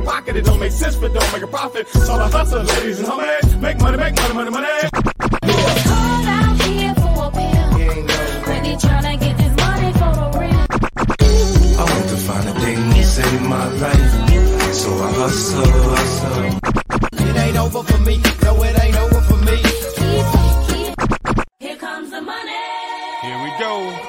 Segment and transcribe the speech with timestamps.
[0.00, 0.36] My pocket.
[0.36, 1.88] It don't make sense, but don't make a profit.
[1.88, 3.60] So I hustle, ladies and homies.
[3.60, 4.66] Make money, make money, money, money.
[11.78, 14.74] I want to find a thing to save my life.
[14.74, 17.28] So I hustle, hustle.
[17.28, 18.22] It ain't over for me.
[18.42, 19.56] No, it ain't over for me.
[21.58, 22.52] Here comes the money.
[23.22, 23.99] Here we go.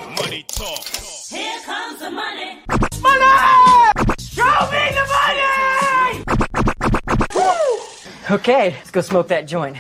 [8.32, 9.76] Okay, let's go smoke that joint.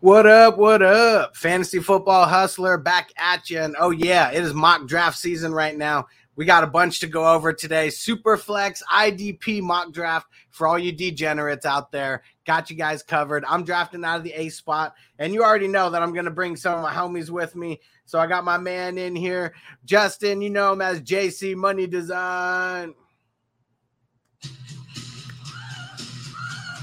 [0.00, 0.56] What up?
[0.56, 1.36] What up?
[1.36, 3.60] Fantasy football hustler back at you.
[3.60, 6.06] And oh, yeah, it is mock draft season right now.
[6.36, 7.88] We got a bunch to go over today.
[7.88, 12.22] Superflex IDP mock draft for all you degenerates out there.
[12.46, 13.44] Got you guys covered.
[13.46, 16.30] I'm drafting out of the A spot, and you already know that I'm going to
[16.30, 17.78] bring some of my homies with me.
[18.06, 19.52] So I got my man in here,
[19.84, 20.40] Justin.
[20.40, 22.94] You know him as JC Money Design.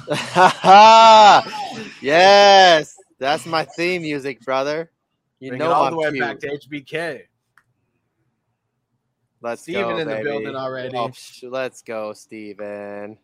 [2.01, 4.91] yes, that's my theme music, brother.
[5.39, 6.19] You Bring know it all I'm the way cute.
[6.21, 7.21] back to HBK.
[9.41, 10.95] Let's Steven go, in the building already.
[10.95, 11.11] Oh,
[11.43, 13.17] let's go, Steven.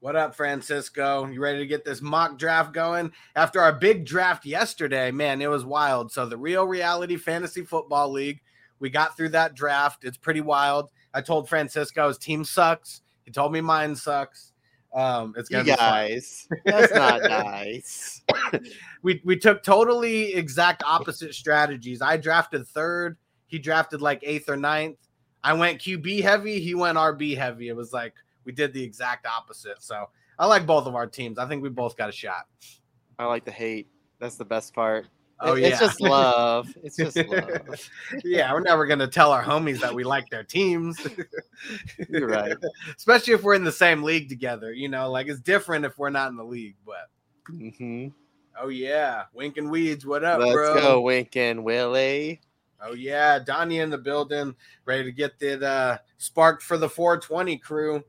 [0.00, 1.26] What up, Francisco?
[1.26, 3.12] You ready to get this mock draft going?
[3.36, 6.12] After our big draft yesterday, man, it was wild.
[6.12, 8.40] So, the Real Reality Fantasy Football League,
[8.78, 10.04] we got through that draft.
[10.04, 10.90] It's pretty wild.
[11.14, 13.02] I told Francisco his team sucks.
[13.24, 14.49] He told me mine sucks.
[14.92, 15.78] Um, it's gonna be fun.
[15.78, 18.22] guys, that's not nice.
[19.02, 22.02] we we took totally exact opposite strategies.
[22.02, 23.16] I drafted third.
[23.46, 24.96] He drafted like eighth or ninth.
[25.44, 26.60] I went QB heavy.
[26.60, 27.68] He went RB heavy.
[27.68, 28.14] It was like
[28.44, 29.82] we did the exact opposite.
[29.82, 30.08] So
[30.38, 31.38] I like both of our teams.
[31.38, 32.46] I think we both got a shot.
[33.18, 33.88] I like the hate.
[34.18, 35.06] That's the best part.
[35.42, 35.68] Oh, yeah.
[35.68, 36.68] It's just love.
[36.82, 37.90] It's just love.
[38.24, 40.98] yeah, we're never gonna tell our homies that we like their teams.
[42.08, 42.56] You're right.
[42.96, 44.72] Especially if we're in the same league together.
[44.72, 46.76] You know, like it's different if we're not in the league.
[46.84, 47.08] But
[47.50, 48.08] mm-hmm.
[48.60, 50.74] oh yeah, Wink and Weeds, what up, Let's bro?
[50.74, 52.42] go, Winkin' Willie.
[52.82, 57.56] Oh yeah, Donnie in the building, ready to get it uh, sparked for the 420
[57.58, 58.04] crew.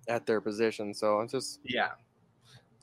[0.08, 0.92] at their position.
[0.94, 1.90] So it's just Yeah.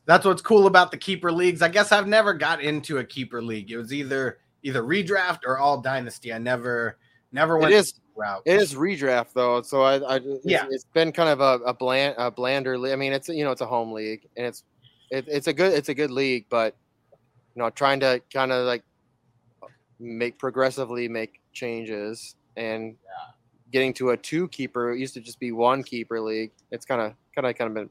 [0.05, 1.61] That's what's cool about the keeper leagues.
[1.61, 3.69] I guess I've never got into a keeper league.
[3.71, 6.33] It was either either redraft or all dynasty.
[6.33, 6.97] I never
[7.31, 8.41] never went is- route.
[8.45, 9.61] it is redraft though.
[9.61, 10.65] So I, I it's, Yeah.
[10.71, 12.75] it's been kind of a, a bland a blander.
[12.91, 14.63] I mean, it's you know it's a home league and it's
[15.11, 16.75] it, it's a good it's a good league, but
[17.55, 18.83] you know trying to kind of like
[19.99, 22.95] make progressively make changes and
[23.71, 24.91] getting to a two keeper.
[24.91, 26.51] It used to just be one keeper league.
[26.71, 27.89] It's kind of kind of kind of been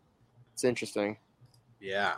[0.55, 1.17] it's interesting.
[1.81, 2.15] Yeah.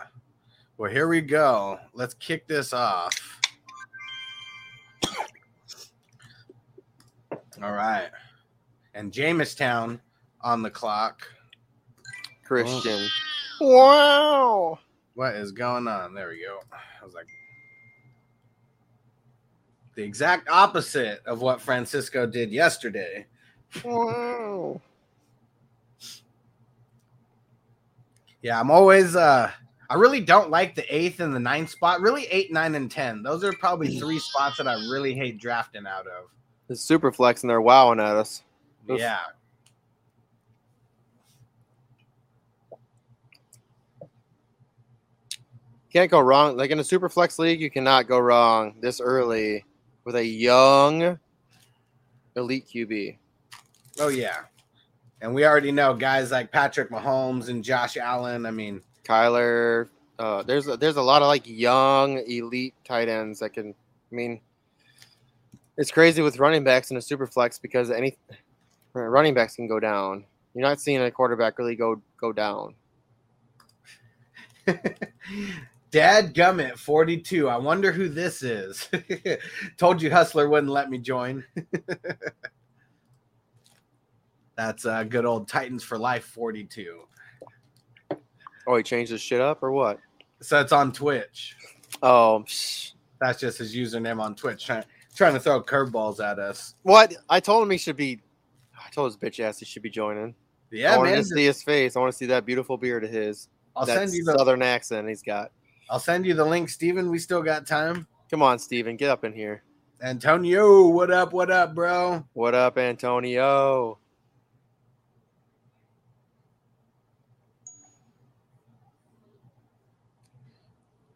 [0.79, 1.79] Well, here we go.
[1.93, 3.13] Let's kick this off.
[7.63, 8.09] All right.
[8.95, 10.01] And Jamestown
[10.41, 11.27] on the clock.
[12.45, 13.07] Christian.
[13.61, 14.79] Wow.
[15.21, 16.15] What is going on?
[16.15, 16.61] There we go.
[16.73, 17.27] I was like
[19.95, 23.27] the exact opposite of what Francisco did yesterday.
[23.85, 24.81] Wow.
[28.43, 29.51] Yeah, I'm always uh
[29.91, 32.01] I really don't like the eighth and the ninth spot.
[32.01, 33.23] Really eight, nine, and ten.
[33.23, 36.31] Those are probably three spots that I really hate drafting out of.
[36.69, 38.43] The super flex and they're wowing at us.
[38.91, 38.99] Oof.
[38.99, 39.19] Yeah.
[45.93, 46.57] Can't go wrong.
[46.57, 49.65] Like in a super flex league, you cannot go wrong this early
[50.05, 51.19] with a young
[52.37, 53.19] elite QB.
[53.99, 54.43] Oh yeah.
[55.21, 58.47] And we already know guys like Patrick Mahomes and Josh Allen.
[58.47, 59.89] I mean, Kyler.
[60.19, 63.75] Uh, there's a, there's a lot of like young elite tight ends that can.
[64.13, 64.41] I mean,
[65.77, 68.17] it's crazy with running backs in a super flex because any
[68.93, 70.25] running backs can go down.
[70.55, 72.75] You're not seeing a quarterback really go go down.
[75.91, 77.49] Dad Gummit 42.
[77.49, 78.89] I wonder who this is.
[79.77, 81.45] Told you Hustler wouldn't let me join.
[84.57, 87.01] That's uh, good old Titans for Life 42.
[88.67, 89.99] Oh, he changed his shit up or what?
[90.41, 91.57] So it's on Twitch.
[92.03, 92.45] Oh.
[93.21, 94.85] That's just his username on Twitch, trying,
[95.15, 96.75] trying to throw curveballs at us.
[96.83, 97.15] what?
[97.29, 98.21] I told him he should be.
[98.75, 100.35] I told his bitch ass he should be joining.
[100.71, 101.19] Yeah, I want man.
[101.19, 101.97] to see his face.
[101.97, 103.49] I want to see that beautiful beard of his.
[103.75, 105.53] I'll that send you the southern accent he's got.
[105.91, 107.11] I'll send you the link, Steven.
[107.11, 108.07] We still got time.
[108.31, 109.65] Come on, Steven, get up in here.
[110.01, 111.33] Antonio, what up?
[111.33, 112.25] What up, bro?
[112.33, 113.99] What up, Antonio?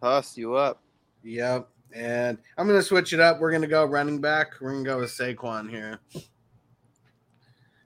[0.02, 0.82] Huss, you up?
[1.22, 1.68] Yep.
[1.94, 3.38] And I'm gonna switch it up.
[3.38, 4.54] We're gonna go running back.
[4.60, 6.00] We're gonna go with Saquon here.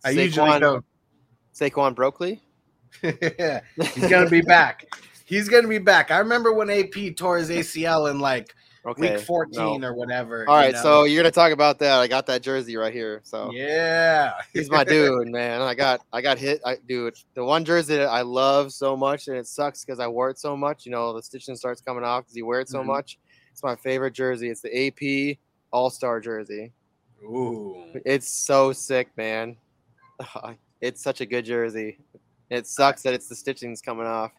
[0.02, 0.84] I usually Saquon- go.
[1.54, 2.40] Saquon Brokley?
[3.38, 4.86] yeah, he's gonna be back.
[5.28, 6.10] He's gonna be back.
[6.10, 8.54] I remember when AP tore his ACL in like
[8.86, 9.16] Okay.
[9.16, 9.88] week 14 no.
[9.88, 10.48] or whatever.
[10.48, 10.82] All right, you know?
[10.82, 11.98] so you're gonna talk about that.
[11.98, 13.20] I got that jersey right here.
[13.24, 15.60] So yeah, he's my dude, man.
[15.60, 16.60] I got I got hit.
[16.64, 20.06] I dude, the one jersey that I love so much, and it sucks because I
[20.06, 20.86] wore it so much.
[20.86, 22.86] You know, the stitching starts coming off because you wear it so Mhm.
[22.86, 23.18] much.
[23.52, 24.48] It's my favorite jersey.
[24.48, 25.38] It's the AP
[25.70, 26.72] All Star jersey.
[27.24, 27.84] Ooh.
[28.06, 29.56] It's so sick, man.
[30.80, 31.98] It's such a good jersey.
[32.50, 34.30] It sucks that it's the stitching's coming off.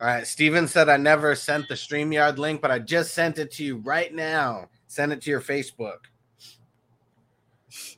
[0.00, 3.50] All right, Steven said I never sent the StreamYard link, but I just sent it
[3.52, 4.68] to you right now.
[4.86, 5.98] Send it to your Facebook.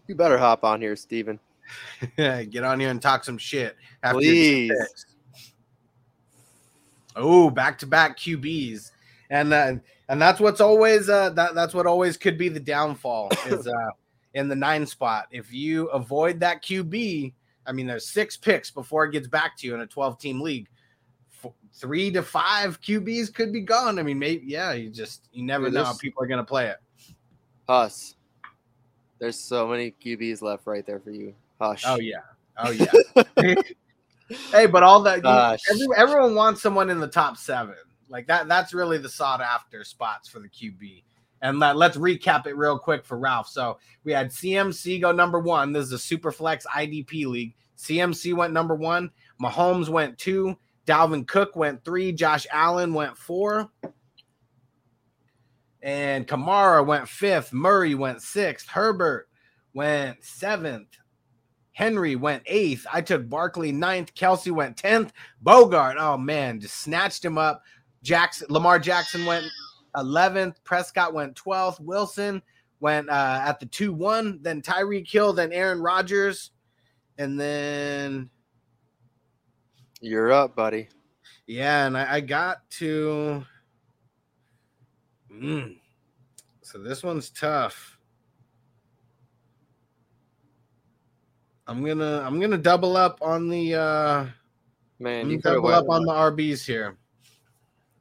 [0.06, 1.38] You better hop on here, Steven.
[2.16, 3.76] Get on here and talk some shit.
[4.02, 4.72] after Please.
[7.16, 8.92] Oh, back to back QBs,
[9.28, 9.74] and uh,
[10.08, 13.90] and that's what's always uh, that that's what always could be the downfall is uh,
[14.34, 15.26] in the nine spot.
[15.30, 17.32] If you avoid that QB,
[17.66, 20.40] I mean, there's six picks before it gets back to you in a 12 team
[20.40, 20.68] league.
[21.72, 23.98] Three to five QBs could be gone.
[23.98, 24.72] I mean, maybe yeah.
[24.72, 26.76] You just you never Dude, know how people are gonna play it.
[27.68, 28.16] Huss.
[29.18, 31.34] There's so many QBs left right there for you.
[31.60, 31.84] Hush.
[31.86, 32.20] Oh yeah.
[32.58, 33.54] Oh yeah.
[34.52, 37.76] hey, but all that you, every, everyone wants someone in the top seven.
[38.08, 38.48] Like that.
[38.48, 41.02] That's really the sought after spots for the QB.
[41.42, 43.48] And let, let's recap it real quick for Ralph.
[43.48, 45.72] So we had CMC go number one.
[45.72, 47.54] This is a super flex IDP league.
[47.78, 49.10] CMC went number one.
[49.40, 50.56] Mahomes went two.
[50.86, 52.12] Dalvin Cook went three.
[52.12, 53.70] Josh Allen went four.
[55.82, 57.52] And Kamara went fifth.
[57.52, 58.68] Murray went sixth.
[58.68, 59.28] Herbert
[59.72, 60.88] went seventh.
[61.72, 62.86] Henry went eighth.
[62.92, 64.14] I took Barkley ninth.
[64.14, 65.12] Kelce went tenth.
[65.40, 67.62] Bogart, oh man, just snatched him up.
[68.02, 69.46] Jackson, Lamar Jackson went
[69.96, 70.62] eleventh.
[70.64, 71.80] Prescott went twelfth.
[71.80, 72.42] Wilson
[72.80, 74.40] went uh, at the two one.
[74.42, 75.32] Then Tyreek Hill.
[75.32, 76.50] Then Aaron Rodgers,
[77.16, 78.28] and then
[80.00, 80.88] You're up, buddy.
[81.46, 83.44] yeah, and I, I got to
[85.32, 85.76] Mm.
[86.62, 87.98] So this one's tough.
[91.66, 94.26] I'm gonna I'm gonna double up on the uh
[94.98, 95.84] Man, you could have double went.
[95.84, 96.96] up on the RBs here.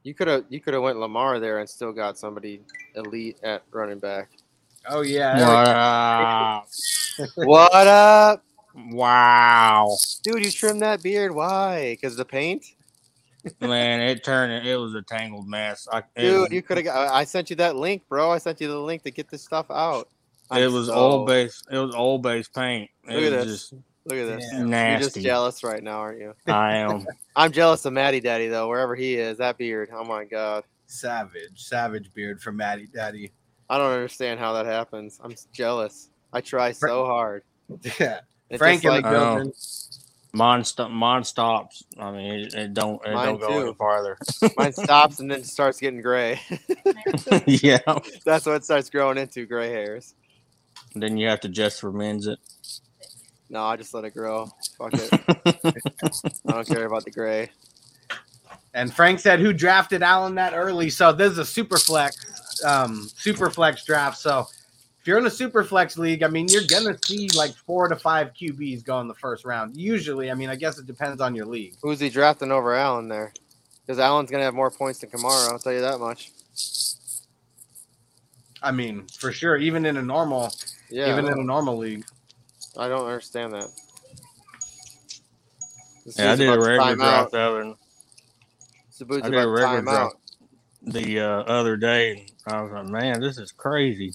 [0.02, 2.62] You could have you could have went Lamar there and still got somebody
[2.96, 4.30] elite at running back.
[4.88, 5.38] Oh yeah.
[5.40, 6.64] Wow.
[7.36, 9.96] What up, wow.
[10.22, 10.44] dude?
[10.44, 11.34] You trimmed that beard?
[11.34, 11.92] Why?
[12.00, 12.64] Because the paint,
[13.60, 15.88] Man, it turned it was a tangled mess.
[15.90, 16.52] I, it, dude.
[16.52, 16.94] You could have.
[17.10, 18.30] I sent you that link, bro.
[18.30, 20.08] I sent you the link to get this stuff out.
[20.52, 22.90] it I'm was so- oil based it was old base paint.
[23.08, 23.60] It Look at was this.
[23.70, 23.74] just
[24.06, 24.46] Look at this.
[24.52, 24.90] Yeah.
[24.92, 26.34] You're just jealous right now, aren't you?
[26.46, 27.06] I am.
[27.36, 28.68] I'm jealous of Matty Daddy though.
[28.68, 29.90] Wherever he is, that beard.
[29.92, 30.64] Oh my god.
[30.86, 33.30] Savage, savage beard from Maddie Daddy.
[33.70, 35.20] I don't understand how that happens.
[35.22, 36.10] I'm jealous.
[36.32, 37.42] I try so hard.
[38.00, 38.20] Yeah.
[38.50, 39.34] It's Frank just in like, the I know.
[39.36, 39.52] building.
[40.32, 41.82] Mine stop mine stops.
[41.98, 43.66] I mean it, it don't it Mine don't go too.
[43.66, 44.16] any farther.
[44.56, 46.40] mine stops and then starts getting gray.
[47.46, 47.78] yeah.
[48.24, 50.14] That's what it starts growing into, gray hairs.
[50.94, 52.38] Then you have to just for it.
[53.48, 54.48] No, I just let it grow.
[54.78, 55.10] Fuck it.
[56.46, 57.50] I don't care about the gray.
[58.74, 63.08] And Frank said, "Who drafted Allen that early?" So this is a super flex, um,
[63.16, 64.18] super flex draft.
[64.18, 64.46] So
[65.00, 67.96] if you're in a super flex league, I mean, you're gonna see like four to
[67.96, 69.76] five QBs go in the first round.
[69.76, 71.76] Usually, I mean, I guess it depends on your league.
[71.82, 73.32] Who's he drafting over Allen there?
[73.86, 75.50] Because Allen's gonna have more points than Kamara.
[75.50, 76.30] I'll tell you that much.
[78.62, 80.52] I mean, for sure, even in a normal,
[80.90, 82.04] Yeah, even in a normal league.
[82.76, 83.68] I don't understand that.
[86.04, 87.56] This Yeah, I did a about to regular draft out.
[87.56, 87.76] of it
[88.88, 90.12] This dude's I did a about regular draft out.
[90.82, 92.26] the uh, other day.
[92.46, 94.12] I was like, man, this is crazy.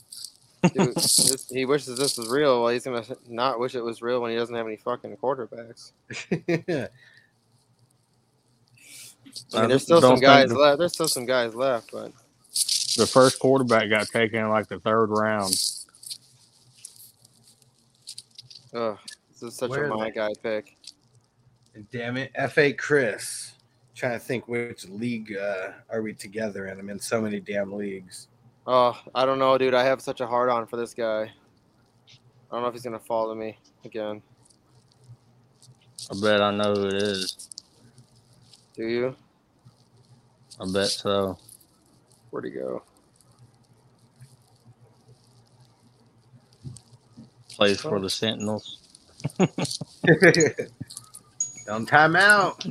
[0.74, 2.62] Dude, this, he wishes this was real.
[2.62, 5.92] Well, he's gonna not wish it was real when he doesn't have any fucking quarterbacks.
[9.54, 10.80] I mean, there's still don't some guys think left.
[10.80, 12.12] There's still some guys left, but
[12.98, 15.54] the first quarterback got taken in like the third round.
[18.74, 18.98] ugh,
[19.32, 20.76] this is such Where a are my guy pick.
[21.92, 23.54] Damn it, Fa Chris.
[23.96, 26.80] Trying to think which league uh, are we together in?
[26.80, 28.28] I'm in so many damn leagues.
[28.68, 29.74] Oh, I don't know, dude.
[29.76, 31.24] I have such a hard on for this guy.
[31.24, 31.30] I
[32.56, 34.22] don't know if he's gonna follow me again.
[36.12, 37.50] I bet I know who it is.
[38.76, 39.16] Do you?
[40.60, 41.38] I bet so.
[42.32, 42.84] Where'd he go?
[47.56, 48.80] Plays for the Sentinels.
[51.68, 52.66] Don't time out.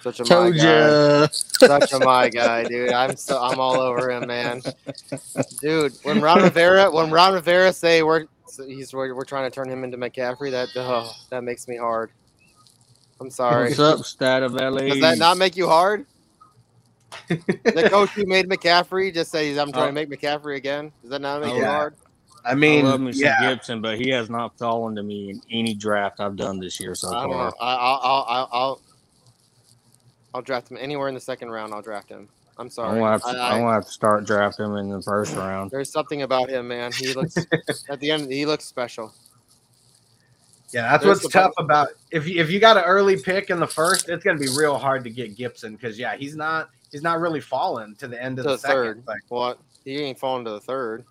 [0.00, 0.96] Such a my Told guy.
[1.22, 1.28] ya.
[1.66, 2.92] Such a my guy, dude.
[2.92, 4.62] I'm so I'm all over him, man.
[5.60, 8.26] Dude, when Ron Rivera when Ron Rivera say we're
[8.66, 12.10] he's we're, we're trying to turn him into McCaffrey, that oh, that makes me hard.
[13.20, 13.68] I'm sorry.
[13.68, 14.88] What's up, Stat of LA?
[14.88, 16.06] Does that not make you hard?
[17.28, 19.86] the coach who made McCaffrey just says I'm trying Oh.
[19.88, 20.92] to make McCaffrey again.
[21.02, 21.70] Does that not make you Yeah.
[21.70, 21.94] hard?
[22.46, 25.30] I mean, I mean, love me yeah, Gibson, but he has not fallen to me
[25.30, 27.54] in any draft I've done this year so far.
[27.58, 28.80] I, I'll, I'll, I'll,
[30.34, 31.72] I'll, I'll draft him anywhere in the second round.
[31.72, 32.28] I'll draft him.
[32.56, 32.98] I'm I'm sorry.
[33.00, 35.34] gonna, have to, I- I- I'm gonna have to start drafting him in the first
[35.34, 35.70] round.
[35.70, 36.92] there's something about him, man.
[36.92, 37.36] He looks
[37.88, 38.30] at the end.
[38.30, 39.12] He looks special.
[40.72, 43.50] yeah, that's There's what's the- tough about if you, if you got an early pick
[43.50, 46.70] in the first, it's gonna be real hard to get Gibson because yeah, he's not
[46.92, 48.76] he's not really falling to the end of To the, the second.
[48.76, 49.02] third.
[49.06, 49.58] Like, What?
[49.84, 51.04] He ain't falling to the third.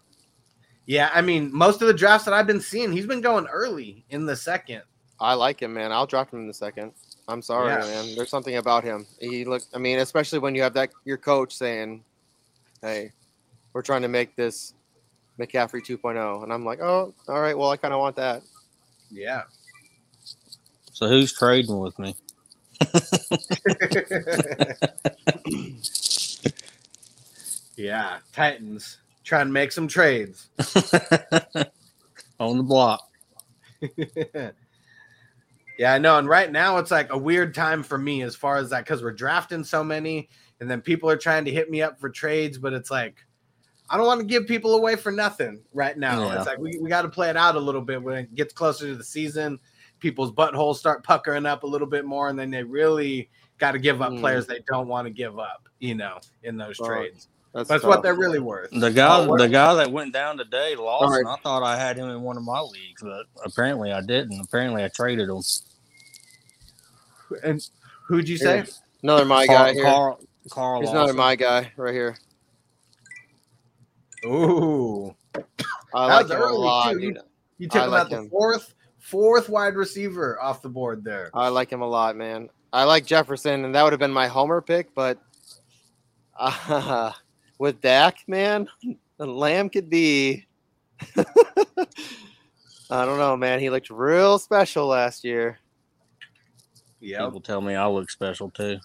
[0.85, 4.03] yeah, I mean, most of the drafts that I've been seeing, he's been going early
[4.09, 4.81] in the second.
[5.19, 5.91] I like him, man.
[5.91, 6.93] I'll draft him in the second.
[7.27, 7.79] I'm sorry, Yeah.
[7.79, 8.15] man.
[8.15, 9.05] There's something about him.
[9.19, 9.63] He look.
[9.73, 12.03] I mean, especially when you have that your coach saying,
[12.81, 13.11] "Hey,
[13.73, 14.73] we're trying to make this
[15.39, 17.57] McCaffrey 2.0," and I'm like, "Oh, all right.
[17.57, 18.43] Well, I kind of want that."
[19.09, 19.43] Yeah.
[20.91, 22.15] So who's trading with me?
[27.75, 30.47] yeah, Titans trying to make some trades.
[32.39, 33.01] On the block.
[35.77, 36.17] yeah, I know.
[36.17, 39.01] And right now it's like a weird time for me as far as that because
[39.01, 42.57] we're drafting so many, and then people are trying to hit me up for trades,
[42.57, 43.17] but it's like
[43.89, 46.21] I don't want to give people away for nothing right now.
[46.21, 46.37] Yeah.
[46.37, 48.53] It's like we, we got to play it out a little bit when it gets
[48.53, 49.59] closer to the season.
[49.99, 53.79] People's buttholes start puckering up a little bit more, and then they really got to
[53.79, 54.19] give up Hmm.
[54.19, 57.27] players they don't want to give up, you know, in those trades.
[57.53, 58.71] That's, That's what they're really worth.
[58.71, 61.09] The guy, what- the guy that went down today, Lawson.
[61.23, 61.39] Alright.
[61.39, 64.39] I thought I had him in one of my leagues, but apparently I didn't.
[64.41, 65.41] Apparently I traded him.
[67.43, 67.61] And
[68.07, 68.63] who'd you say?
[69.03, 69.83] Another my Carl, guy here.
[69.83, 70.19] Carl,
[70.49, 70.97] Carl He's Lawson.
[71.01, 72.15] another my guy right here.
[74.25, 75.43] Ooh, I That
[75.93, 76.99] like was him a early, lot, too.
[76.99, 77.19] dude.
[77.57, 81.29] you took I him like out the fourth, fourth wide receiver off the board there.
[81.33, 82.49] I like him a lot, man.
[82.71, 85.19] I like Jefferson, and that would have been my homer pick, but
[86.39, 87.11] uh,
[87.59, 88.67] with Dak, man,
[89.17, 90.45] the Lamb could be.
[92.89, 93.59] I don't know, man.
[93.59, 95.59] He looked real special last year.
[96.99, 97.25] Yeah.
[97.25, 98.77] People tell me I look special too.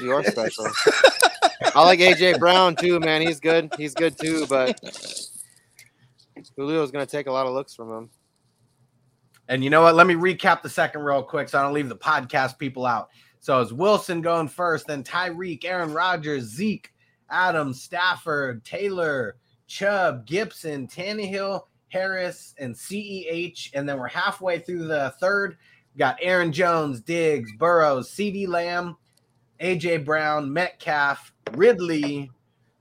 [0.00, 0.66] You are special.
[1.74, 3.22] I like AJ Brown too, man.
[3.22, 3.72] He's good.
[3.78, 4.78] He's good too, but
[6.56, 8.10] Julio's gonna take a lot of looks from him.
[9.48, 9.94] And you know what?
[9.94, 13.08] Let me recap the second real quick so I don't leave the podcast people out.
[13.40, 16.91] So it's Wilson going first, then Tyreek, Aaron Rodgers, Zeke,
[17.32, 19.36] Adams, Stafford, Taylor,
[19.66, 23.70] Chubb, Gibson, Tannehill, Harris, and CEH.
[23.74, 25.56] And then we're halfway through the third.
[25.94, 28.96] We got Aaron Jones, Diggs, Burrows, CeeDee Lamb,
[29.60, 32.30] AJ Brown, Metcalf, Ridley,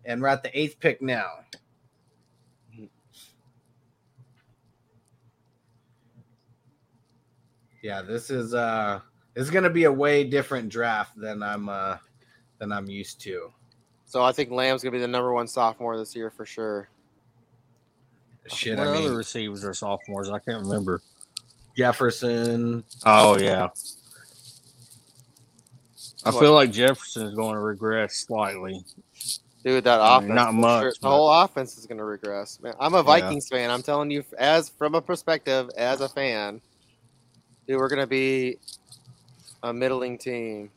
[0.06, 1.28] and we're at the eighth pick now.
[7.82, 9.00] Yeah, this is uh
[9.34, 11.98] this is gonna be a way different draft than I'm uh
[12.60, 13.52] than I'm used to.
[14.12, 16.90] So I think Lamb's gonna be the number one sophomore this year for sure.
[18.48, 20.30] Shit, what I mean other receivers are sophomores?
[20.30, 21.02] I can't remember.
[21.78, 22.84] Jefferson.
[23.06, 23.70] Oh yeah.
[26.26, 28.84] I feel like Jefferson is going to regress slightly.
[29.64, 30.34] Dude, that I offense.
[30.34, 32.60] not much, sure- The whole offense is gonna regress.
[32.62, 33.70] Man, I'm a Vikings fan.
[33.72, 36.60] I'm telling you, as from a perspective, as a fan,
[37.66, 38.58] dude, we're gonna be
[39.64, 40.70] a middling team.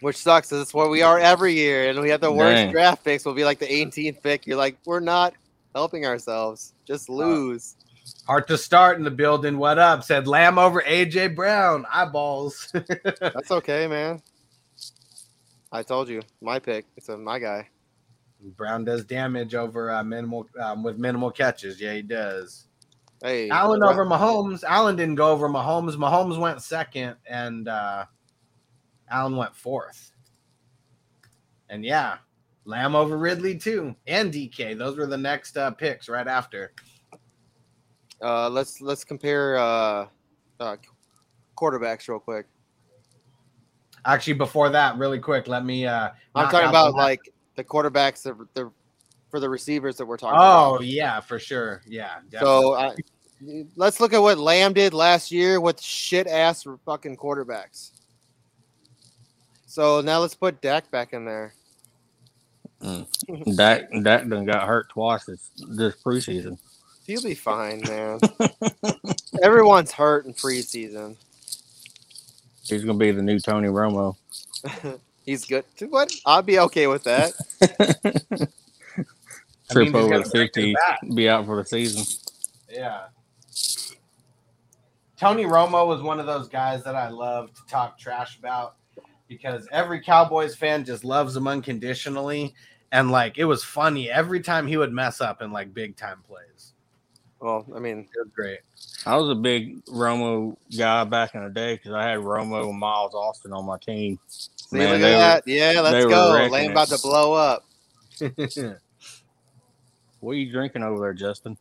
[0.00, 0.52] Which sucks.
[0.52, 2.72] It's what we are every year, and we have the worst Dang.
[2.72, 3.24] draft picks.
[3.24, 4.46] We'll be like the 18th pick.
[4.46, 5.34] You're like, we're not
[5.74, 6.74] helping ourselves.
[6.86, 7.76] Just lose.
[8.26, 9.56] Hard to start in the building.
[9.56, 10.04] What up?
[10.04, 11.86] Said Lamb over AJ Brown.
[11.92, 12.68] Eyeballs.
[13.20, 14.22] That's okay, man.
[15.72, 16.86] I told you, my pick.
[16.96, 17.68] It's a my guy.
[18.56, 21.80] Brown does damage over uh, minimal um, with minimal catches.
[21.80, 22.66] Yeah, he does.
[23.22, 24.62] Hey, Allen over Mahomes.
[24.62, 25.96] Allen didn't go over Mahomes.
[25.96, 28.04] Mahomes went second, and uh,
[29.10, 30.12] Allen went fourth.
[31.68, 32.18] And yeah,
[32.64, 34.76] Lamb over Ridley too, and DK.
[34.78, 36.72] Those were the next uh, picks right after.
[38.22, 40.06] Uh, let's let's compare uh,
[40.60, 40.76] uh,
[41.56, 42.46] quarterbacks real quick.
[44.04, 45.86] Actually, before that, really quick, let me.
[45.86, 47.20] Uh, I'm talking about the- like
[47.56, 48.70] the quarterbacks that the
[49.30, 50.86] for the receivers that we're talking Oh about.
[50.86, 51.82] yeah, for sure.
[51.86, 52.18] Yeah.
[52.40, 53.04] So definitely.
[53.64, 57.90] I, let's look at what Lamb did last year with shit ass fucking quarterbacks.
[59.76, 61.52] So now let's put Dak back in there.
[62.80, 63.56] Mm.
[63.56, 66.56] Dak Dak done got hurt twice this, this preseason.
[67.06, 68.18] He'll be fine, man.
[69.42, 71.16] Everyone's hurt in preseason.
[72.62, 74.16] He's gonna be the new Tony Romo.
[75.26, 75.66] He's good.
[75.90, 76.10] What?
[76.24, 77.34] I'll be okay with that.
[79.70, 80.74] Trip he's over the break fifty,
[81.14, 82.02] be out for the season.
[82.70, 83.08] Yeah.
[85.18, 88.76] Tony Romo was one of those guys that I love to talk trash about
[89.28, 92.54] because every Cowboys fan just loves him unconditionally.
[92.92, 96.22] And like it was funny every time he would mess up in like big time
[96.26, 96.72] plays.
[97.40, 98.60] Well, I mean, It was great.
[99.04, 102.78] I was a big Romo guy back in the day because I had Romo and
[102.78, 104.18] Miles Austin on my team.
[104.28, 105.74] see, Man, look they at were- that.
[105.74, 106.48] Yeah, let's go.
[106.50, 107.64] Lane about to blow up.
[110.20, 111.56] What are you drinking over there, Justin?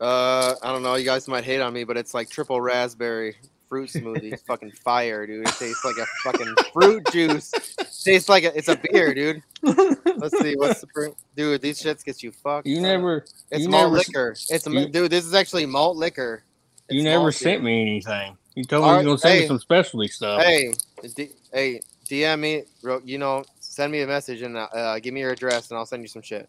[0.00, 0.94] Uh, I don't know.
[0.96, 3.36] You guys might hate on me, but it's like triple raspberry
[3.72, 4.34] fruit smoothie.
[4.34, 5.48] It's fucking fire, dude.
[5.48, 7.50] It tastes like a fucking fruit juice.
[8.04, 9.42] tastes like a, it's a beer, dude.
[9.62, 11.62] Let's see what's the fruit, dude.
[11.62, 12.66] These shits get you fucked.
[12.66, 14.36] You never, It's you malt never, liquor.
[14.50, 15.10] It's you- dude.
[15.10, 16.42] This is actually malt liquor.
[16.90, 17.72] you never sent beer.
[17.72, 18.36] me anything.
[18.56, 20.42] You told me All you were gonna send hey, me some specialty stuff.
[20.42, 20.74] Hey,
[21.16, 21.80] D, hey,
[22.10, 22.64] DM me.
[23.06, 26.02] You know, send me a message and uh, give me your address, and I'll send
[26.02, 26.46] you some shit.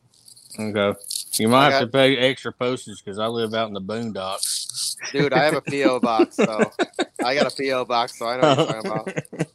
[0.60, 1.00] Okay.
[1.39, 4.96] You might I have to pay extra postage because I live out in the boondocks.
[5.12, 6.72] Dude, I have a PO box, so
[7.26, 9.48] I got a PO box, so I know what you're talking about.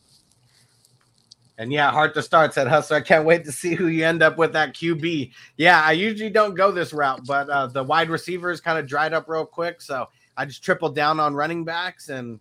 [1.59, 2.99] And yeah, hard to start said Hustler.
[2.99, 5.33] I can't wait to see who you end up with that QB.
[5.57, 9.13] Yeah, I usually don't go this route, but uh, the wide receivers kind of dried
[9.13, 9.83] up real quick.
[9.83, 12.39] So I just tripled down on running backs and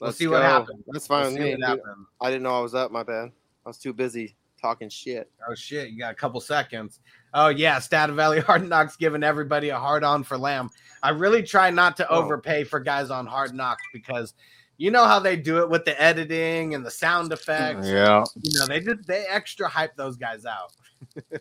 [0.00, 0.82] we'll Let's see what happens.
[0.86, 1.56] That's fine We'll with see me.
[1.56, 2.06] what happens.
[2.22, 2.90] I didn't know I was up.
[2.90, 3.32] My bad.
[3.66, 5.30] I was too busy talking shit.
[5.46, 7.00] Oh shit, you got a couple seconds.
[7.34, 10.70] Oh yeah, Stadavelli Hard Knocks giving everybody a hard on for Lamb.
[11.02, 14.34] I really try not to overpay for guys on Hard Knocks because
[14.78, 17.86] you know how they do it with the editing and the sound effects.
[17.86, 18.24] Mm, yeah.
[18.42, 20.72] You know, they just they extra hype those guys out.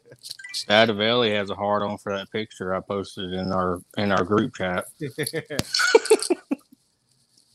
[0.53, 4.55] Stadavelli has a hard on for that picture I posted in our in our group
[4.55, 4.85] chat.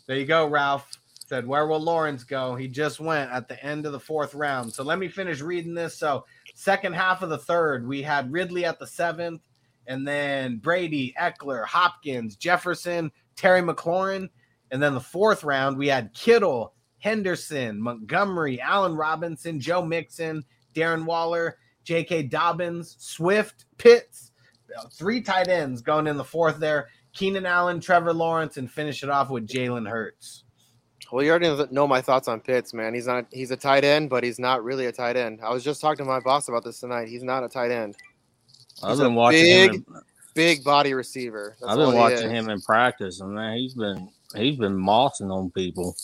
[0.06, 0.88] there you go, Ralph.
[1.26, 2.54] Said, where will Lawrence go?
[2.54, 4.70] He just went at the end of the fourth round.
[4.70, 5.96] So let me finish reading this.
[5.96, 6.26] So,
[6.62, 9.42] second half of the third, we had Ridley at the seventh,
[9.87, 14.29] and then Brady, Ekeler, Hopkins, Jefferson, Terry McLaurin.
[14.70, 20.44] And then the fourth round, we had Kittle, Henderson, Montgomery, Allen Robinson, Joe Mixon,
[20.75, 22.25] Darren Waller, J.K.
[22.25, 24.31] Dobbins, Swift, Pitts,
[24.92, 26.88] three tight ends going in the fourth there.
[27.12, 30.44] Keenan Allen, Trevor Lawrence, and finish it off with Jalen Hurts.
[31.12, 32.94] Well, you already know my thoughts on Pitts, man.
[32.94, 33.27] He's not.
[33.31, 35.40] He's a tight end, but he's not really a tight end.
[35.44, 37.09] I was just talking to my boss about this tonight.
[37.09, 37.96] He's not a tight end.
[38.83, 39.85] I've been watching big, him.
[39.88, 40.01] In,
[40.35, 41.55] big body receiver.
[41.61, 45.51] That's I've been watching him in practice, and man, he's been he's been mossing on
[45.51, 45.94] people.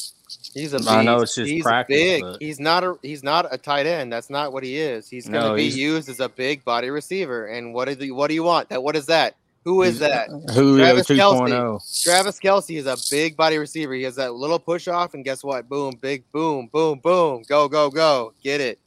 [0.52, 2.22] He's a I know it's just he's practice, big.
[2.22, 4.12] but- He's not a he's not a tight end.
[4.12, 5.08] That's not what he is.
[5.08, 7.46] He's going to No, be he's- used as a big body receiver.
[7.46, 8.68] And what do you, what do you want?
[8.68, 9.36] That what is that?
[9.64, 10.30] Uh, Who is that?
[10.54, 11.80] Julio Travis 2.0.
[11.80, 11.80] Kelce.
[12.02, 13.94] Travis Kelce is a big body receiver.
[13.94, 15.68] He has that little push off, and guess what?
[15.68, 17.44] Boom, big boom, boom, boom.
[17.48, 18.34] Go, go, go.
[18.42, 18.80] Get it.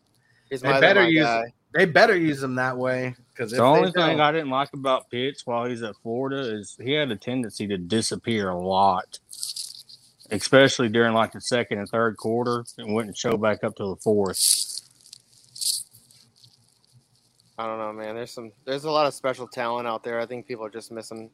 [0.50, 1.54] Here's They my, better my use guy.
[1.74, 5.46] they better use him that way because The only thing I didn't like about Pitts
[5.46, 9.20] while he's at Florida is he had a tendency to disappear a lot,
[10.32, 13.98] especially during like the second and third quarter, and wouldn't show back up to the
[13.98, 14.71] fourth.
[17.62, 18.16] I don't know, man.
[18.16, 20.20] There's some there's a lot of special talent out there.
[20.20, 21.30] I think people are just missing.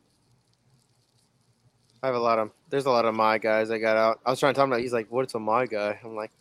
[2.03, 4.19] I have a lot of there's a lot of my guys I got out.
[4.25, 4.81] I was trying to talk about.
[4.81, 6.31] He's like, "What's a my guy?" I'm like,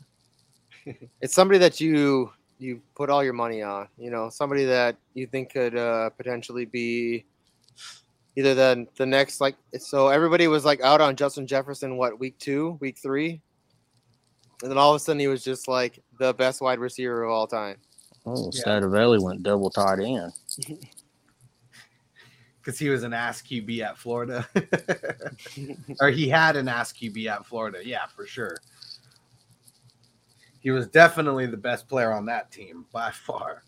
[1.21, 3.87] it's somebody that you you put all your money on.
[3.97, 7.25] You know, somebody that you think could uh, potentially be
[8.35, 9.55] either the the next like.
[9.79, 11.97] So everybody was like out on Justin Jefferson.
[11.97, 13.41] What week two, week three,
[14.63, 17.31] and then all of a sudden he was just like the best wide receiver of
[17.31, 17.77] all time.
[18.27, 18.63] Oh, Yeah.
[18.65, 20.33] Stadavelli went double tight end.
[22.59, 24.47] because he was an ass QB at Florida,
[26.01, 27.79] or he had an ass QB at Florida.
[27.87, 28.57] Yeah, for sure.
[30.61, 33.63] He was definitely the best player on that team by far.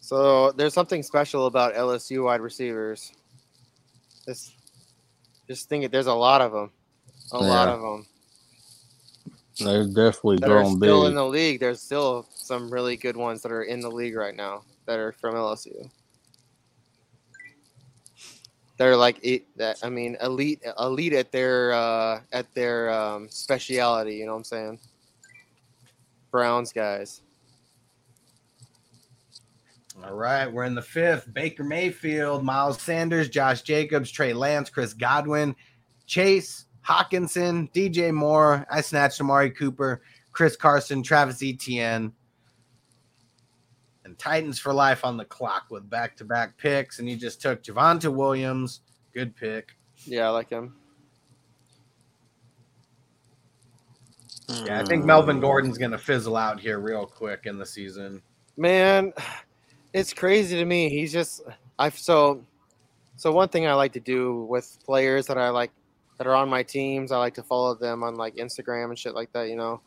[0.00, 3.12] So there's something special about LSU wide receivers.
[4.26, 4.52] This,
[5.46, 5.92] just think it.
[5.92, 6.70] There's a lot of them,
[7.32, 8.06] a lot of them
[9.58, 11.10] They're definitely that are growing still big.
[11.10, 11.60] in the league.
[11.60, 15.12] There's still some really good ones that are in the league right now that are
[15.12, 15.90] from LSU.
[18.76, 19.78] They're like it, that.
[19.84, 24.16] I mean, elite, elite at their uh, at their um, speciality.
[24.16, 24.78] You know what I'm saying?
[26.32, 27.20] Browns guys.
[30.02, 31.32] All right, we're in the fifth.
[31.32, 35.54] Baker Mayfield, Miles Sanders, Josh Jacobs, Trey Lance, Chris Godwin,
[36.06, 38.66] Chase, Hockenson, DJ Moore.
[38.70, 42.12] I snatched Amari Cooper, Chris Carson, Travis Etienne,
[44.04, 46.98] and Titans for life on the clock with back to back picks.
[46.98, 48.80] And you just took Javonte Williams.
[49.12, 49.76] Good pick.
[50.04, 50.74] Yeah, I like him.
[54.66, 58.20] Yeah, I think Melvin Gordon's going to fizzle out here real quick in the season.
[58.58, 59.12] Man,
[59.94, 60.90] it's crazy to me.
[60.90, 61.42] He's just
[61.78, 62.44] I've so
[63.16, 65.70] so one thing I like to do with players that I like
[66.18, 69.14] that are on my teams, I like to follow them on like Instagram and shit
[69.14, 69.80] like that, you know.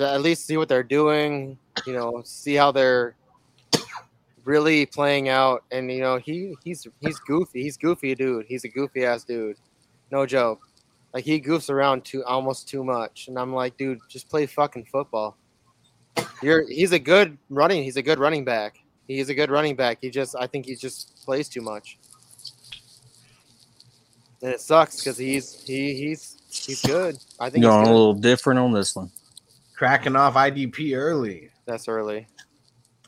[0.00, 3.14] At least see what they're doing, you know, see how they're
[4.44, 7.62] really playing out and you know, he he's he's goofy.
[7.62, 8.46] He's goofy dude.
[8.48, 9.56] He's a goofy ass dude.
[10.10, 10.60] No joke.
[11.12, 14.86] Like he goofs around too almost too much and I'm like, dude, just play fucking
[14.86, 15.36] football.
[16.42, 17.82] You're he's a good running.
[17.82, 18.78] He's a good running back.
[19.06, 19.98] He's a good running back.
[20.00, 21.98] He just I think he just plays too much,
[24.42, 27.16] and it sucks because he's he he's he's good.
[27.40, 29.10] I think he's Going a little different on this one.
[29.76, 31.50] Cracking off IDP early.
[31.66, 32.26] that's early.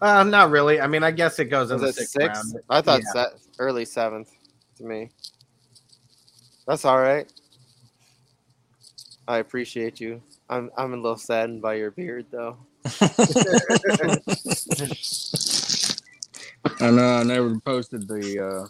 [0.00, 0.80] Uh, not really.
[0.80, 2.52] I mean, I guess it goes in Was the it sixth six?
[2.54, 2.64] round.
[2.70, 3.24] I thought Yeah.
[3.28, 4.30] se- early seventh
[4.78, 5.10] to me.
[6.66, 7.30] That's all right.
[9.28, 10.22] I appreciate you.
[10.48, 12.56] I'm I'm a little saddened by your beard though.
[16.80, 18.68] I know I never posted the uh,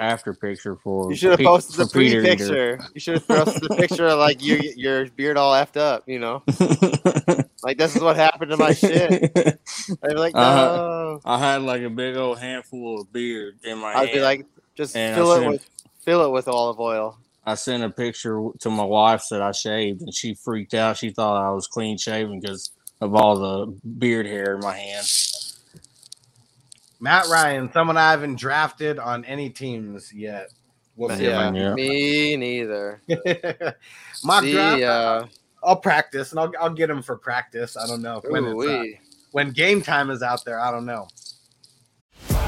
[0.00, 1.10] after picture for.
[1.10, 2.36] You should have posted the for Peter Eater.
[2.36, 2.80] pre-picture.
[2.94, 6.04] You should have posted the picture of like you your beard all effed up.
[6.08, 6.42] You know,
[7.62, 9.12] like this is what happened to my shit.
[9.34, 10.40] I'd be like, no.
[10.40, 11.18] Uh-huh.
[11.24, 13.98] I had like a big old handful of beard in my hand.
[14.00, 14.18] I'd hand.
[14.18, 15.68] be like, just And I fill it sent- with
[16.04, 17.18] fill it with olive oil.
[17.44, 20.98] I sent a picture to my wife that I shaved, and she freaked out.
[20.98, 25.06] She thought I was clean shaven because of all the beard hair in my hand.
[27.00, 30.48] Matt Ryan, someone I haven't drafted on any teams yet.
[30.96, 31.24] We'll see.
[31.24, 31.74] yeah, if Yeah.
[31.74, 33.00] me neither.
[33.10, 33.72] I
[34.24, 34.82] mock See, draft.
[34.82, 35.26] uh,
[35.64, 37.76] I'll practice and I'll I'll get him for practice.
[37.76, 38.84] I don't know when it's, uh,
[39.32, 40.60] when game time is out there.
[40.60, 41.08] I don't know.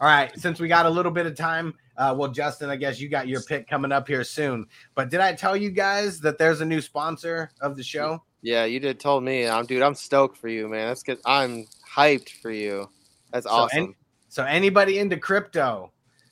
[0.00, 3.00] All right, since we got a little bit of time, uh, well, Justin, I guess
[3.00, 4.66] you got your pick coming up here soon.
[4.94, 8.22] But did I tell you guys that there's a new sponsor of the show?
[8.40, 9.48] Yeah, you did told me.
[9.48, 10.86] I'm dude, I'm stoked for you, man.
[10.86, 11.18] That's good.
[11.26, 12.88] I'm hyped for you.
[13.32, 13.96] That's So, awesome.
[14.28, 15.90] so anybody into crypto,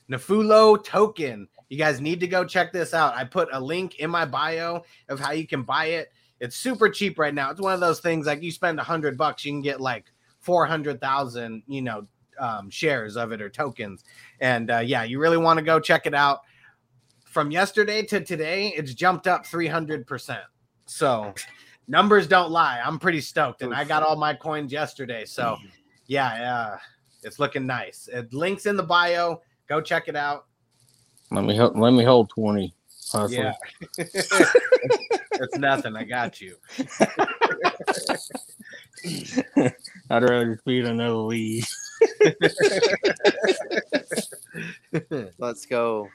[0.09, 3.15] Nefulo token, you guys need to go check this out.
[3.15, 6.13] I put a link in my bio of how you can buy it.
[6.39, 7.51] It's super cheap right now.
[7.51, 10.05] It's one of those things like you spend a hundred bucks, you can get like
[10.39, 12.07] four hundred thousand, you know,
[12.39, 14.03] um, shares of it or tokens.
[14.39, 16.41] And uh, yeah, you really want to go check it out.
[17.25, 20.43] From yesterday to today, it's jumped up three hundred percent.
[20.85, 21.33] So
[21.87, 22.81] numbers don't lie.
[22.83, 25.25] I'm pretty stoked, and I got all my coins yesterday.
[25.25, 25.57] So
[26.07, 26.77] yeah, uh,
[27.23, 28.09] it's looking nice.
[28.11, 29.41] It links in the bio.
[29.67, 30.45] Go check it out.
[31.31, 32.73] Let me hel- let me hold twenty.
[33.11, 33.31] Hustle.
[33.31, 33.53] Yeah,
[33.97, 34.31] it's,
[35.31, 35.95] it's nothing.
[35.95, 36.57] I got you.
[40.09, 41.65] I'd rather just be in another league.
[45.37, 46.09] Let's go.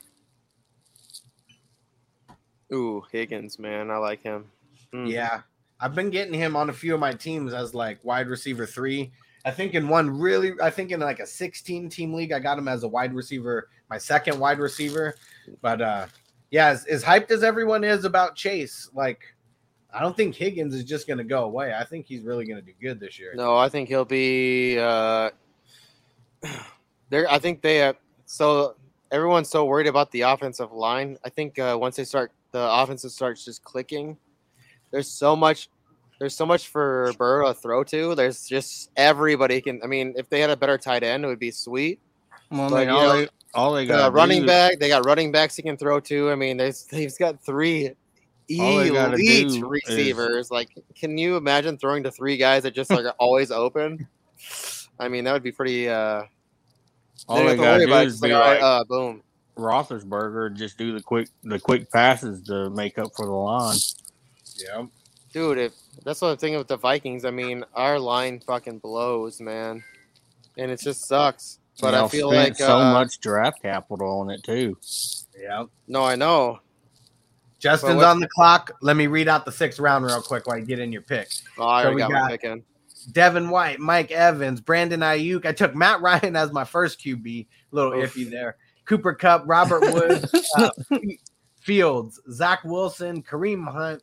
[2.73, 3.91] Ooh, Higgins, man.
[3.91, 4.47] I like him.
[4.95, 5.11] Mm.
[5.11, 5.43] Yeah,
[5.81, 9.13] I've been getting him on a few of my teams as like wide receiver three.
[9.45, 12.59] I think in one really, I think in like a 16 team league, I got
[12.59, 15.17] him as a wide receiver, my second wide receiver.
[15.61, 16.07] But uh
[16.51, 19.21] yeah, as, as hyped as everyone is about Chase, like
[19.93, 21.75] I don't think Higgins is just gonna go away.
[21.75, 23.33] I think he's really gonna do good this year.
[23.35, 24.79] No, I think he'll be.
[24.79, 25.31] Uh,
[27.11, 27.83] there, I think they.
[27.83, 27.95] Uh,
[28.27, 28.77] so
[29.11, 31.19] everyone's so worried about the offensive line.
[31.25, 34.17] I think uh, once they start, the offensive starts just clicking.
[34.91, 35.69] There's so much.
[36.19, 38.15] There's so much for Burrow to throw to.
[38.15, 39.81] There's just everybody can.
[39.83, 42.01] I mean, if they had a better tight end, it would be sweet.
[42.51, 44.79] Well, But, all know, they all they They got got running back.
[44.79, 46.31] They got running backs he can throw to.
[46.31, 47.91] I mean, there's they've got three
[48.61, 50.51] All they gotta elite receivers.
[50.51, 54.07] Like, can you imagine throwing to three guys that just like are always open?
[54.99, 55.89] I mean, that would be pretty.
[55.89, 56.25] uh
[57.29, 58.07] All they they to worry gotta do about it.
[58.09, 59.23] is be like, like uh, boom.
[59.57, 63.77] Roethlisberger, just do the quick the quick passes to make up for the line.
[64.57, 64.87] Yeah.
[65.33, 65.73] Dude, if
[66.05, 67.25] that's what I'm thinking with the Vikings.
[67.25, 69.83] I mean, our line fucking blows, man,
[70.59, 71.59] and it just sucks.
[71.81, 74.77] But I feel like so uh, much draft capital on it too.
[75.39, 75.65] Yeah.
[75.89, 76.61] No, I know.
[77.59, 78.73] Justin's on the clock.
[78.83, 81.29] Let me read out the sixth round real quick while you get in your pick.
[81.59, 82.63] Oh, I So already we got, got- my pick in.
[83.05, 85.47] Devin White, Mike Evans, Brandon Aiyuk.
[85.47, 87.47] I took Matt Ryan as my first QB.
[87.47, 88.15] A little Oof.
[88.15, 88.57] iffy there.
[88.85, 90.71] Cooper Kupp, Robert Woods, uh,
[91.61, 94.03] Fields, Zach Wilson, Kareem Hunt,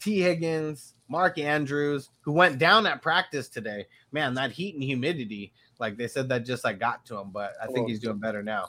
[0.00, 3.86] Tee Higgins, Mark Andrews, who went down at practice today.
[4.12, 7.30] Man, that heat and humidity, like they said, that just like got to him.
[7.30, 8.68] But I think he's doing better now.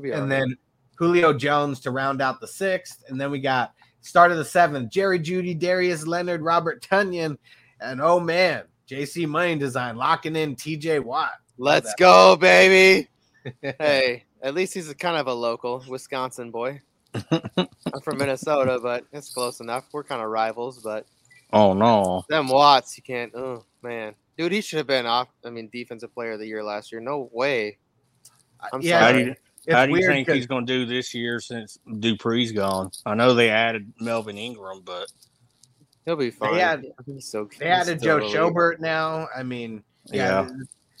[0.00, 0.28] Be and all right.
[0.28, 0.56] then
[0.96, 3.04] Julio Jones to round out the sixth.
[3.08, 7.36] And then we got start of the seventh, Jerry Jeudy, Darius Leonard, Robert Tonyan,
[7.80, 11.32] and oh man, JC Money Design locking in TJ Watt.
[11.58, 13.08] Let's go, baby.
[13.62, 16.80] hey, at least he's a kind of a local Wisconsin boy.
[17.14, 19.84] I'm from Minnesota, but it's close enough.
[19.92, 21.06] We're kind of rivals, but
[21.52, 22.24] Oh no.
[22.28, 23.32] them Watts, you can't.
[23.34, 25.28] Oh man, dude, he should have been off.
[25.44, 27.00] I mean, defensive player of the year last year.
[27.00, 27.78] No way.
[28.60, 29.24] Uh, I'm Yeah, How do sorry.
[29.24, 29.34] you,
[29.66, 32.52] It's how do you weird think 'cause- he's going to do this year since Dupree's
[32.52, 32.90] gone?
[33.06, 35.10] I know they added Melvin Ingram, but
[36.06, 36.54] He'll be fine.
[36.54, 37.44] had- he's so.
[37.58, 38.20] They he's added Joe.
[38.20, 39.28] Schobert now.
[39.36, 40.50] I mean, yeah, Yeah.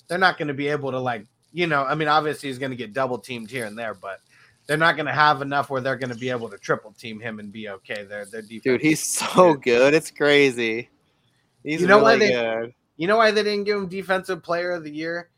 [0.08, 2.72] they're not going to be able to like, you know, I mean, obviously he's going
[2.72, 4.18] to get double teamed here and there, but
[4.66, 7.20] they're not going to have enough where they're going to be able to triple team
[7.20, 8.02] him and be okay.
[8.04, 8.62] Their their defense.
[8.64, 9.94] Dude, he's so good.
[9.94, 10.90] It's crazy.
[11.62, 12.74] He's You know why they- good.
[12.98, 15.28] You know why they didn't give him defensive player of the year?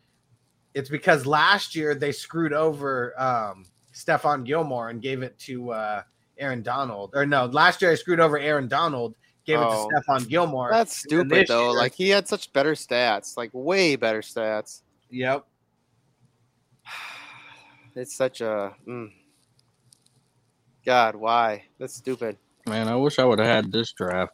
[0.75, 6.03] It's because last year they screwed over um Stephon Gilmore and gave it to uh
[6.39, 7.11] Aaron Donald.
[7.15, 9.17] Or no, last year I screwed over Aaron Donald,
[9.49, 9.89] gave Oh.
[9.89, 10.69] it to Stephon Gilmore.
[10.71, 11.71] That's stupid though.
[11.73, 14.83] year- Like he had such better stats, like way better stats.
[15.11, 15.45] Yep.
[17.97, 19.11] It's such a mm.
[20.87, 21.65] God, why?
[21.81, 22.37] That's stupid.
[22.69, 24.33] man, I wish I would have had this draft.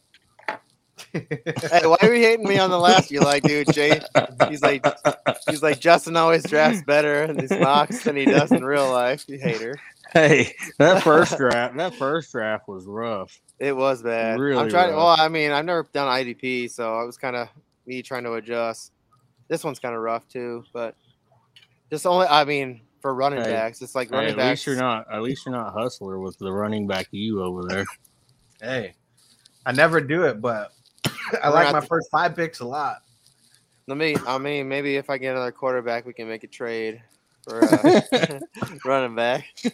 [1.12, 1.26] hey,
[1.84, 3.10] why are you hating me on the last?
[3.10, 4.00] You like, dude, Jay?
[4.50, 4.84] He's like,
[5.48, 9.24] he's like, Justin always drafts better in these mocks than he does in real life.
[9.28, 9.76] You hater.
[10.14, 13.36] Hey, that first draft, that first draft was rough.
[13.58, 14.38] It was bad.
[14.38, 14.90] Really I'm trying.
[14.90, 14.96] rough.
[14.96, 17.48] Well, I mean, I've never done IDP, so I was kind of
[17.86, 18.92] me trying to adjust.
[19.48, 20.94] This one's kind of rough too, but
[21.90, 24.50] Just only, I mean, for running Hey, backs, it's like Hey, running at backs.
[24.60, 25.06] least you're not.
[25.12, 27.84] At least you're not hustler with the running back you over there.
[28.62, 28.94] Hey,
[29.66, 30.70] I never do it, but
[31.42, 33.02] I We're like my the- first five picks a lot.
[33.86, 34.16] Let me.
[34.26, 37.02] I mean, maybe if I get another quarterback, we can make a trade
[37.48, 38.40] uh,
[38.84, 39.46] running back.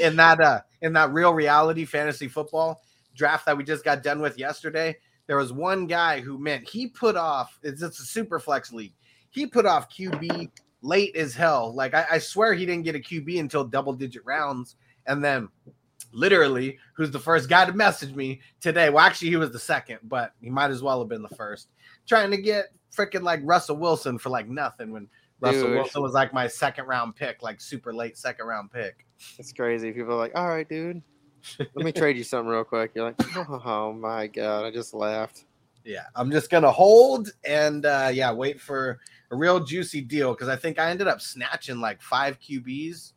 [0.00, 2.80] in that uh in that real reality fantasy football
[3.14, 6.86] draft that we just got done with yesterday, there was one guy who meant he
[6.86, 8.94] put off it's, it's a super flex league.
[9.30, 10.50] He put off QB
[10.82, 11.74] late as hell.
[11.74, 14.76] Like I, I swear he didn't get a QB until double digit rounds.
[15.06, 15.48] And then
[16.12, 18.90] literally, who's the first guy to message me today?
[18.90, 21.68] Well, actually, he was the second, but he might as well have been the first.
[22.06, 25.08] Trying to get freaking like Russell Wilson for like nothing when
[25.40, 25.74] Russell Dude.
[25.74, 29.06] Wilson was like my second round pick, like super late second round pick.
[29.38, 29.92] It's crazy.
[29.92, 31.02] People are like, "All right, dude,
[31.58, 35.44] let me trade you something real quick." You're like, "Oh my god!" I just laughed.
[35.84, 40.48] Yeah, I'm just gonna hold and uh yeah, wait for a real juicy deal because
[40.48, 43.12] I think I ended up snatching like five QBs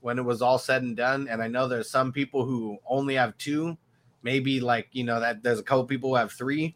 [0.00, 1.28] when it was all said and done.
[1.28, 3.78] And I know there's some people who only have two,
[4.22, 6.74] maybe like you know that there's a couple people who have three.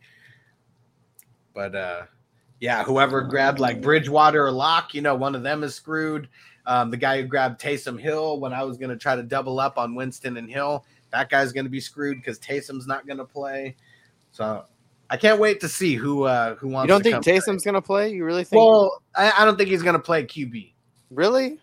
[1.54, 2.02] But uh
[2.60, 6.28] yeah, whoever grabbed like Bridgewater or Lock, you know, one of them is screwed.
[6.66, 9.78] Um, the guy who grabbed Taysom Hill when I was gonna try to double up
[9.78, 13.76] on Winston and Hill, that guy's gonna be screwed because Taysom's not gonna play.
[14.32, 14.64] So
[15.08, 16.88] I can't wait to see who uh who wants.
[16.88, 18.12] You don't to think Taysom's gonna play?
[18.12, 18.60] You really think?
[18.60, 20.72] Well, I, I don't think he's gonna play QB.
[21.10, 21.60] really?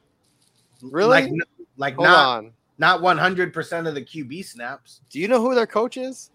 [0.82, 1.10] Really?
[1.10, 1.32] Like,
[1.78, 2.52] like Hold not on.
[2.78, 5.02] not one hundred percent of the QB snaps.
[5.10, 6.30] Do you know who their coach is?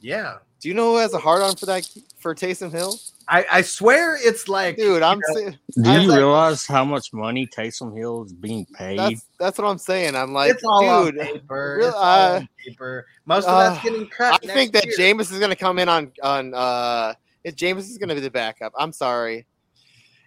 [0.00, 2.98] Yeah, Do you know who has a hard on for that for Taysom Hill?
[3.26, 6.84] I I swear it's like Dude, I'm you know, si- Do you like- realize how
[6.84, 8.98] much money Taysom Hill is being paid?
[8.98, 10.14] that's that's what I'm saying.
[10.16, 11.18] I'm like, it's all dude.
[11.18, 11.76] on paper.
[11.78, 13.06] real- it's all uh, on paper.
[13.26, 14.40] Most of that's uh, getting cut.
[14.44, 15.14] I think that next year.
[15.14, 18.72] Jameis is gonna come in on on uh if Jameis is gonna be the backup.
[18.78, 19.46] I'm sorry.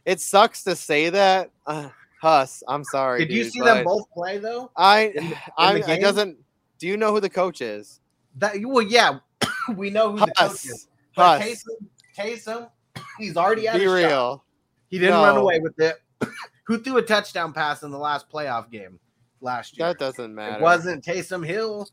[0.06, 1.52] It sucks to say that.
[1.66, 1.90] Uh,
[2.22, 3.26] Huss, I'm sorry.
[3.26, 4.70] Did you see them both play though?
[4.76, 6.38] I in the- in I the it doesn't
[6.78, 8.00] do you know who the coach is?
[8.38, 9.20] That well, yeah,
[9.76, 10.88] we know who the coach is.
[11.15, 11.63] But Huss.
[11.63, 12.69] Taysom, Taysom,
[13.17, 13.93] he's already had Be a shot.
[13.93, 14.45] real.
[14.89, 15.95] He didn't run away with it.
[16.65, 19.00] who threw a touchdown pass in the last playoff game
[19.41, 19.88] last year?
[19.88, 20.58] That doesn't matter.
[20.58, 21.88] It wasn't Taysom Hill.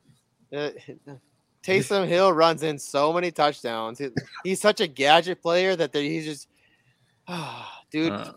[0.55, 0.71] Uh,
[1.63, 3.99] Taysom Hill runs in so many touchdowns.
[3.99, 4.11] He-
[4.45, 6.49] he's such a gadget player that he's just,
[7.91, 8.13] dude.
[8.13, 8.33] Uh,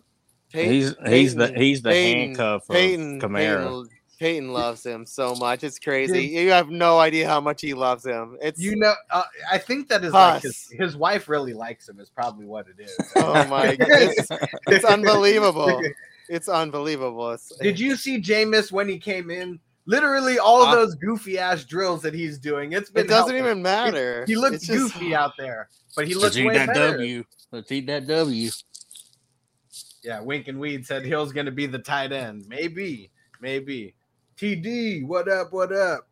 [0.52, 3.86] Pey- he's he's the he's the Peyton- handcuff of Peyton, Kamara.
[4.22, 5.64] Peyton, Peyton loves him so much.
[5.64, 6.28] It's crazy.
[6.28, 8.38] You have no idea how much he loves him.
[8.42, 12.00] It's You know, uh, I think that is like his, his wife really likes him.
[12.00, 12.96] Is probably what it is.
[13.18, 14.30] oh my god, it's,
[14.68, 15.82] it's unbelievable.
[16.30, 17.32] It's unbelievable.
[17.32, 19.60] It's, Did you see Jameis when he came in?
[19.88, 22.74] Literally all of Uh, those goofy ass drills that he's doing.
[22.74, 23.44] It's been It doesn't helping.
[23.52, 24.24] even matter.
[24.28, 26.68] He, he looks It's just- goofy out there, but he Let's looks eat way that
[26.68, 26.92] better.
[26.98, 27.24] W.
[27.52, 28.50] Let's eat that W.
[30.04, 32.46] Yeah, Wink and Weed said Hill's going to be the tight end.
[32.48, 33.94] Maybe, maybe.
[34.42, 35.54] TD, what up?
[35.54, 36.08] What up?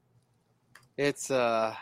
[0.97, 1.73] It's uh.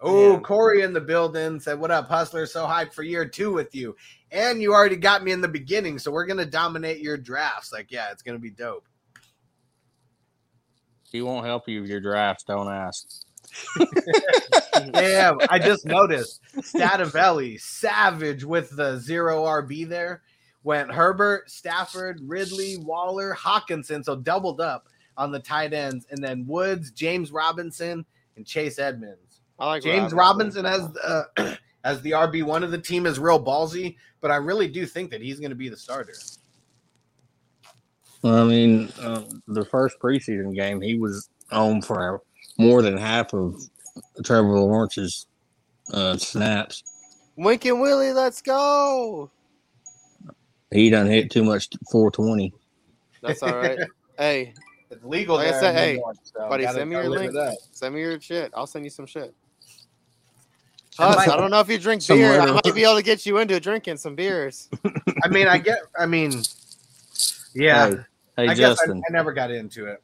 [0.00, 0.42] Oh, Man.
[0.42, 2.46] Corey in the building said, "What up, Hustler?
[2.46, 3.94] So hyped for year two with you,
[4.32, 7.70] and you already got me in the beginning, so we're gonna dominate your drafts.
[7.70, 8.86] Like, yeah, it's gonna be dope."
[11.12, 12.44] He won't help you with your drafts.
[12.44, 13.06] Don't ask.
[14.92, 20.22] Damn, I just noticed Stadavelli, savage with the zero RB there.
[20.62, 26.46] Went Herbert, Stafford, Ridley, Waller, Hockenson, so doubled up on the tight ends, and then
[26.46, 28.04] Woods, James Robinson,
[28.36, 29.42] and Chase Edmonds.
[29.58, 33.42] I like James Robinson as the as the RB one of the team is real
[33.42, 36.14] ballsy, but I really do think that he's going to be the starter.
[38.22, 42.22] I mean, uh, the first preseason game, he was on for
[42.58, 43.60] more than half of
[44.24, 45.26] Trevor Lawrence's
[45.92, 46.82] uh, snaps.
[47.36, 49.30] Wink and Willie, let's go.
[50.70, 52.52] He done hit too much 420.
[53.22, 53.78] That's all right.
[54.18, 54.54] hey,
[54.90, 55.36] It's legal.
[55.36, 57.32] Like I said, hey, York, so buddy, gotta- send me your link.
[57.72, 58.50] Send me your shit.
[58.54, 59.34] I'll send you some shit.
[60.98, 62.32] And Huss, like- I don't know if you drink Some beer.
[62.32, 62.54] I letter.
[62.54, 64.68] might be able to get you into drinking some beers.
[65.24, 65.78] I mean, I get.
[65.98, 66.42] I mean,
[67.54, 67.90] yeah.
[67.90, 67.96] Hey,
[68.36, 70.02] hey I guess I, I never got into it.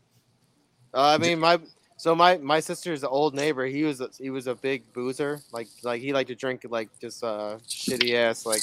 [0.94, 1.58] Uh, I mean, my
[1.98, 3.66] so my my sister's old neighbor.
[3.66, 5.40] He was a, he was a big boozer.
[5.52, 8.62] Like like he liked to drink like just uh shitty ass like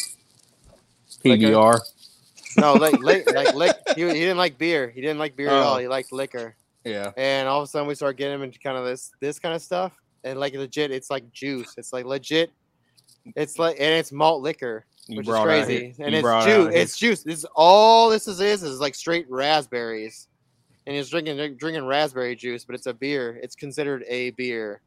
[1.24, 1.80] PBR.
[2.58, 3.76] No like like like lick.
[3.96, 4.90] He, he didn't like beer.
[4.90, 5.76] He didn't like beer at all.
[5.76, 5.80] Oh.
[5.80, 6.56] He liked liquor.
[6.84, 7.12] Yeah.
[7.18, 9.56] And all of a sudden we start getting him into kind of this this kind
[9.56, 9.94] of stuff.
[10.24, 11.74] And like legit, it's like juice.
[11.78, 12.52] It's like legit.
[13.36, 15.96] It's like and it's malt liquor, You which is crazy.
[16.00, 16.74] and it's juice.
[16.76, 17.24] It's juice.
[17.24, 20.28] This is all this is is is like straight raspberries.
[20.86, 23.40] And he's drinking drinking raspberry juice, but it's a beer.
[23.42, 24.82] It's considered a beer.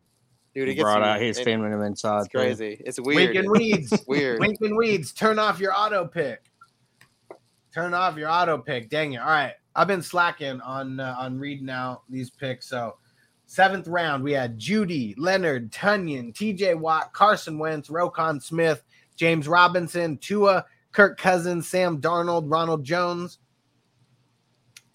[0.54, 2.20] Dude, it He gets brought you- out his it- feminine inside.
[2.20, 2.82] It's crazy.
[2.84, 3.34] It's weird.
[3.34, 4.04] Wink and weeds.
[4.06, 4.40] Weird.
[4.40, 5.12] Wink and weeds.
[5.12, 6.42] Turn off your auto pick.
[7.76, 8.88] Turn off your auto pick.
[8.88, 9.18] Dang it.
[9.18, 9.52] All right.
[9.74, 12.66] I've been slacking on uh, on reading out these picks.
[12.66, 12.96] So
[13.44, 18.82] seventh round, we had Jeudy, Leonard, Tonyan, TJ Watt, Carson Wentz, Roquan Smith,
[19.14, 23.40] James Robinson, Tua, Kirk Cousins, Sam Darnold, Ronald Jones,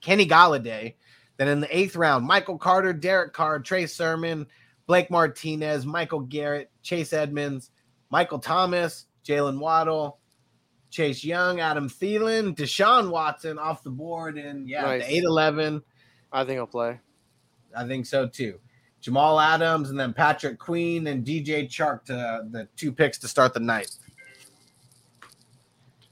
[0.01, 0.95] Kenny Golladay.
[1.37, 4.47] Then in the eighth round, Michael Carter, Derek Carr, Trey Sermon,
[4.87, 7.69] Blake Martinez, Michael Garrett, Chase Edmonds,
[8.09, 10.17] Michael Thomas, Jaylen Waddle,
[10.91, 15.01] Chase Young, Adam Thielen, Deshaun Watson off the board, and yeah, Nice.
[15.03, 15.81] the 8 11.
[16.31, 16.99] I think he'll play.
[17.75, 18.59] I think so too.
[18.99, 23.53] Jamal Adams and then Patrick Queen and DJ Chark to the two picks to start
[23.53, 23.89] the night.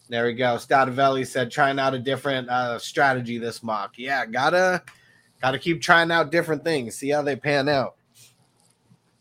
[0.08, 0.56] There we go.
[0.56, 3.94] Stadavelli said trying out a different uh, strategy this mock.
[3.98, 4.82] Yeah, gotta
[5.40, 6.96] gotta keep trying out different things.
[6.96, 7.96] See how they pan out.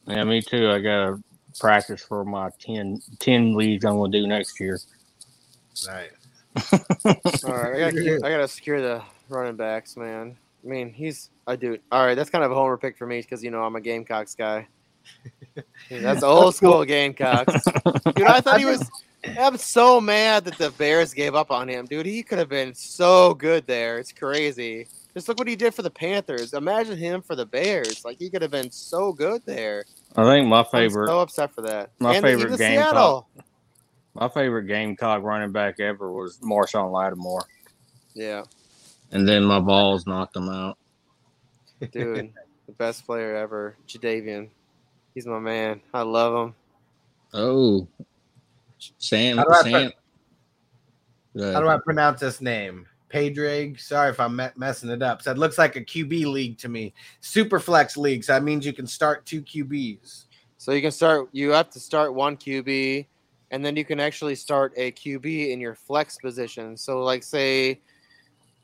[0.06, 0.70] Yeah, me too.
[0.70, 1.22] I got to
[1.60, 4.78] practice for my 10, 10 leagues I'm going to do next year.
[5.86, 6.10] Right.
[7.44, 10.36] All right, I gotta, I gotta secure the running backs, man.
[10.64, 11.80] I mean, he's a dude.
[11.92, 13.80] All right, that's kind of a homer pick for me because you know I'm a
[13.80, 14.66] Gamecocks guy.
[15.90, 17.64] That's old school Gamecocks.
[18.16, 18.88] Dude, I thought he was.
[19.38, 22.06] I'm so mad that the Bears gave up on him, dude.
[22.06, 23.98] He could have been so good there.
[23.98, 24.86] It's crazy.
[25.14, 26.52] Just look what he did for the Panthers.
[26.54, 28.04] Imagine him for the Bears.
[28.04, 29.84] Like he could have been so good there.
[30.16, 31.90] I think my I'm favorite, so upset for that.
[31.98, 33.28] my And favorite even game Seattle.
[34.14, 37.44] My favorite Gamecock running back ever was Marshawn Lattimore,
[38.14, 38.44] Yeah,
[39.12, 40.76] and then my balls knocked him out.
[41.92, 42.32] dude,
[42.66, 44.48] the best player ever, Jadeveon.
[45.14, 45.80] He's my man.
[45.94, 46.54] I love him.
[47.34, 47.86] Oh,
[48.98, 49.92] Sam, How do I Sam.
[51.52, 52.86] How do I pronounce this name?
[53.08, 53.80] Padraig.
[53.80, 55.22] Sorry if I'm me- messing it up.
[55.22, 56.92] So it looks like a QB league to me.
[57.20, 58.22] Super flex league.
[58.24, 60.24] So that means you can start two QBs.
[60.58, 61.28] So you can start.
[61.32, 63.06] You have to start one QB,
[63.50, 66.76] and then you can actually start a QB in your flex position.
[66.76, 67.80] So, like, say,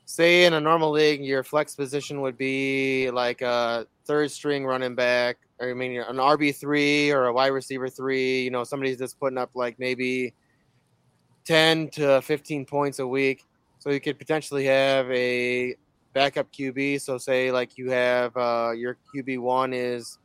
[0.05, 4.95] say in a normal league, your flex position would be like a third string running
[4.95, 8.43] back, or I mean, an RB three or a wide receiver three.
[8.43, 10.33] You know, somebody's just putting up like maybe
[11.45, 13.43] ten to fifteen points a week.
[13.79, 15.75] So you could potentially have a
[16.13, 17.01] backup QB.
[17.01, 20.17] So say like you have uh, your QB one is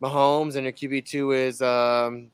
[0.00, 2.30] Mahomes and your QB two is um,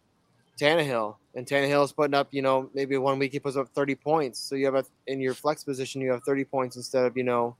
[0.59, 3.94] Tannehill, and Tannehill is putting up, you know, maybe one week he puts up thirty
[3.94, 4.40] points.
[4.40, 7.22] So you have a, in your flex position, you have thirty points instead of you
[7.22, 7.56] know,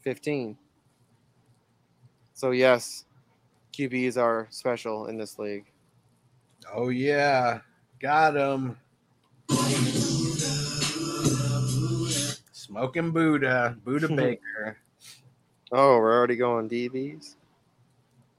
[0.00, 0.56] fifteen.
[2.34, 3.04] So yes,
[3.72, 5.66] QBs are special in this league.
[6.72, 7.60] Oh yeah,
[8.00, 8.76] got him.
[12.52, 14.78] Smoking Buddha, Buddha Baker.
[15.72, 17.34] Oh, we're already going DBs.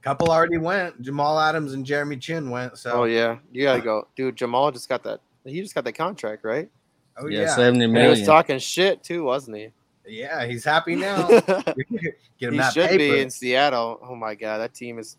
[0.01, 0.99] Couple already went.
[1.01, 2.77] Jamal Adams and Jeremy Chinn went.
[2.77, 4.35] So Oh yeah, you gotta go, dude.
[4.35, 5.21] Jamal just got that.
[5.45, 6.69] He just got that contract, right?
[7.17, 9.69] Oh Yeah, yeah, seventy And he was talking shit too, wasn't he?
[10.07, 10.45] yeah.
[10.45, 11.27] He's happy now.
[11.27, 11.39] he
[12.39, 12.87] Get him that paper.
[12.87, 12.97] He should paper.
[12.97, 13.99] be in Seattle.
[14.01, 15.17] Oh my god, that team is.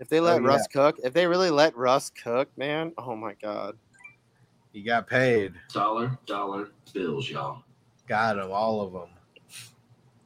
[0.00, 0.48] If they oh, let Oh, yeah.
[0.48, 3.76] Russ cook, if they really let Russ cook, man, oh my god.
[4.72, 5.52] He got paid.
[5.72, 7.62] Dollar, dollar bills, y'all.
[8.08, 8.50] Got him.
[8.50, 9.08] All of them.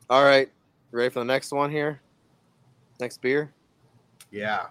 [0.08, 0.48] All right,
[0.90, 2.00] ready for the next one here?
[3.00, 3.52] Next beer.
[4.30, 4.66] Yeah.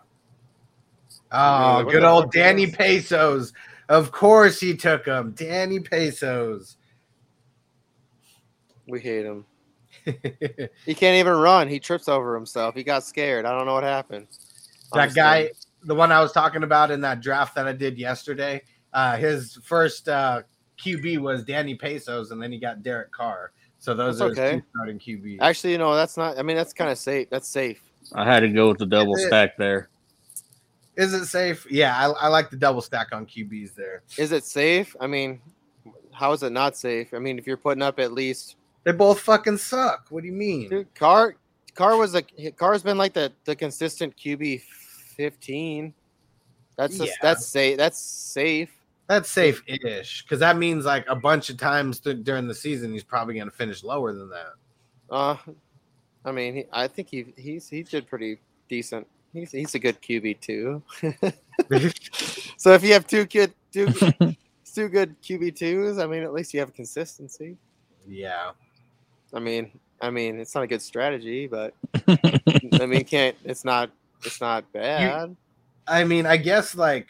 [1.32, 2.68] Oh, good old Danny?
[2.68, 3.54] Pesos.
[3.90, 5.32] Of course he took him.
[5.32, 6.78] Danny Pesos.
[8.88, 9.46] We hate him.
[10.86, 11.68] He can't even run.
[11.68, 12.76] He trips over himself.
[12.76, 13.46] He got scared.
[13.46, 14.28] I don't know what happened.
[14.94, 15.52] that guy,
[15.84, 18.62] the one I was talking about in that draft that I did yesterday,
[18.94, 20.44] uh, his first uh,
[20.82, 23.52] QB was Danny Pesos, and then he got Derek Carr.
[23.80, 24.58] So those That's are his okay.
[24.58, 25.38] two starting QBs.
[25.42, 26.40] Actually, you know that's not.
[26.40, 27.30] I mean, that's kind of safe.
[27.30, 27.87] That's safe.
[28.14, 29.28] I had to go with the double it?
[29.28, 29.90] stack there.
[30.96, 31.68] Is it safe?
[31.70, 34.02] Yeah, I, I like the double stack on QBs there.
[34.18, 34.96] Is it safe?
[35.00, 35.40] I mean,
[36.12, 37.14] how is it not safe?
[37.14, 40.08] I mean, if you're putting up at least They both fucking suck.
[40.10, 40.70] What do you mean?
[40.70, 41.36] Dude, Carr
[41.76, 44.62] Carr was a Carr's been like the the consistent QB
[45.16, 45.94] fifteen.
[46.78, 47.06] That's Yeah.
[47.06, 47.78] just, that's safe.
[47.78, 48.72] That's safe.
[49.08, 53.06] That's safe-ish because that means like a bunch of times th- during the season he's
[53.06, 54.54] probably going to finish lower than that.
[55.10, 55.38] Uh,
[56.28, 59.08] I mean, he, I think he he's he did pretty decent.
[59.32, 60.84] He's he's a good QB too.
[62.58, 63.88] so if you have two good two
[64.76, 67.56] two good QB twos, I mean, at least you have consistency.
[68.06, 68.52] Yeah.
[69.34, 69.72] I mean,
[70.02, 71.74] I mean, it's not a good strategy, but
[72.08, 73.90] I mean, can't it's not
[74.26, 75.34] it's not bad.
[75.88, 77.08] I mean, I guess like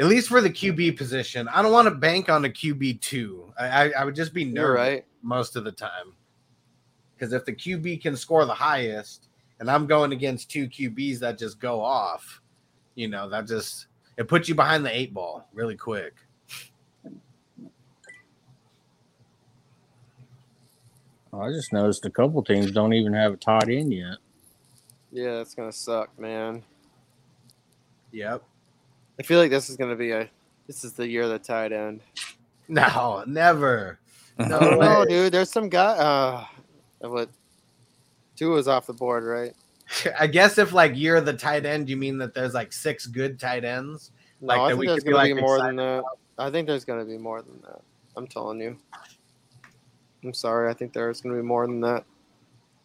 [0.00, 3.52] at least for the QB position, I don't want to bank on a QB two.
[3.60, 5.04] I, I, I would just be nervous right.
[5.22, 6.14] most of the time
[7.22, 9.28] because if the QB can score the highest,
[9.60, 12.42] and I'm going against two QBs that just go off,
[12.96, 16.14] you know, that just it puts you behind the eight ball really quick.
[21.32, 24.16] I just noticed a couple teams don't even have a tight end yet.
[25.12, 26.64] Yeah, it's gonna suck, man.
[28.10, 28.42] Yep.
[29.20, 30.28] I feel like this is gonna be a.
[30.66, 32.00] This is the year of the tight end.
[32.66, 34.00] No, never.
[34.40, 34.86] No, No, way.
[34.86, 35.32] no, dude.
[35.32, 35.92] There's some guy.
[35.96, 36.46] Uh,
[37.10, 37.28] what?
[38.36, 39.54] Two is off the board, right?
[40.18, 43.38] I guess if like you're the tight end, you mean that there's like six good
[43.38, 44.10] tight ends?
[44.40, 46.04] No, Like I that think we there's could be, gonna like, be more than that.
[46.38, 47.80] I think there's gonna be more than that.
[48.16, 48.76] I'm telling you.
[50.24, 50.70] I'm sorry.
[50.70, 52.04] I think there's gonna be more than that.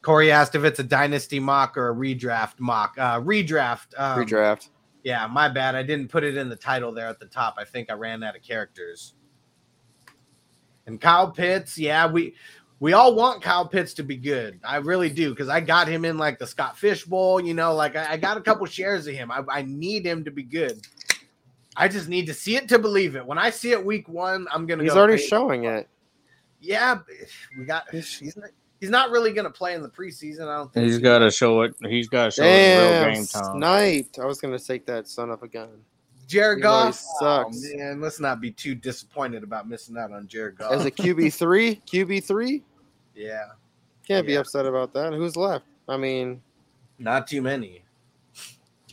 [0.01, 2.95] Corey asked if it's a dynasty mock or a redraft mock.
[2.97, 3.87] Uh, redraft.
[3.97, 4.69] Um, Redraft.
[5.03, 5.75] Yeah, my bad.
[5.75, 7.55] I didn't put it in the title there at the top.
[7.57, 9.13] I think I ran out of characters.
[10.85, 12.35] And Kyle Pitts, yeah, we
[12.79, 14.59] we all want Kyle Pitts to be good.
[14.63, 17.39] I really do because I got him in like the Scott Fish Bowl.
[17.39, 19.31] You know, like I, I got a couple shares of him.
[19.31, 20.85] I, I need him to be good.
[21.75, 23.25] I just need to see it to believe it.
[23.25, 24.83] When I see it week one, I'm gonna.
[24.83, 25.87] He's go, already "Hey, showing it.
[26.59, 26.99] Yeah,
[27.57, 27.89] we got.
[27.91, 28.49] He's not,
[28.79, 30.47] he's not really gonna play in the preseason.
[30.47, 30.85] I don't think.
[30.85, 31.75] He's got to show it.
[31.87, 33.59] He's got to show it in real Damn, game time.
[33.59, 34.17] night.
[34.21, 35.69] I was gonna take that son of a gun.
[36.27, 37.63] Jared You Goff oh, sucks.
[37.73, 40.73] Oh, man, let's not be too disappointed about missing out on Jared Goff.
[40.73, 42.63] As a QB three, QB three,
[43.15, 43.45] yeah,
[44.05, 45.13] can't be upset about that.
[45.13, 45.65] Who's left?
[45.87, 46.41] I mean,
[46.99, 47.83] not too many.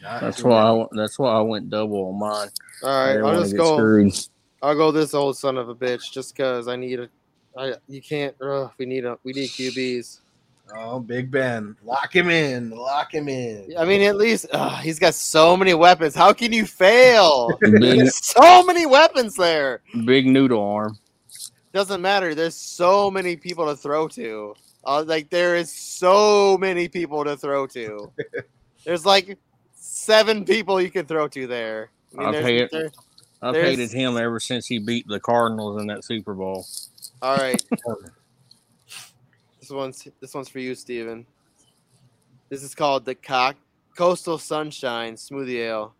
[0.00, 0.60] Not That's too why.
[0.60, 0.78] I, many.
[0.78, 2.48] went- that's why I went double on mine.
[2.82, 3.12] All right, I right.
[3.14, 3.76] didn't I'll just go.
[3.76, 4.14] screwed.
[4.62, 7.08] I'll go this old son of a bitch just because I need a.
[7.56, 8.34] I you can't.
[8.40, 9.18] Ugh, we need a.
[9.24, 10.20] We need QBs.
[10.76, 13.74] Oh, Big Ben, lock him in, lock him in.
[13.78, 16.14] I mean, at least ugh, he's got so many weapons.
[16.14, 17.50] How can you fail?
[17.60, 19.82] Big, so many weapons there.
[20.04, 20.98] big noodle arm.
[21.72, 22.34] Doesn't matter.
[22.34, 24.54] There's so many people to throw to.
[24.84, 28.10] Uh, like there is so many people to throw to.
[28.84, 29.38] There's like
[29.74, 31.90] seven people you can throw to there.
[32.14, 32.90] I mean, I've there's- hated- there-
[33.42, 36.66] I've hated him ever since he beat the Cardinals in that Super Bowl.
[37.20, 37.62] All right.
[39.64, 41.24] this one's this one's for you, Steven.
[42.50, 43.56] This is called the Cock
[43.96, 45.94] Coastal Sunshine Smoothie Ale.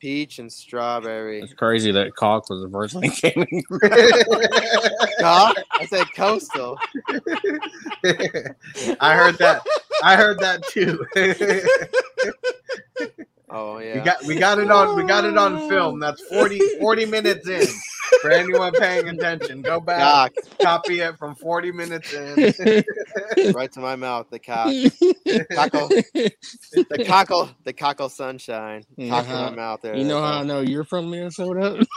[0.00, 1.40] Peach and strawberry.
[1.40, 3.62] It's crazy that cock was the first thing came in.
[5.20, 5.56] Cock?
[5.70, 6.76] I said coastal.
[9.00, 9.62] I heard that.
[10.02, 11.06] I heard that too.
[13.52, 13.94] Oh yeah.
[13.94, 16.00] We got we got it on we got it on film.
[16.00, 17.66] That's 40, 40 minutes in.
[18.20, 20.32] For anyone paying attention, go back, Cock.
[20.60, 22.34] copy it from 40 minutes in.
[23.54, 24.28] right to my mouth.
[24.30, 24.68] The cock.
[25.54, 25.88] Cockle.
[25.88, 27.50] The cockle.
[27.64, 28.84] The cockle sunshine.
[28.96, 29.56] You Cock know in my uh-huh.
[29.56, 29.96] mouth there.
[29.96, 31.84] You know how I know you're from Minnesota?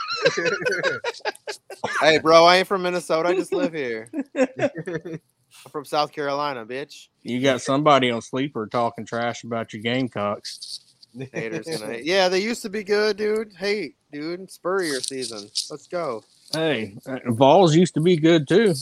[2.01, 3.29] Hey, bro, I ain't from Minnesota.
[3.29, 4.09] I just live here.
[4.35, 7.09] I'm from South Carolina, bitch.
[7.21, 10.84] You got somebody on sleeper talking trash about your Gamecocks.
[11.33, 11.97] Haters gonna.
[12.03, 13.53] Yeah, they used to be good, dude.
[13.53, 14.49] Hey, dude.
[14.51, 15.49] Spurrier season.
[15.69, 18.73] Let's go, Hey, uh, Vols used to be good too.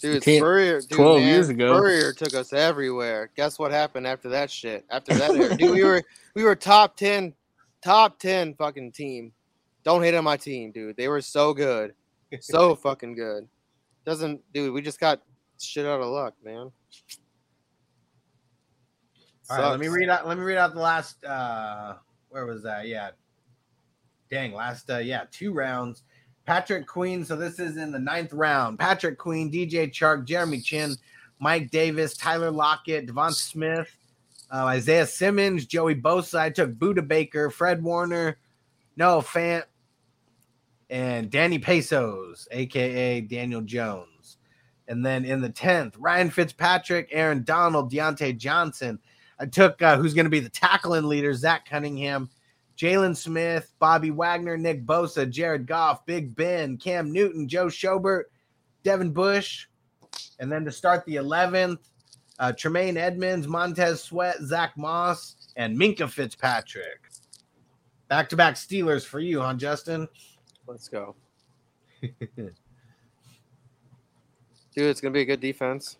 [0.00, 0.22] dude.
[0.22, 1.76] Spurrier, dude, 12 man, years ago.
[1.76, 3.30] Spurrier took us everywhere.
[3.36, 4.84] Guess what happened after that shit?
[4.90, 5.56] After that, era?
[5.56, 6.02] dude, we were
[6.34, 7.34] we were top ten,
[7.82, 9.32] top ten fucking team.
[9.84, 10.96] Don't hate on my team, dude.
[10.96, 11.94] They were so good,
[12.40, 13.48] so fucking good.
[14.04, 14.72] Doesn't, dude.
[14.72, 15.22] We just got
[15.60, 16.70] shit out of luck, man.
[19.50, 20.26] All right, let me read out.
[20.26, 21.24] Let me read out the last.
[21.24, 21.94] uh
[22.28, 22.86] Where was that?
[22.86, 23.10] Yeah,
[24.30, 24.90] dang, last.
[24.90, 26.02] uh Yeah, two rounds.
[26.44, 27.24] Patrick Queen.
[27.24, 28.78] So this is in the ninth round.
[28.78, 30.94] Patrick Queen, DJ Chark, Jeremy Chinn,
[31.40, 33.94] Mike Davis, Tyler Lockett, Devon Smith,
[34.50, 36.38] uh, Isaiah Simmons, Joey Bosa.
[36.38, 38.38] I took Budda Baker, Fred Warner,
[38.96, 39.64] Noah Fant,
[40.90, 44.38] and Danny Pesos, aka Daniel Jones.
[44.88, 48.98] And then in the tenth, Ryan Fitzpatrick, Aaron Donald, Diontae Johnson.
[49.40, 52.28] I took uh, who's going to be the tackling leader, Zach Cunningham,
[52.76, 58.24] Jaylon Smith, Bobby Wagner, Nick Bosa, Jared Goff, Big Ben, Cam Newton, Joe Schobert,
[58.82, 59.66] Devin Bush.
[60.38, 61.78] And then to start the 11th,
[62.38, 67.00] uh, Tremaine Edmunds, Montez Sweat, Zach Moss, and Minkah Fitzpatrick.
[68.08, 70.08] Back to back Steelers for you, huh, Justin?
[70.66, 71.14] Let's go,
[72.00, 72.54] dude.
[74.74, 75.98] It's gonna be a good defense.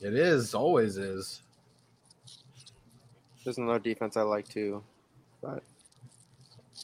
[0.00, 1.42] It is, always is.
[3.46, 4.82] There's another defense I like too,
[5.40, 5.62] but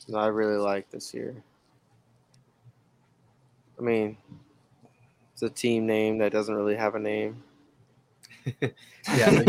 [0.07, 1.35] no, I really like this year.
[3.77, 4.17] I mean,
[5.33, 7.43] it's a team name that doesn't really have a name.
[9.17, 9.31] Yeah,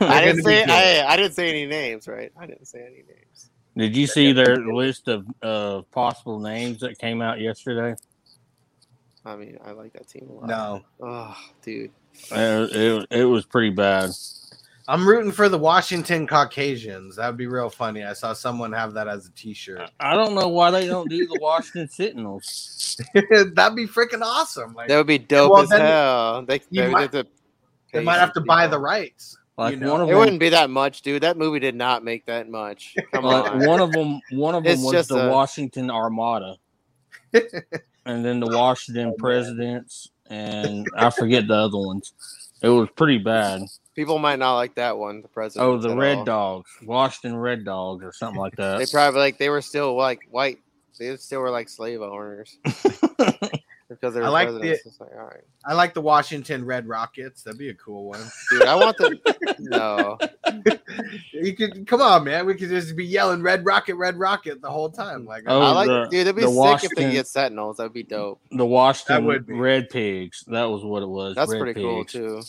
[0.00, 0.64] I didn't say.
[0.64, 2.30] I, I didn't say any names, right?
[2.38, 3.50] I didn't say any names.
[3.74, 7.96] Did you see their list of uh, possible names that came out yesterday?
[9.24, 10.46] I mean, I like that team a lot.
[10.48, 10.82] no.
[11.00, 11.90] Oh, dude.
[12.30, 14.10] Uh, it, it was pretty bad.
[14.90, 17.14] I'm rooting for the Washington Caucasians.
[17.14, 18.02] That would be real funny.
[18.02, 19.88] I saw someone have that as a T-shirt.
[20.00, 23.00] I don't know why they don't do the Washington Sentinels.
[23.14, 24.74] That'd be freaking awesome.
[24.74, 26.42] Like That would be dope Well, as hell.
[26.44, 27.26] They, they, might- have to
[27.92, 28.78] they might have to buy people.
[28.78, 29.36] the rights.
[29.56, 29.92] Like you know?
[29.92, 31.22] one of It them, wouldn't be that much, dude.
[31.22, 32.96] That movie did not make that much.
[33.12, 33.64] Come like on.
[33.66, 36.56] one of them, one of them It's was just the a- Washington Armada,
[37.32, 42.12] and then the Washington Presidents, and I forget the other ones.
[42.62, 43.62] It was pretty bad.
[44.00, 45.20] People might not like that one.
[45.20, 45.68] The president.
[45.68, 48.78] Oh, the Red Dogs, Washington Red Dogs, or something like that.
[48.78, 50.58] They probably like they were still like white.
[50.98, 54.86] They still were like slave owners because they were I like the- presidents.
[54.86, 57.42] It's like, all right, I like the Washington Red Rockets.
[57.42, 58.24] That'd be a cool one.
[58.50, 58.62] dude.
[58.62, 59.18] I want the
[59.58, 60.16] no.
[61.34, 62.46] You could come on, man.
[62.46, 65.26] We could just be yelling "Red Rocket, Red Rocket" the whole time.
[65.26, 66.20] Like, Oh, I like, the- dude.
[66.20, 67.76] It'd be the sick if Washington- they get Sentinels.
[67.76, 68.40] That'd be dope.
[68.50, 69.52] The Washington would be.
[69.54, 70.42] Red Pigs.
[70.48, 71.34] That was what it was.
[71.34, 72.42] That's Red pretty cool too.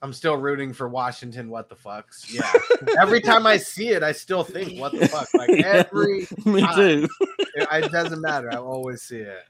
[0.00, 1.48] I'm still rooting for Washington.
[1.50, 2.24] What the fucks?
[2.32, 2.52] Yeah.
[3.00, 6.76] every time I see it, I still think, "What the fuck?" Like every Me time.
[6.76, 7.08] too.
[7.56, 8.50] it, it doesn't matter.
[8.52, 9.42] I always see it.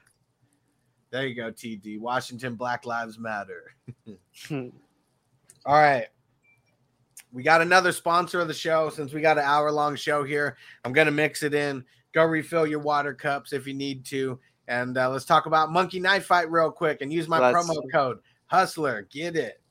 [1.11, 1.99] There you go, TD.
[1.99, 3.73] Washington Black Lives Matter.
[4.51, 4.71] All
[5.65, 6.07] right.
[7.31, 8.89] We got another sponsor of the show.
[8.89, 11.83] Since we got an hour long show here, I'm going to mix it in.
[12.13, 14.39] Go refill your water cups if you need to.
[14.67, 17.81] And uh, let's talk about Monkey Knife Fight real quick and use my Let's- promo
[17.91, 19.07] code Hustler.
[19.11, 19.61] Get it.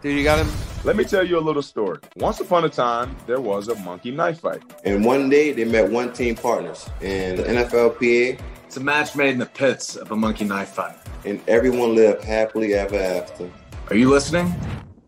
[0.00, 0.48] Dude, you got him.
[0.84, 1.98] Let me tell you a little story.
[2.16, 4.62] Once upon a time, there was a monkey knife fight.
[4.84, 9.30] And one day they met one team partners in the NFLPA, It's a match made
[9.32, 10.96] in the pits of a monkey knife fight.
[11.24, 13.50] and everyone lived happily ever after.
[13.90, 14.54] Are you listening?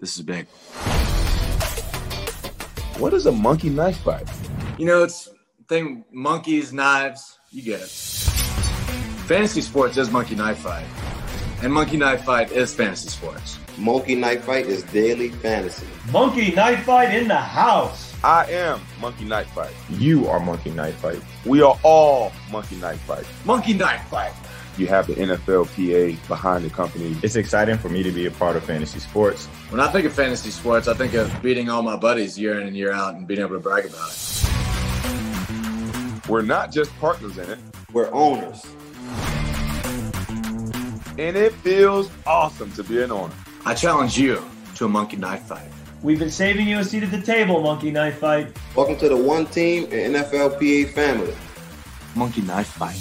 [0.00, 0.48] This is big.
[2.98, 4.28] What is a monkey knife fight?
[4.76, 5.28] You know, it's
[5.68, 7.88] thing monkeys, knives, you get it.
[9.28, 10.84] Fantasy sports is monkey knife fight.
[11.62, 13.59] And monkey knife fight is fantasy sports.
[13.80, 15.86] Monkey Knife Fight is daily fantasy.
[16.12, 18.12] Monkey Knife Fight in the house.
[18.22, 19.72] I am Monkey Knife Fight.
[19.88, 21.22] You are Monkey Knife Fight.
[21.46, 23.24] We are all Monkey Knife Fight.
[23.46, 24.32] Monkey Knife fight.
[24.76, 27.16] You have the NFLPA behind the company.
[27.22, 29.46] It's exciting for me to be a part of fantasy sports.
[29.70, 32.66] When I think of fantasy sports, I think of beating all my buddies year in
[32.66, 34.44] and year out and being able to brag about it.
[36.28, 37.58] We're not just partners in it,
[37.92, 38.62] We're owners.
[41.18, 43.34] and it feels awesome to be an owner.
[43.66, 44.42] I challenge you
[44.76, 45.68] to a monkey knife fight.
[46.02, 48.56] We've been saving you a seat at the table, Monkey Knife Fight.
[48.74, 51.34] Welcome to the one team and NFLPA family.
[52.14, 52.96] Monkey knife fight.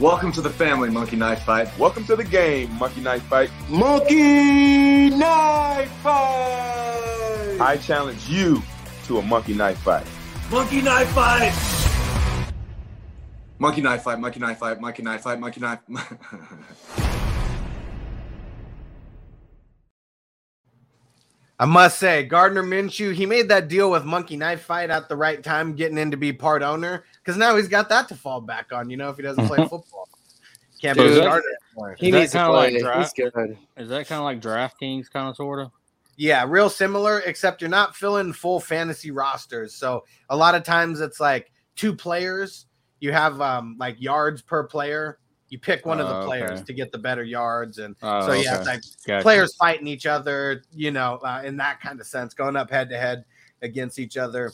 [0.00, 1.68] Welcome to the family, monkey knife fight.
[1.78, 3.50] Welcome to the game, Monkey Knife Fight.
[3.68, 7.56] Monkey Knife Fight!
[7.60, 8.60] I challenge you
[9.04, 10.06] to a monkey knife fight.
[10.50, 11.52] Monkey knife fight.
[13.60, 14.18] Monkey knife fight.
[14.18, 14.80] Monkey knife fight.
[14.80, 15.38] Monkey knife fight.
[15.38, 17.06] Monkey knife.
[21.60, 25.14] I must say, Gardner Minshew, he made that deal with Monkey Knife Fight at the
[25.16, 28.40] right time, getting in to be part owner, because now he's got that to fall
[28.40, 28.88] back on.
[28.88, 30.08] You know, if he doesn't play football,
[30.80, 31.44] can't So be is a that- starter
[31.76, 31.96] anymore.
[31.98, 32.80] He needs to play.
[32.82, 33.58] like He's good.
[33.76, 35.70] Is that kind of like DraftKings, kind of sort of?
[36.16, 39.74] Yeah, real similar, except you're not filling full fantasy rosters.
[39.74, 42.66] So a lot of times it's like two players.
[43.00, 45.18] You have um like yards per player.
[45.50, 46.64] You pick one of the Oh, players okay.
[46.64, 48.70] to get the better yards, and Oh, so you have okay.
[48.70, 49.22] like Gotcha.
[49.22, 50.62] players fighting each other.
[50.72, 53.24] You know, uh, in that kind of sense, going up head to head
[53.62, 54.52] against each other.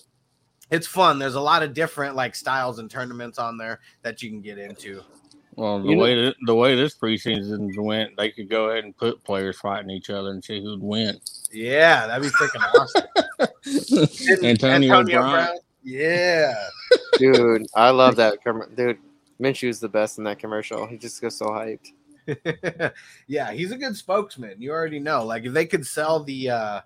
[0.71, 1.19] It's fun.
[1.21, 4.59] There's a lot of different like styles and tournaments on there that you can get
[4.59, 5.03] into.
[5.55, 8.95] Well, the You way that, the way this preseason went, they could go ahead and
[8.97, 11.19] put players fighting each other and see who'd win.
[11.53, 14.45] Yeah, that'd be freaking awesome.
[14.45, 15.57] Antonio, Brown.
[15.83, 16.53] Yeah.
[17.19, 18.43] Dude, I love that.
[18.45, 18.65] com-
[19.39, 20.87] Dude, Minshew's the best in that commercial.
[20.87, 21.93] He just gets so hyped.
[23.27, 24.61] yeah, he's a good spokesman.
[24.61, 25.25] You already know.
[25.25, 26.81] Like if they could sell the uh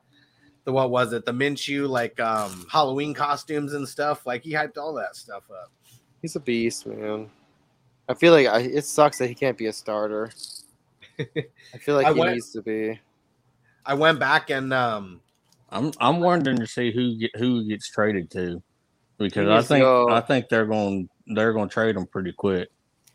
[0.65, 4.77] the what was it, the Minshew like um Halloween costumes and stuff, like he hyped
[4.77, 5.71] all that stuff up.
[6.21, 7.31] He's a beast, man.
[8.09, 10.31] I feel like I, it sucks that he can't be a starter.
[11.19, 13.01] I feel like I he went- needs to be.
[13.87, 15.21] I went back and um
[15.71, 18.63] I'm I'm wondering to see who get, who gets traded to,
[19.19, 22.69] because I think go- I think they're going they're going to trade him pretty quick.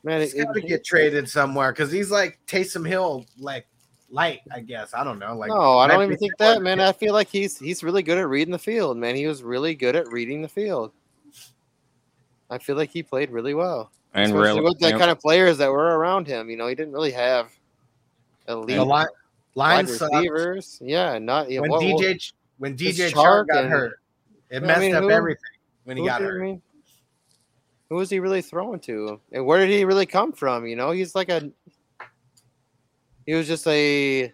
[0.04, 3.68] Man, he's it, got to it- get traded somewhere because he's like Taysom Hill, like
[4.10, 4.94] light, I guess.
[4.94, 5.36] I don't know.
[5.36, 6.80] Like no, I don't even think that, man.
[6.80, 9.16] I feel like he's he's really good at reading the field, man.
[9.16, 10.92] He was really good at reading the field.
[12.50, 15.20] I feel like he played really well, And especially rel- with the and- kind of
[15.20, 16.50] players that were around him.
[16.50, 17.50] You know, he didn't really have
[18.48, 19.08] elite The line,
[19.56, 20.14] line wide sucked.
[20.14, 20.80] receivers.
[20.84, 24.00] Yeah, not yeah, when what- what- DJ when DJ Chark Chark got and- hurt.
[24.52, 25.42] It I messed mean, up who- everything
[25.86, 26.40] when he got hurt.
[26.42, 26.62] mean,
[27.90, 29.20] who was he really throwing to?
[29.32, 30.66] And where did he really come from?
[30.66, 31.52] You know, he's like a
[33.26, 34.34] he was just a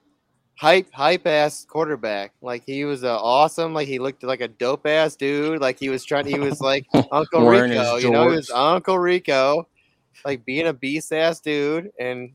[0.57, 2.33] hype hype ass quarterback.
[2.41, 3.73] Like he was uh, awesome.
[3.73, 5.59] Like he looked like a dope ass dude.
[5.59, 6.27] Like he was trying.
[6.27, 7.97] He was like Uncle Rico.
[7.97, 8.49] You know, he was.
[8.51, 9.67] Uncle Rico.
[10.25, 12.33] Like being a beast ass dude, and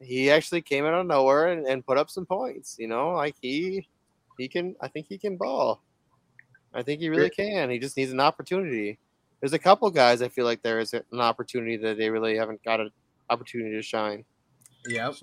[0.00, 2.76] he actually came out of nowhere and, and put up some points.
[2.78, 3.86] You know, like he
[4.38, 4.74] he can.
[4.80, 5.82] I think he can ball.
[6.74, 7.70] I think he really can.
[7.70, 8.98] He just needs an opportunity.
[9.40, 12.62] There's a couple guys I feel like there is an opportunity that they really haven't
[12.64, 12.90] got an
[13.30, 14.24] opportunity to shine.
[14.88, 15.14] Yep.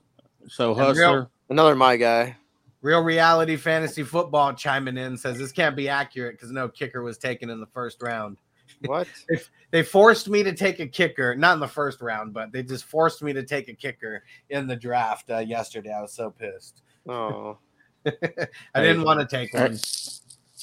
[0.48, 2.38] So And real- Hustler, Another my guy.
[2.82, 7.18] Real reality fantasy football chiming in says this can't be accurate because no kicker was
[7.18, 8.38] taken in the first round.
[8.86, 9.08] What?
[9.30, 9.40] They,
[9.72, 12.86] they forced me to take a kicker, not in the first round, but they just
[12.86, 15.92] forced me to take a kicker in the draft uh, yesterday.
[15.92, 16.84] I was so pissed.
[17.10, 17.58] Oh,
[18.06, 19.78] I Hey, didn't want to take one.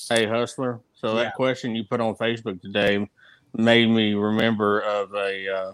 [0.08, 0.80] Hey, Hustler.
[0.94, 1.24] So Yeah.
[1.24, 3.08] that question you put on Facebook today
[3.54, 5.72] made me remember of a uh,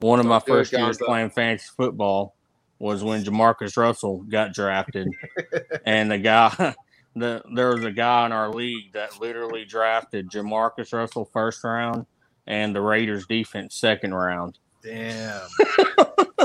[0.00, 2.34] one of my Don't first years playing fantasy football
[2.78, 5.08] was when Jamarcus Russell got drafted,
[5.86, 6.74] and the guy,
[7.16, 12.06] the there was a guy in our league that literally drafted Jamarcus Russell first round
[12.46, 14.58] and the Raiders defense second round.
[14.82, 15.40] Damn.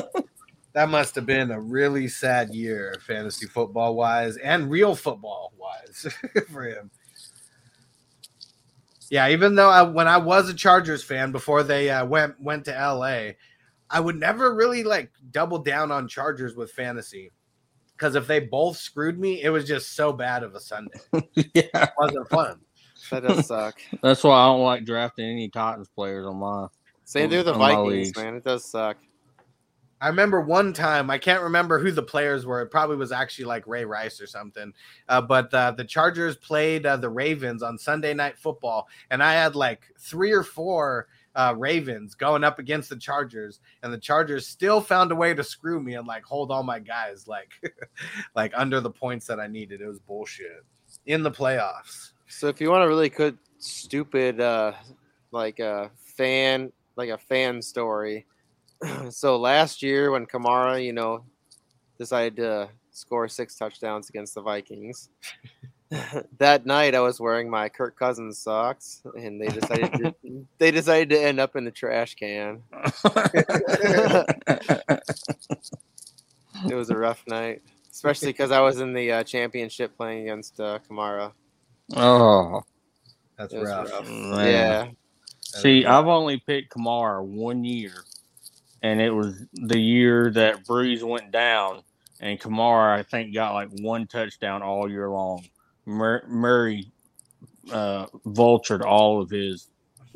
[0.73, 6.07] that must have been a really sad year, fantasy football wise and real football wise
[6.51, 6.89] for him.
[9.09, 12.65] Yeah, even though I, when I was a Chargers fan before they uh, went went
[12.65, 13.31] to LA,
[13.89, 17.31] I would never really like double down on Chargers with fantasy
[17.99, 20.99] because if they both screwed me, it was just so bad of a Sunday.
[21.33, 22.59] yeah, it wasn't fun.
[23.11, 23.79] That does suck.
[24.01, 26.67] That's why I don't like drafting any Titans players on my.
[27.03, 28.35] Same thing with the on Vikings, man.
[28.35, 28.97] It does suck.
[30.01, 32.61] I remember one time, I can't remember who the players were.
[32.61, 34.71] It probably was actually like Ray Rice or something.
[35.09, 39.33] Uh, but uh, the Chargers played uh, the Ravens on Sunday Night Football, and I
[39.33, 44.47] had like three or four uh, Ravens going up against the Chargers, and the Chargers
[44.47, 47.51] still found a way to screw me and like hold all my guys like
[48.35, 49.81] like under the points that I needed.
[49.81, 50.63] It was bullshit
[51.05, 52.11] in the playoffs.
[52.27, 54.73] So if you want a really good, stupid, uh,
[55.31, 58.25] like a fan, like a fan story.
[59.09, 61.23] so last year when Kamara, you know,
[61.97, 65.09] decided to score six touchdowns against the Vikings.
[66.37, 70.13] that night I was wearing my Kirk Cousins socks and they decided to,
[70.59, 72.61] they decided to end up in the trash can.
[76.69, 77.61] it was a rough night,
[77.91, 81.31] especially because I was in the uh, championship playing against uh, Kamara.
[81.95, 82.61] Oh,
[83.37, 83.91] That's rough.
[83.91, 84.07] rough.
[84.07, 84.89] Yeah.
[85.41, 88.03] See, I've only picked Kamara one year,
[88.81, 91.81] and it was the year that Brees went down,
[92.19, 95.45] and Kamara I think got like one touchdown all year long.
[95.85, 96.91] Mur- Murray
[97.71, 99.67] uh, vultured all of his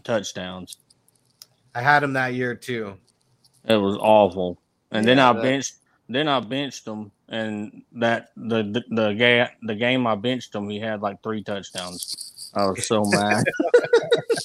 [0.03, 0.77] touchdowns.
[1.75, 2.95] I had him that year too.
[3.65, 4.59] It was awful.
[4.91, 5.75] And then I that- benched.
[6.09, 10.69] Then I benched him, and that the the the, ga- the game I benched him,
[10.69, 12.51] he had like three touchdowns.
[12.53, 13.43] I was so mad.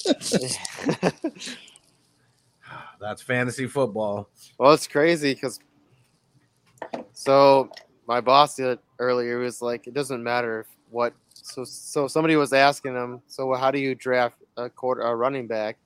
[2.99, 4.29] That's fantasy football.
[4.57, 5.59] Well, it's crazy because
[7.13, 7.69] so
[8.07, 11.13] my boss did earlier was like, it doesn't matter what.
[11.33, 15.47] So so somebody was asking him, so how do you draft a quarter a running
[15.47, 15.77] back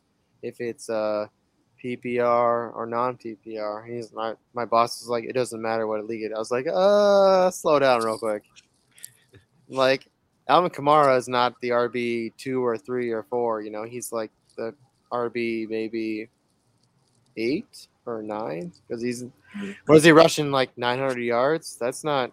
[0.41, 1.27] if it's uh
[1.83, 3.87] PPR or non PPR?
[3.87, 6.33] He's my my boss was like, it doesn't matter what league it.
[6.35, 8.43] I was like, uh, slow down real quick.
[9.69, 10.07] Like
[10.49, 13.61] Alvin Kamara is not the RB two or three or four.
[13.61, 14.75] You know, he's like the
[15.11, 16.29] RB maybe
[17.37, 19.25] eight or nine because he's
[19.85, 21.77] what is he rushing like 900 yards?
[21.79, 22.31] That's not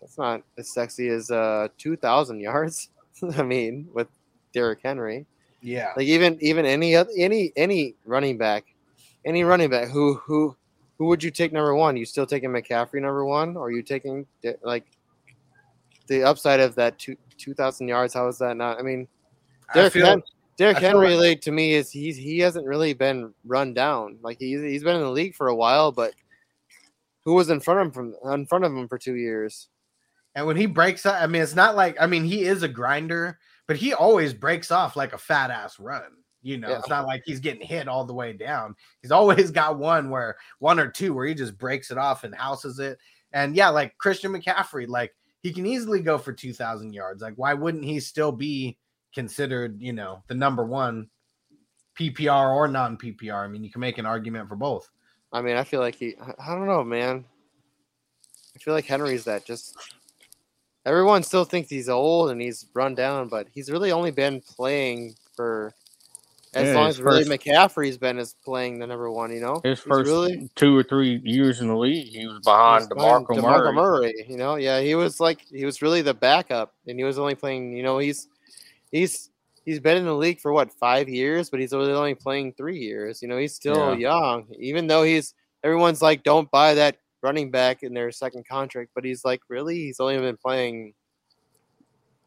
[0.00, 2.88] that's not as sexy as uh 2,000 yards.
[3.36, 4.08] I mean, with
[4.54, 5.26] Derrick Henry,
[5.62, 5.92] Yeah.
[5.96, 8.64] like even even any other any any running back,
[9.24, 10.56] any running back who who
[10.98, 11.96] who would you take number one?
[11.96, 14.26] You still taking McCaffrey number one, or are you taking
[14.62, 14.84] like
[16.08, 18.14] the upside of that two two thousand yards?
[18.14, 18.78] How is that not?
[18.78, 19.06] I mean,
[19.70, 20.22] I Derrick, feel- Hen-
[20.60, 24.18] Derrick Henry, like- like, to me, is he's he hasn't really been run down.
[24.20, 26.12] Like he's he's been in the league for a while, but
[27.24, 29.68] who was in front of him from in front of him for two years?
[30.34, 32.68] And when he breaks up, I mean, it's not like I mean, he is a
[32.68, 36.02] grinder, but he always breaks off like a fat ass run.
[36.42, 36.78] You know, Yeah.
[36.78, 38.76] it's not like he's getting hit all the way down.
[39.00, 42.34] He's always got one where one or two where he just breaks it off and
[42.34, 42.98] houses it.
[43.32, 47.22] And yeah, like Christian McCaffrey, like he can easily go for 2,000 yards.
[47.22, 48.76] Like, why wouldn't he still be
[49.14, 51.08] considered, you know, the number one
[51.98, 53.44] PPR or non PPR?
[53.44, 54.90] I mean, you can make an argument for both.
[55.32, 56.16] I mean, I feel like he.
[56.20, 57.24] I- I don't know, man.
[58.54, 59.76] I feel like Henry's that just.
[60.86, 65.14] Everyone still thinks he's old and he's run down, but he's really only been playing
[65.36, 65.72] for
[66.52, 69.60] As Yeah, long as really first- McCaffrey's been is playing the number one, you know.
[69.62, 72.88] His He's first really two or three years in the league, he was behind He's
[72.88, 73.74] behind DeMarco DeMarco Murray.
[73.74, 74.26] Murray.
[74.28, 77.36] You know, yeah, he was like he was really the backup, and he was only
[77.36, 77.72] playing.
[77.76, 78.26] You know, he's
[78.90, 79.30] he's
[79.64, 83.22] he's been in the league for what five years, but he's only playing three years.
[83.22, 85.34] You know, he's still young, even though he's
[85.64, 89.76] everyone's like, don't buy that running back in their second contract, but he's like, really,
[89.76, 90.94] he's only been playing.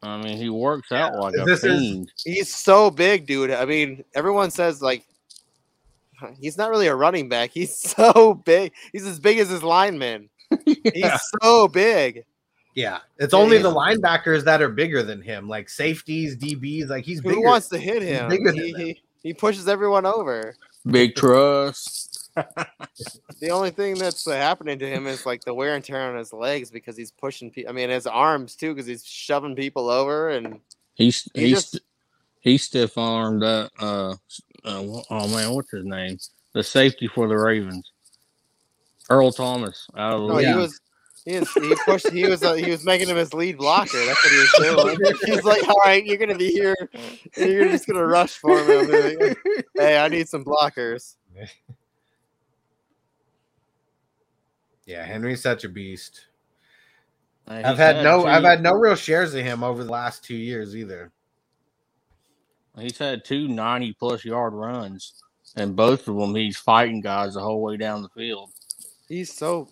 [0.02, 2.12] I mean, he works out like a This is- fiend.
[2.24, 3.50] He's so big, dude.
[3.50, 5.04] I mean, everyone says like.
[6.40, 7.50] He's not really a running back.
[7.50, 8.72] He's so big.
[8.92, 10.30] He's as big as his lineman.
[10.64, 12.24] He's so big.
[12.74, 16.88] Yeah, it's Yeah, only he's- the linebackers that are bigger than him, like safeties, DBs.
[16.88, 17.40] Like he's Who bigger.
[17.42, 18.28] wants to hit him?
[18.28, 20.54] bigger than He, he, he pushes everyone over.
[20.86, 22.30] Big trust.
[22.34, 26.18] The only thing that's uh, happening to him is like the wear and tear on
[26.18, 27.50] his legs because he's pushing.
[27.52, 30.58] Pe- I mean, his arms too because he's shoving people over and
[30.94, 31.80] He's He he's just-
[32.40, 34.14] he stiff armed that uh,
[34.64, 36.18] uh oh man what's his name
[36.52, 37.90] the safety for the Ravens
[39.08, 40.46] Earl Thomas out of the no, league.
[40.48, 40.80] he was.
[41.24, 42.10] He, is, he pushed.
[42.10, 42.42] He was.
[42.42, 44.04] Uh, he was making him his lead blocker.
[44.04, 45.16] That's what he was doing.
[45.24, 46.76] He's like, "All right, you're gonna be here.
[46.92, 49.38] and You're just gonna rush for me." Like,
[49.74, 51.14] hey, I need some blockers.
[54.86, 56.26] Yeah, Henry's such a beast.
[57.48, 59.90] Uh, I've he's had no, two- I've had no real shares of him over the
[59.90, 61.10] last two years either.
[62.78, 65.22] He's had two 90 plus yard runs,
[65.56, 68.50] and both of them he's fighting guys the whole way down the field.
[69.08, 69.68] He's so.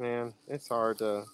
[0.00, 1.24] Man, it's hard to.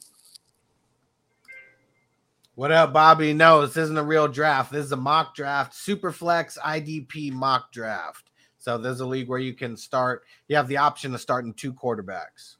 [2.56, 3.32] What up, Bobby?
[3.32, 4.72] No, this isn't a real draft.
[4.72, 8.32] This is a mock draft, Superflex IDP mock draft.
[8.58, 10.24] So there's a league where you can start.
[10.48, 12.56] You have the option of starting two quarterbacks.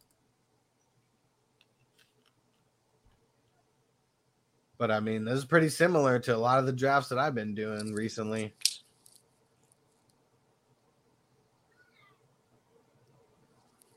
[4.79, 7.35] But I mean, this is pretty similar to a lot of the drafts that I've
[7.35, 8.55] been doing recently.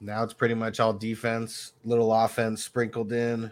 [0.01, 3.51] Now it's pretty much all defense, little offense sprinkled in.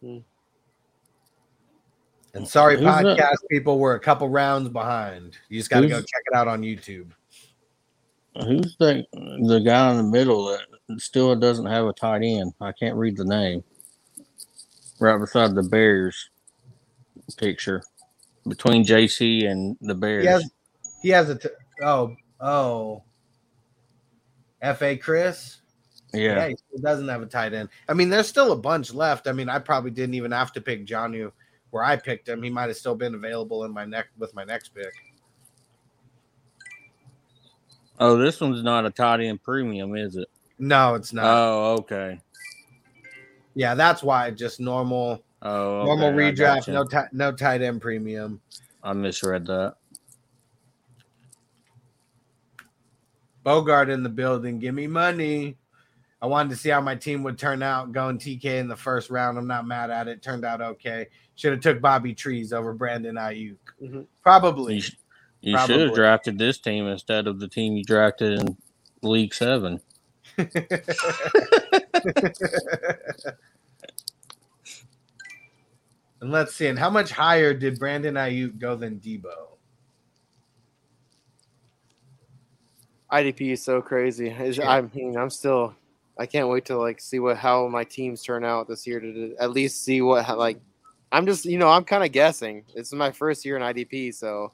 [0.00, 0.18] Hmm.
[2.34, 3.04] And sorry, Who's that?
[3.04, 5.38] podcast people, we're a couple rounds behind.
[5.48, 7.08] You just got to go check it out on YouTube.
[8.34, 12.52] Who's the the guy in the middle that still doesn't have a tight end?
[12.60, 13.64] I can't read the name.
[15.00, 16.28] Right beside the Bears
[17.38, 17.82] picture,
[18.46, 20.24] between JC and the Bears.
[20.24, 20.50] He has,
[21.02, 21.48] he has a t-
[21.82, 23.02] oh oh,
[24.62, 25.58] Fa Chris.
[26.12, 26.48] yeah.
[26.48, 27.68] he doesn't have a tight end.
[27.88, 29.28] I mean, there's still a bunch left.
[29.28, 31.32] I mean, I probably didn't even have to pick Jonnu
[31.70, 32.42] where I picked him.
[32.42, 34.92] He might have still been available in my neck with my next pick.
[37.98, 40.28] Oh, this one's not a tight end premium, is it?
[40.58, 41.24] No, it's not.
[41.26, 42.20] Oh, okay.
[43.54, 48.40] yeah, that's why just normal Oh, okay, normal redraft, no ti- no tight end premium.
[48.82, 49.76] I misread that.
[53.46, 54.58] Bogart in the building.
[54.58, 55.56] Give me money.
[56.20, 59.08] I wanted to see how my team would turn out going TK in the first
[59.08, 59.38] round.
[59.38, 60.20] I'm not mad at it.
[60.20, 61.06] Turned out okay.
[61.36, 63.54] Should have took Bobby Trees over Brandon Aiyuk.
[63.80, 64.06] Mhm.
[64.20, 64.74] Probably.
[64.74, 64.96] You, sh-
[65.42, 68.56] you should have drafted this team instead of the team you drafted in
[69.02, 69.80] League Seven.
[70.36, 70.48] and
[76.20, 76.66] let's see.
[76.66, 79.55] And how much higher did Brandon Aiyuk go than Deebo?
[83.12, 84.28] IDP is so crazy.
[84.28, 85.74] It's- I mean, I'm still.
[86.18, 89.12] I can't wait to like see what how my teams turn out this year to,
[89.12, 90.58] to at least see what like.
[91.12, 92.64] I'm just you know I'm kind of guessing.
[92.74, 94.52] This is my first year in IDP, so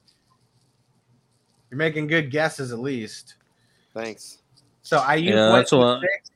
[1.70, 3.36] You're making good guesses at least.
[3.94, 4.38] thanks.
[4.82, 6.32] So Aiyuk Yeah, went that's in the sixth.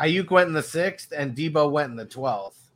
[0.00, 2.70] Aiyuk went in the sixth, and Deebo went in the twelfth.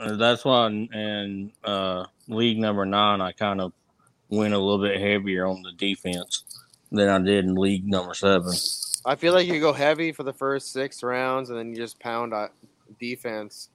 [0.00, 3.72] Uh, That's why in, in uh, League Number Nine, I kind of
[4.30, 6.44] went a little bit heavier on the defense
[6.92, 8.52] than I did in League Number Seven.
[9.04, 11.98] I feel like you go heavy for the first six rounds, and then you just
[11.98, 12.48] pound uh,
[13.00, 13.70] defense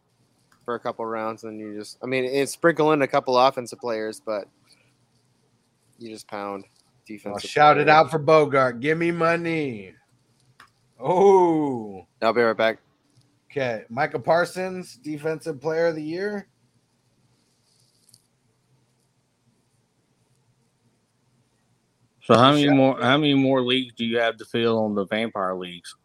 [0.63, 1.97] for a couple rounds, and you just.
[2.01, 4.47] I mean, it's sprinkle in a couple offensive players, but
[5.99, 6.65] you just pound
[7.05, 7.33] defense.
[7.33, 8.79] I'll shout it out for Bogart.
[8.79, 9.93] Give me money.
[10.99, 12.79] Oh, I'll be right back.
[13.51, 13.83] okay.
[13.89, 16.47] Micah Parsons, defensive player of the year.
[22.27, 22.99] So how many more?
[23.01, 25.95] How many more leagues do you have to fill on the Vampire leagues?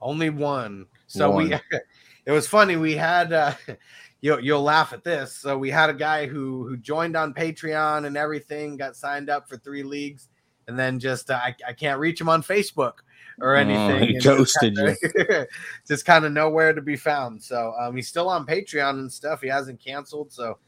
[0.00, 0.86] Only one.
[1.08, 1.52] So we
[2.26, 2.76] it was funny.
[2.76, 3.54] We had uh
[4.20, 5.34] you'll you'll laugh at this.
[5.34, 9.48] So we had a guy who who joined on Patreon and everything, got signed up
[9.48, 10.28] for three leagues,
[10.68, 12.98] and then just uh, I, I can't reach him on Facebook
[13.40, 14.08] or Oh, anything.
[14.10, 15.48] he and just ghosted kinda-
[15.88, 17.42] just kind of nowhere to be found.
[17.42, 19.40] So um he's still on Patreon and stuff.
[19.40, 20.30] He hasn't canceled.
[20.32, 20.58] So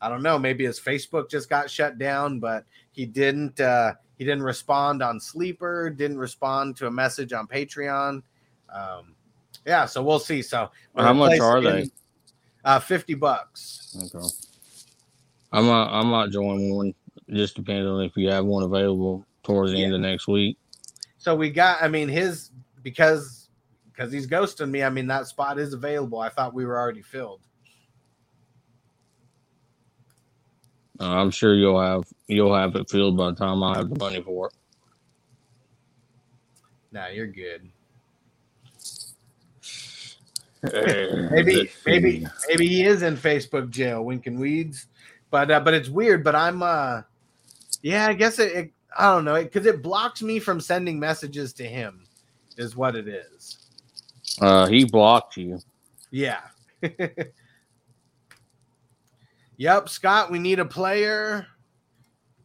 [0.00, 0.38] I don't know.
[0.38, 3.60] Maybe his Facebook just got shut down, but he didn't.
[3.60, 5.90] Uh, he didn't respond on Sleeper.
[5.90, 8.22] Didn't respond to a message on Patreon.
[8.72, 9.14] Um,
[9.66, 10.42] yeah, so we'll see.
[10.42, 11.90] So How much are they?
[12.64, 13.96] Uh, fifty bucks.
[14.14, 14.26] Okay.
[15.52, 16.94] I might I'm not join one.
[17.30, 20.58] Just depends on if you have one available towards the end of next week.
[21.18, 21.82] So we got.
[21.82, 22.50] I mean, his
[22.82, 23.48] because
[23.90, 24.82] because he's ghosting me.
[24.82, 26.18] I mean, that spot is available.
[26.18, 27.40] I thought we were already filled.
[31.00, 33.98] Uh, I'm sure you'll have you'll have it filled by the time I have the
[33.98, 34.52] money for it.
[36.92, 37.68] Nah, you're good.
[40.72, 44.86] Maybe maybe maybe he is in Facebook jail, winking weeds.
[45.30, 46.22] But uh, but it's weird.
[46.22, 47.02] But I'm uh
[47.82, 51.52] yeah, I guess it, it I don't know because it blocks me from sending messages
[51.54, 52.06] to him,
[52.56, 53.68] is what it is.
[54.40, 55.58] Uh, he blocked you.
[56.10, 56.40] Yeah.
[59.56, 61.46] yep, Scott, we need a player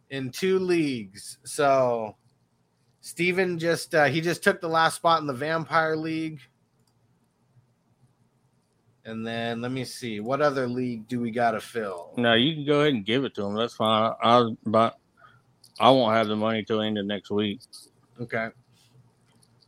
[0.09, 1.37] in two leagues.
[1.43, 2.15] So
[3.01, 6.39] Steven just uh, he just took the last spot in the Vampire League.
[9.05, 12.13] And then let me see what other league do we got to fill?
[12.17, 13.55] No, you can go ahead and give it to him.
[13.55, 14.13] That's fine.
[14.21, 14.99] I, but
[15.79, 17.61] I won't have the money till the end of next week.
[18.21, 18.49] Okay.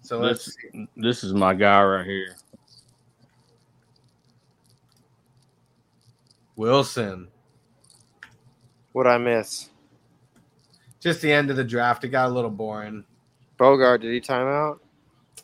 [0.03, 2.35] So let's this, this is my guy right here.
[6.55, 7.30] Wilson.
[8.93, 9.69] What I miss?
[10.99, 12.03] Just the end of the draft.
[12.03, 13.03] It got a little boring.
[13.57, 14.81] Bogart, did he time out?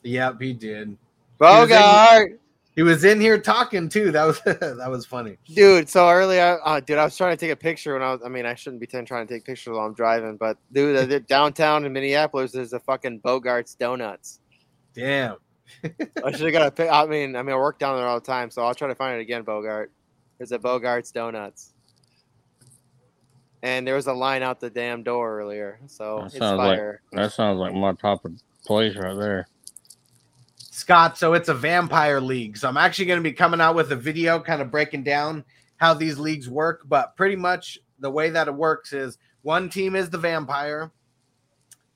[0.03, 0.97] Yep, he did.
[1.37, 2.39] Bogart!
[2.75, 4.11] He was in here talking too.
[4.11, 5.37] That was that was funny.
[5.47, 8.11] Dude, so early, I, uh, dude, I was trying to take a picture when I
[8.11, 8.21] was.
[8.23, 11.19] I mean, I shouldn't be trying to take pictures while I'm driving, but dude, the-
[11.21, 14.41] downtown in Minneapolis, there's a fucking Bogart's Donuts.
[14.93, 15.37] Damn.
[15.83, 16.89] I should have got a pic.
[16.91, 18.95] I mean, I mean, I work down there all the time, so I'll try to
[18.95, 19.41] find it again.
[19.41, 19.91] Bogart,
[20.37, 21.73] there's a Bogart's Donuts,
[23.63, 26.77] and there was a line out the damn door earlier, so That it's sounds like
[26.77, 27.01] fire.
[27.13, 28.33] that sounds like my top of
[28.65, 29.47] place right there.
[30.57, 32.55] Scott, so it's a vampire league.
[32.57, 35.43] So I'm actually going to be coming out with a video kind of breaking down
[35.77, 36.81] how these leagues work.
[36.85, 40.91] But pretty much the way that it works is one team is the vampire.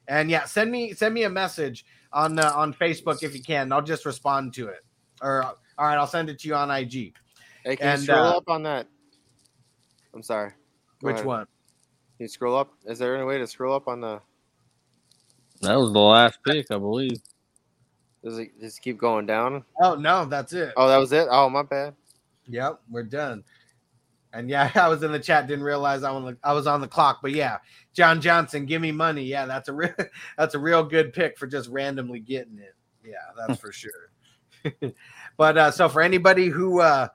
[0.08, 3.72] And yeah, send me send me a message on uh, on Facebook if you can.
[3.72, 4.84] I'll just respond to it.
[5.22, 7.14] Or all right, I'll send it to you on IG.
[7.64, 8.88] Hey, can And, you scroll uh, up on that?
[10.14, 10.50] I'm sorry.
[11.02, 11.26] Go Which ahead.
[11.26, 11.48] one?
[12.22, 12.74] Can you scroll up?
[12.86, 14.22] Is there any way to scroll up on the?
[15.62, 17.20] That was the last pick, I believe.
[18.24, 19.66] Does it just keep going down?
[19.82, 20.72] Oh no, that's it.
[20.78, 21.28] Oh, that was it.
[21.32, 21.96] Oh, my bad.
[22.48, 23.44] Yep, we're done.
[24.34, 26.88] And yeah, I was in the chat, didn't realize I was I was on the
[26.88, 27.22] clock.
[27.24, 27.58] But yeah,
[27.92, 29.24] John Johnson, give me money.
[29.24, 29.96] Yeah, that's a real
[30.38, 32.76] that's a real good pick for just randomly getting it.
[33.04, 34.12] Yeah, that's for sure.
[35.38, 37.08] but uh, so for anybody who uh,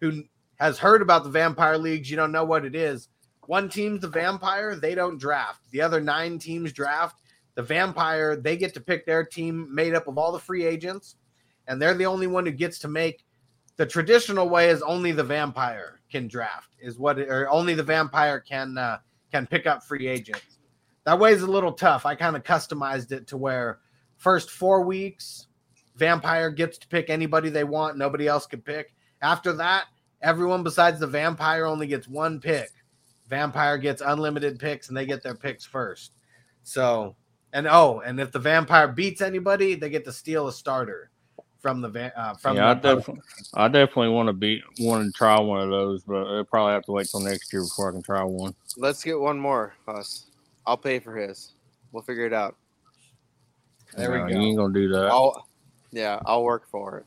[0.00, 0.22] who
[0.58, 3.10] has heard about the vampire leagues, you don't know what it is.
[3.48, 5.60] One team's the vampire, they don't draft.
[5.70, 7.20] The other nine teams draft.
[7.54, 11.16] The vampire, they get to pick their team made up of all the free agents,
[11.68, 13.24] and they're the only one who gets to make
[13.76, 18.40] the traditional way is only the vampire can draft is what or only the vampire
[18.40, 18.98] can uh,
[19.32, 20.58] can pick up free agents
[21.04, 23.80] that way is a little tough i kind of customized it to where
[24.16, 25.48] first four weeks
[25.96, 29.86] vampire gets to pick anybody they want nobody else can pick after that
[30.22, 32.70] everyone besides the vampire only gets one pick
[33.28, 36.12] vampire gets unlimited picks and they get their picks first
[36.62, 37.16] so
[37.52, 41.10] and oh and if the vampire beats anybody they get to steal a starter
[41.64, 43.22] from the van uh, from yeah, I the definitely,
[43.54, 46.84] I definitely want to be want to try one of those, but I'll probably have
[46.84, 48.54] to wait till next year before I can try one.
[48.76, 50.26] Let's get one more, Huss.
[50.66, 51.54] I'll pay for his.
[51.90, 52.56] We'll figure it out.
[53.96, 54.38] There we go.
[54.38, 55.06] You ain't gonna do that.
[55.06, 55.48] I'll,
[55.90, 56.98] yeah, I'll work for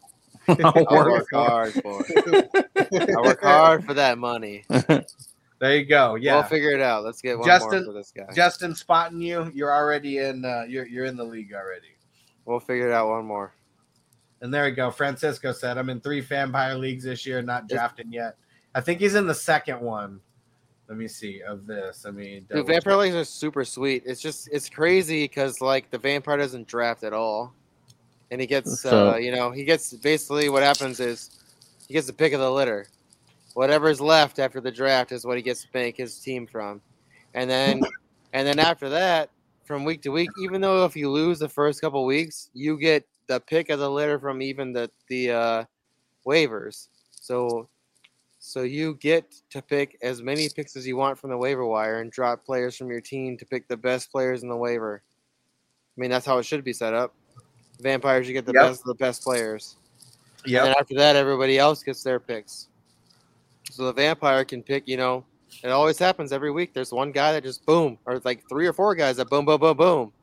[0.47, 0.59] it.
[0.65, 1.49] I'll I'll work work for it.
[1.49, 3.15] hard for it.
[3.15, 4.65] I work hard for that money.
[5.59, 6.15] There you go.
[6.15, 7.03] Yeah, We'll figure it out.
[7.03, 8.31] Let's get one Justin, more for this guy.
[8.33, 9.51] Justin spotting you.
[9.53, 10.45] You're already in.
[10.45, 11.95] Uh, you're you're in the league already.
[12.45, 13.53] We'll figure it out one more.
[14.41, 14.91] And there you go.
[14.91, 18.35] Francisco said, "I'm in three vampire leagues this year, not drafting yet.
[18.75, 20.21] I think he's in the second one.
[20.87, 22.05] Let me see of this.
[22.07, 24.03] I mean, Dude, vampire leagues are super sweet.
[24.05, 27.53] It's just it's crazy because like the vampire doesn't draft at all,
[28.29, 31.31] and he gets So- uh, you know he gets basically what happens is
[31.87, 32.87] he gets the pick of the litter.
[33.57, 36.79] Whatever's left after the draft is what he gets to make his team from,
[37.33, 37.81] and then
[38.31, 39.31] and then after that,
[39.65, 43.07] from week to week, even though if you lose the first couple weeks, you get
[43.25, 45.63] the pick of the litter from even the the uh,
[46.23, 46.89] waivers.
[47.09, 47.67] So
[48.37, 52.01] so you get to pick as many picks as you want from the waiver wire
[52.01, 55.01] and drop players from your team to pick the best players in the waiver.
[55.97, 57.15] I mean, that's how it should be set up.
[57.79, 58.61] Vampires, you get the Yep.
[58.61, 59.77] best of the best players.
[60.45, 60.63] Yep.
[60.63, 62.67] And after that, everybody else gets their picks.
[63.71, 65.25] So the vampire can pick, you know,
[65.63, 66.73] It always happens every week.
[66.73, 69.59] There's one guy that just boom, or like three or four guys that boom, boom,
[69.59, 70.13] boom, boom,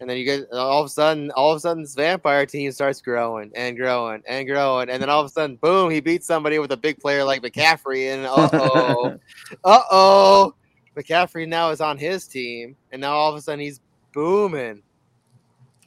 [0.00, 2.72] and then you get all of a sudden, all of a sudden, this vampire team
[2.72, 6.26] starts growing and growing and growing, and then all of a sudden, boom, he beats
[6.26, 9.18] somebody with a big player like McCaffrey, and uh oh,
[9.64, 10.54] uh oh,
[10.96, 13.80] McCaffrey now is on his team, and now all of a sudden he's
[14.12, 14.82] booming.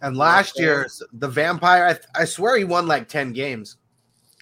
[0.01, 3.77] And last year, the vampire, I, I swear he won like 10 games.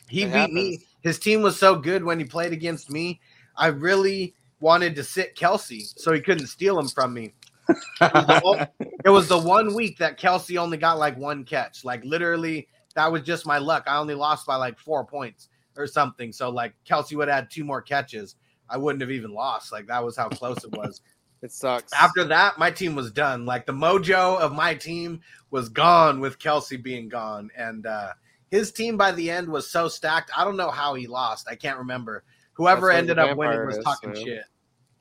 [0.09, 0.79] He It beat me.
[1.01, 3.19] His team was so good when he played against me.
[3.55, 7.33] I really wanted to sit Kelce so he couldn't steal him from me.
[7.69, 8.69] It was, the,
[9.05, 11.83] it was the one week that Kelce only got like one catch.
[11.83, 13.83] Like literally, that was just my luck.
[13.87, 16.31] I only lost by like four points or something.
[16.31, 18.35] So like Kelce would have had two more catches.
[18.69, 19.71] I wouldn't have even lost.
[19.71, 21.01] Like that was how close it was.
[21.43, 21.91] It sucks.
[21.93, 23.47] After that, my team was done.
[23.47, 27.49] Like the mojo of my team was gone with Kelce being gone.
[27.57, 28.13] And uh
[28.51, 30.29] his team by the end was so stacked.
[30.37, 31.47] I don't know how he lost.
[31.49, 32.23] I can't remember.
[32.53, 34.23] Whoever ended up winning was is, talking man.
[34.23, 34.43] shit.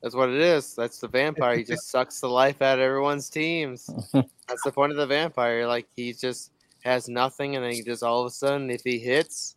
[0.02, 0.74] That's what it is.
[0.74, 1.56] That's the vampire.
[1.58, 3.90] He just sucks the life out of everyone's teams.
[4.12, 5.66] That's the point of the vampire.
[5.66, 6.52] Like he just
[6.84, 9.56] has nothing, and then he just all of a sudden, if he hits,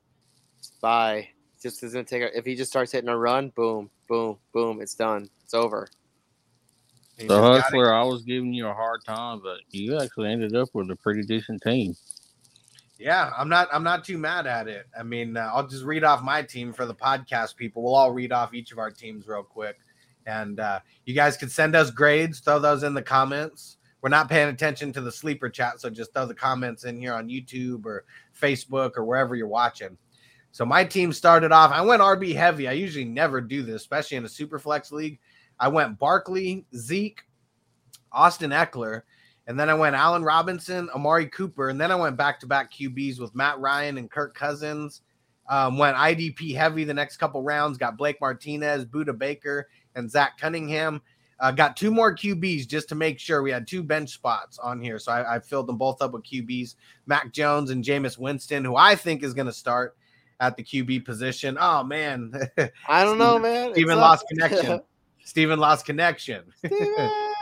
[0.81, 1.29] bye.
[1.61, 2.23] Just doesn't take.
[2.23, 5.29] A, if he just starts hitting a run, boom, boom, boom, it's done.
[5.45, 5.87] It's over.
[7.17, 10.31] He The just gotta- hustler, I was giving you a hard time, but you actually
[10.31, 11.95] ended up with a pretty decent team.
[13.03, 13.67] Yeah, I'm not.
[13.73, 14.85] I'm not too mad at it.
[14.97, 17.83] I mean, uh, I'll just read off my team for the podcast people.
[17.83, 19.77] We'll all read off each of our teams real quick,
[20.25, 22.39] and uh, you guys can send us grades.
[22.39, 23.75] Throw those in the comments.
[24.01, 27.13] We're not paying attention to the sleeper chat, so just throw the comments in here
[27.13, 28.05] on YouTube or
[28.41, 29.97] Facebook or wherever you're watching.
[30.53, 31.71] So my team started off.
[31.71, 32.69] I went RB heavy.
[32.69, 35.19] I usually never do this, especially in a super flex league.
[35.59, 37.23] I went Barkley, Zeke,
[38.13, 39.01] Austin Ekeler,
[39.47, 42.71] and then I went Allen Robinson, Amari Cooper, and then I went back to back
[42.71, 45.01] QBs with Matt Ryan and Kirk Cousins.
[45.49, 47.77] Um, went IDP heavy the next couple rounds.
[47.77, 51.01] Got Blake Martinez, Budda Baker, and Zach Cunningham.
[51.39, 54.79] Uh, got two more QBs just to make sure we had two bench spots on
[54.79, 54.97] here.
[54.97, 56.75] So I, I filled them both up with QBs,
[57.05, 59.97] Mac Jones and Jameis Winston, who I think is going to start
[60.39, 61.57] at the QB position.
[61.59, 62.31] Oh man,
[62.87, 63.73] I don't know, man.
[63.73, 64.81] Steven lost connection.
[65.25, 66.43] Steven lost connection.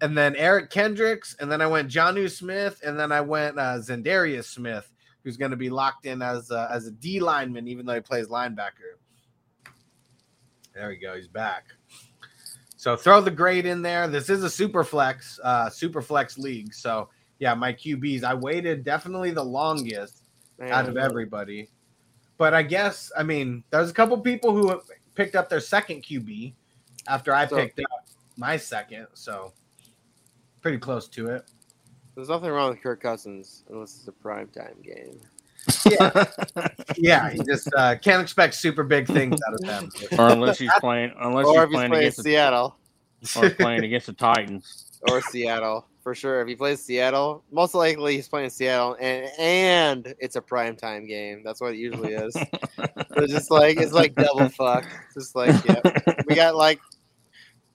[0.00, 3.78] and then Eric Kendricks, and then I went Jonnu Smith, and then I went uh,
[3.78, 4.90] Za'Darius Smith,
[5.22, 8.00] who's going to be locked in as a, as a D lineman, even though he
[8.00, 8.98] plays linebacker.
[10.74, 11.14] There we go.
[11.14, 11.66] He's back.
[12.76, 14.08] So throw the grade in there.
[14.08, 16.74] This is a super flex, uh, super flex league.
[16.74, 18.24] So yeah, my QBs.
[18.24, 20.24] I waited definitely the longest
[20.60, 21.70] out of everybody.
[22.36, 24.82] But I guess I mean there's a couple people who
[25.14, 26.52] picked up their second QB
[27.08, 29.06] after I So- picked up my second.
[29.14, 29.52] So
[30.64, 31.44] pretty close to it.
[32.14, 35.20] There's nothing wrong with Kirk Cousins unless it's a prime time game.
[35.84, 36.24] Yeah,
[36.96, 37.32] yeah.
[37.32, 39.90] You just uh, can't expect super big things out of them.
[40.18, 42.76] Or unless he's playing, unless or he's if he's playing playing against the, Seattle
[43.36, 45.00] or playing against the Titans.
[45.10, 46.40] or Seattle for sure.
[46.40, 51.06] If he plays Seattle, most likely he's playing Seattle, and and it's a prime time
[51.06, 51.42] game.
[51.44, 52.34] That's what it usually is.
[52.78, 54.86] it's just like it's like double fuck.
[55.08, 55.82] It's just like yeah,
[56.26, 56.80] we got like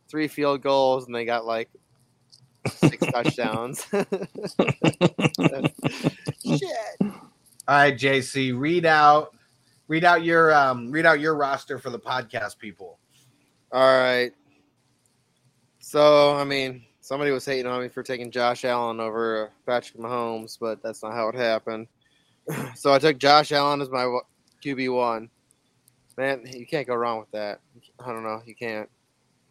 [0.09, 1.69] three field goals, and they got like
[2.67, 3.85] six touchdowns.
[6.43, 7.01] Shit.
[7.01, 9.35] All right, JC, read out,
[9.87, 12.99] read out your um, read out your roster for the podcast people.
[13.71, 14.31] All right.
[15.79, 20.57] So, I mean, somebody was hating on me for taking Josh Allen over Patrick Mahomes,
[20.59, 21.87] but that's not how it happened.
[22.75, 24.19] so I took Josh Allen as my
[24.63, 25.29] QB one.
[26.17, 27.61] Man, you can't go wrong with that.
[27.99, 28.41] I don't know.
[28.45, 28.89] You can't.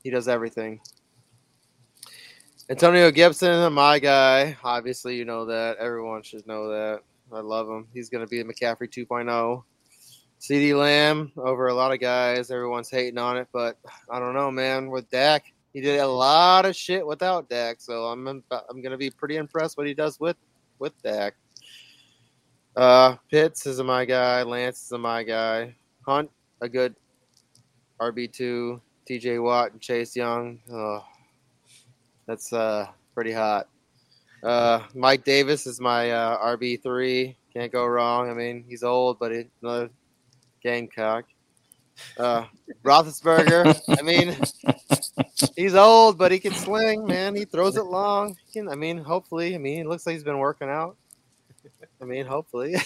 [0.03, 0.81] He does everything.
[2.71, 4.55] Antonio Gibson, my guy.
[4.63, 5.79] Obviously, you know that.
[5.79, 7.01] Everyone should know that.
[7.33, 7.89] I love him.
[7.95, 9.63] He's going to be a McCaffrey 2.0.
[10.39, 12.51] CeeDee Lamb over a lot of guys.
[12.51, 13.79] Everyone's hating on it, but
[14.11, 14.91] I don't know, man.
[14.91, 19.11] With Dak, he did a lot of shit without Dak, so I'm I'm gonna be
[19.11, 20.37] pretty impressed what he does with
[20.79, 21.35] with Dak.
[22.77, 24.45] Uh, Pitts is a my guy.
[24.45, 25.75] Lance is a my guy.
[26.07, 26.31] Hunt
[26.61, 26.95] a good
[28.01, 28.81] RB two.
[29.07, 29.39] T.J.
[29.39, 30.61] Watt and Chase Young.
[30.71, 31.03] Oh,
[32.29, 33.67] that's uh pretty hot.
[34.45, 37.37] Uh, Mike Davis is my uh, RB three.
[37.53, 38.31] Can't go wrong.
[38.31, 39.91] I mean, he's old, but he's another
[40.63, 41.25] Gamecock.
[42.17, 42.45] Uh,
[42.85, 43.81] Roethlisberger.
[43.99, 44.37] I mean,
[45.57, 47.35] he's old, but he can sling, man.
[47.35, 48.37] He throws it long.
[48.47, 49.57] He can, I mean, hopefully.
[49.57, 50.97] I mean, it looks like he's been working out.
[52.01, 52.75] I mean, hopefully.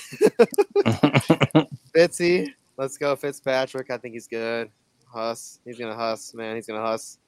[1.95, 2.49] Fitzy,
[2.79, 3.91] let's go, Fitzpatrick.
[3.91, 4.71] I think he's good.
[5.13, 6.57] Huss, he's gonna huss, man.
[6.57, 7.19] He's gonna huss.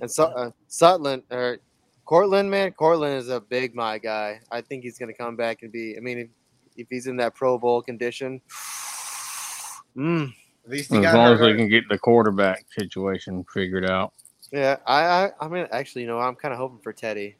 [0.00, 1.58] And so, uh, Sutland or
[2.04, 2.72] Courtland, man.
[2.72, 4.40] Courtland is a big my guy.
[4.50, 5.96] I think he's gonna come back and be.
[5.96, 6.28] I mean, if,
[6.76, 8.40] if he's in that Pro Bowl condition,
[9.96, 10.32] mm,
[10.64, 11.52] At least he As got long as hurt.
[11.52, 14.12] we can get the quarterback situation figured out.
[14.50, 17.36] Yeah, I, I, I mean, actually, you know, I'm kind of hoping for Teddy.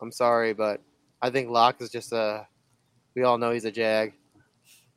[0.00, 0.80] I'm sorry, but
[1.20, 2.46] I think Lock is just a.
[3.14, 4.12] We all know he's a jag,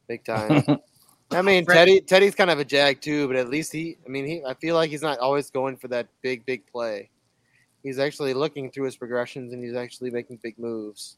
[0.08, 0.64] big time.
[1.32, 3.98] I mean, Teddy, Teddy's kind of a jag too, but at least he.
[4.06, 4.44] I mean, he.
[4.46, 7.10] I feel like he's not always going for that big, big play.
[7.84, 11.18] He's actually looking through his progressions and he's actually making big moves.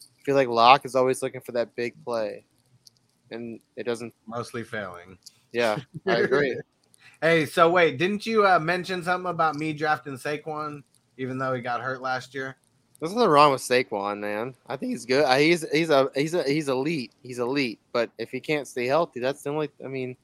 [0.00, 2.44] I feel like Lock is always looking for that big play,
[3.30, 4.14] and it doesn't.
[4.26, 5.18] Mostly failing.
[5.52, 6.58] Yeah, I agree.
[7.20, 10.84] Hey, so wait, didn't you uh, mention something about me drafting Saquon,
[11.16, 12.56] even though he got hurt last year?
[13.00, 14.54] There's nothing wrong with Saquon, man.
[14.66, 15.24] I think he's good.
[15.38, 17.12] He's he's a he's a he's elite.
[17.22, 17.78] He's elite.
[17.92, 19.70] But if he can't stay healthy, that's the only.
[19.84, 20.16] I mean,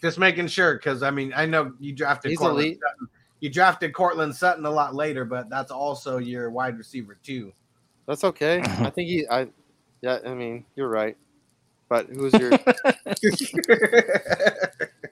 [0.00, 2.78] Just making sure, because I mean, I know you drafted He's Courtland elite.
[2.80, 3.08] Sutton.
[3.40, 7.52] You drafted Courtland Sutton a lot later, but that's also your wide receiver too.
[8.06, 8.60] that's okay.
[8.64, 9.26] I think he.
[9.28, 9.48] I
[10.00, 10.18] yeah.
[10.24, 11.16] I mean, you're right.
[11.88, 12.52] But who's your?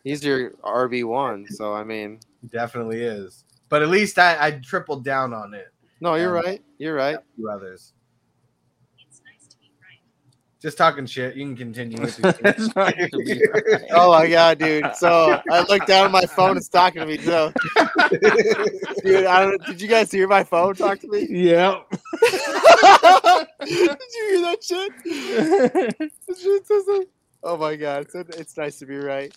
[0.05, 1.45] he's your RB one.
[1.49, 2.21] So I mean,
[2.53, 3.45] Definitely is.
[3.69, 5.73] But at least I, I tripled down on it.
[6.01, 6.63] No, you're Um, right.
[6.79, 7.17] You're right.
[7.17, 7.93] A few others.
[9.09, 10.01] It's nice to be right.
[10.61, 11.35] Just talking shit.
[11.37, 12.43] You can continue with your team.
[12.47, 13.83] It's nice to be right.
[13.93, 14.95] Oh my god, dude!
[14.97, 16.57] So I looked down at my phone.
[16.57, 17.19] It's talking to me.
[17.19, 17.53] So,
[19.05, 19.65] dude, I don't.
[19.67, 21.27] Did you guys hear my phone talk to me?
[21.31, 21.81] Yeah.
[23.61, 24.93] Did you hear that shit?
[25.05, 26.11] That
[26.41, 27.07] shit says that-
[27.43, 29.33] Oh my god, it's, it's nice to be right.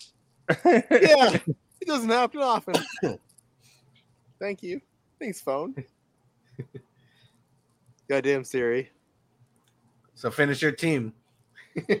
[0.64, 2.74] Yeah, it doesn't happen often.
[4.40, 4.80] Thank you.
[5.20, 5.74] Thanks, phone.
[8.08, 8.90] Goddamn Siri.
[10.14, 11.12] So finish your team.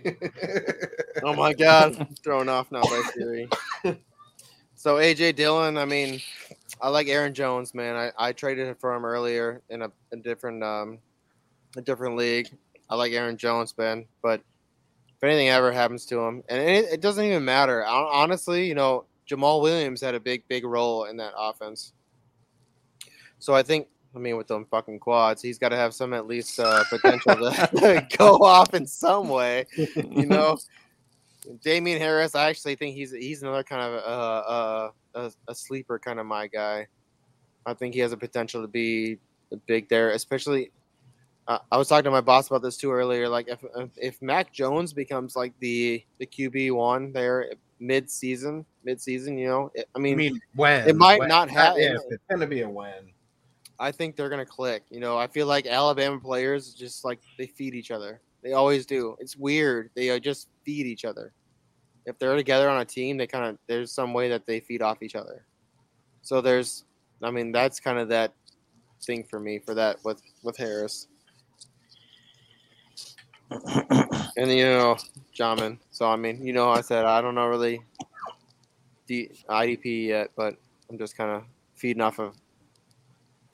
[1.24, 3.48] Oh my god, I'm thrown off now by Siri.
[4.74, 6.20] So AJ Dillon, I mean,
[6.80, 7.94] I like Aaron Jones, man.
[7.94, 10.98] I, I traded for him earlier in a, a different um
[11.76, 12.50] a different league.
[12.90, 14.40] I like Aaron Jones, man, but
[15.16, 17.84] if anything ever happens to him, and it, it doesn't even matter.
[17.84, 21.92] Hon- Honestly, you know, Jamaal Williams had a big, big role in that offense.
[23.38, 26.26] So I think, I mean, with them fucking quads, he's got to have some at
[26.26, 29.64] least uh, potential to go off in some way.
[29.76, 30.58] You know,
[31.62, 35.98] Damien Harris, I actually think he's he's another kind of uh, uh, a, a sleeper
[35.98, 36.86] kind of my guy.
[37.64, 39.18] I think he has a potential to be
[39.66, 40.70] big there, especially.
[41.48, 43.28] Uh, I was talking to my boss about this too earlier.
[43.28, 48.64] Like if if- if Mac Jones becomes like the the QB one there mid season,
[48.84, 51.28] mid season, you know, it, I I mean, mean, when it might When?
[51.28, 51.80] not happen.
[52.10, 53.12] It's gonna be a win.
[53.82, 54.84] I think they're gonna click.
[54.90, 58.20] You know, I feel like Alabama players just like they feed each other.
[58.40, 59.16] They always do.
[59.18, 59.90] It's weird.
[59.96, 61.32] They uh, just feed each other.
[62.06, 64.82] If they're together on a team, they kind of there's some way that they feed
[64.82, 65.44] off each other.
[66.22, 66.84] So there's,
[67.24, 68.32] I mean, that's kind of that
[69.02, 71.08] thing for me for that with with Harris.
[74.34, 74.96] And you know,
[75.36, 75.78] Jamin.
[75.90, 77.82] So I mean, you know, I said I don't know really
[79.08, 80.56] the IDP yet, but
[80.88, 81.42] I'm just kind of
[81.74, 82.34] feeding off of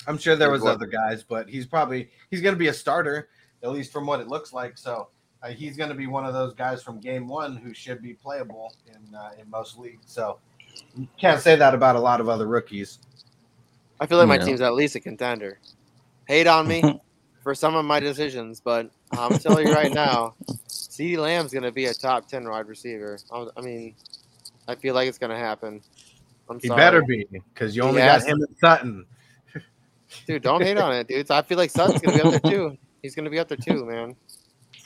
[0.09, 3.29] I'm sure there was other guys, but he's probably he's going to be a starter
[3.63, 4.79] at least from what it looks like.
[4.79, 5.09] So
[5.43, 8.15] uh, he's going to be one of those guys from game one who should be
[8.15, 10.07] playable in uh, in most leagues.
[10.07, 10.39] So
[10.97, 12.99] you can't say that about a lot of other rookies.
[14.01, 14.45] I feel like my Yeah.
[14.47, 15.59] team's at least a contender.
[16.27, 16.83] Hate on me
[17.43, 20.35] for some of my decisions, but I'm telling you right now,
[20.69, 23.19] CeeDee Lamb's going to be a top 10 wide receiver.
[23.31, 23.95] I I mean,
[24.67, 25.83] I feel like it's going to happen.
[26.49, 26.81] I'm He sorry.
[26.81, 28.23] better be because you only Yes.
[28.23, 29.07] got him and Sutton.
[30.27, 31.31] Dude, don't hate on it, dude.
[31.31, 32.79] I feel like Sutton's to be up there too.
[33.03, 34.17] He's to be up there too, man.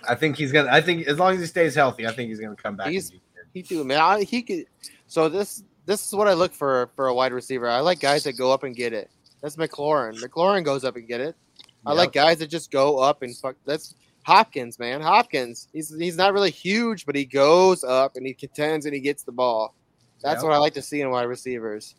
[0.09, 0.69] I think he's gonna.
[0.71, 2.89] I think as long as he stays healthy, I think he's gonna come back.
[2.89, 3.47] He's- and be good.
[3.53, 4.01] He do, man.
[4.01, 4.65] I, he could.
[5.07, 7.69] So this this is what I look for for a wide receiver.
[7.69, 9.11] I like guys that go up and get it.
[9.43, 10.21] That's McLaurin.
[10.23, 11.37] McLaurin goes up and get it.
[11.87, 11.99] I Yep.
[11.99, 13.57] like guys that just go up and fuck.
[13.65, 13.95] That's
[14.25, 15.01] Hopkins, man.
[15.01, 15.69] Hopkins.
[15.73, 19.23] He's he's not really huge, but he goes up and he contends and he gets
[19.25, 19.75] the ball.
[20.23, 20.45] That's Yep.
[20.51, 21.95] what I like to see in wide receivers.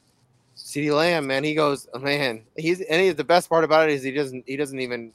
[0.56, 2.44] CeeDee Lamb, man, he goes, oh, man.
[2.58, 5.12] He's and he, the best part about it is he doesn't he doesn't even.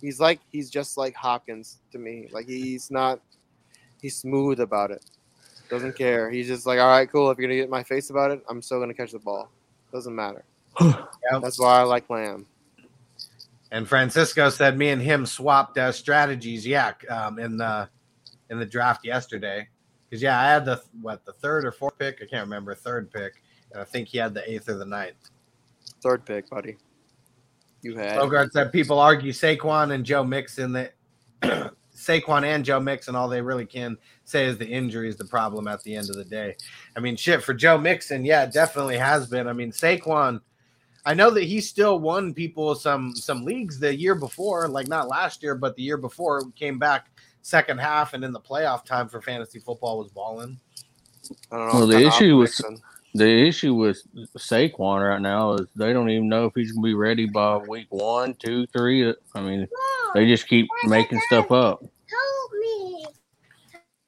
[0.00, 2.28] He's like he's just like Hopkins to me.
[2.32, 3.20] Like he's not.
[4.00, 5.04] He's smooth about it.
[5.70, 6.28] Doesn't care.
[6.28, 7.30] He's just like, all right, cool.
[7.30, 9.50] If you're gonna get my face about it, I'm still gonna catch the ball.
[9.92, 10.44] Doesn't matter.
[11.40, 12.46] That's why I like Lamb.
[13.70, 16.66] And Francisco said me and him swapped uh, strategies.
[16.66, 17.88] Yeah, um, in the
[18.50, 19.68] in the draft yesterday.
[20.08, 22.16] Because yeah, I had the what the third or fourth pick.
[22.22, 23.42] I can't remember third pick,
[23.78, 25.30] I think he had the eighth or the ninth.
[26.02, 26.76] Third pick, buddy.
[27.82, 28.16] You had.
[28.18, 30.94] Bogart said people argue Saquon and Joe Mixon that
[31.96, 35.68] Saquon and Joe Mixon, all they really can say is the injury is the problem
[35.68, 36.56] at the end of the day.
[36.96, 39.48] I mean, shit for Joe Mixon, yeah, it definitely has been.
[39.48, 40.40] I mean, Saquon,
[41.04, 45.08] I know that he still won people some some leagues the year before, like not
[45.08, 47.08] last year, but the year before came back
[47.42, 50.58] second half and in the playoff time for fantasy football was balling.
[51.50, 51.74] I don't know.
[51.74, 52.86] Well, the issue was optimistic.
[53.14, 54.02] The issue with
[54.36, 57.88] Saquon right now is they don't even know if he's gonna be ready by week
[57.90, 59.12] one, two, three.
[59.34, 59.68] I mean,
[60.14, 61.82] they just keep making stuff up.
[61.82, 63.06] Help me!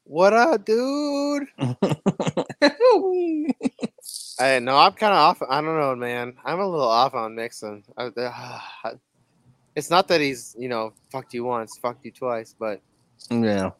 [0.04, 1.44] What up, dude?
[4.38, 5.42] I no, I'm kind of off.
[5.48, 6.34] I don't know, man.
[6.44, 7.84] I'm a little off on Mixon.
[7.96, 8.60] I, uh,
[9.76, 12.80] it's not that he's you know fucked you once, fucked you twice, but
[13.30, 13.70] Yeah,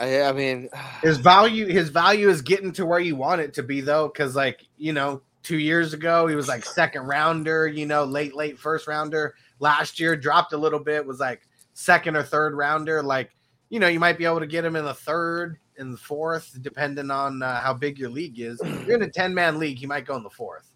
[0.00, 0.68] I, I mean,
[1.02, 4.36] His value, his value is getting to where you want it to be, though, because
[4.36, 8.58] like you know, two years ago he was like second rounder, you know, late late
[8.58, 9.34] first rounder.
[9.58, 11.42] Last year dropped a little bit, was like
[11.74, 13.02] second or third rounder.
[13.02, 13.30] Like
[13.70, 16.58] you know, you might be able to get him in the third, in the fourth,
[16.60, 18.60] depending on uh, how big your league is.
[18.60, 20.70] If you're in a ten man league, he might go in the fourth.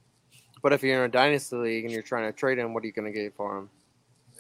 [0.63, 2.87] but if you're in a dynasty league and you're trying to trade him, what are
[2.87, 3.71] you going to get for him?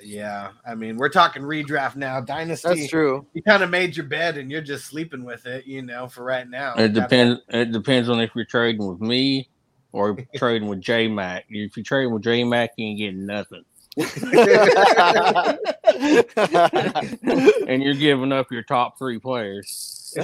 [0.07, 2.20] Yeah, I mean, we're talking redraft now.
[2.20, 2.69] Dynasty.
[2.69, 3.27] That's true.
[3.35, 6.23] You kind of made your bed and you're just sleeping with it, you know, for
[6.23, 6.74] right now.
[6.77, 7.41] it depends.
[7.49, 9.49] It depends on if you're trading with me
[9.91, 11.47] or trading with J Mac.
[11.49, 13.65] If you're trading with J Mac, you ain't getting nothing,
[17.69, 20.15] and you're giving up your top three players.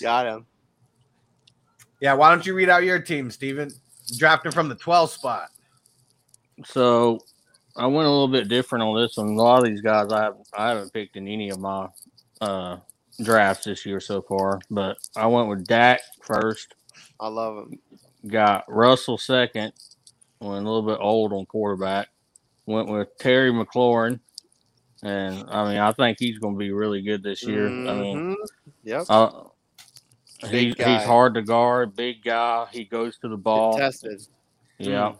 [0.00, 0.46] Got him.
[2.00, 3.70] Yeah, why don't you read out your team, Steven?
[4.16, 5.50] Drafting from the 12 spot.
[6.64, 7.20] So
[7.78, 9.28] I went a little bit different on this one.
[9.28, 11.88] A lot of these guys I haven't, I haven't picked in any of my
[12.40, 12.78] uh,
[13.22, 16.74] drafts this year so far, but I went with Dak first.
[17.20, 17.78] I love him.
[18.26, 19.72] Got Russell second.
[20.40, 22.08] Went a little bit old on quarterback.
[22.66, 24.20] Went with Terry McLaurin,
[25.02, 27.66] and I mean I think he's going to be really good this year.
[27.66, 28.34] I mean, Mhm.
[28.84, 29.06] Yep.
[29.08, 29.30] uh,
[30.50, 32.66] he, he's hard to guard, big guy.
[32.70, 33.76] He goes to the ball.
[33.78, 34.20] Tested.
[34.78, 35.14] Yeah.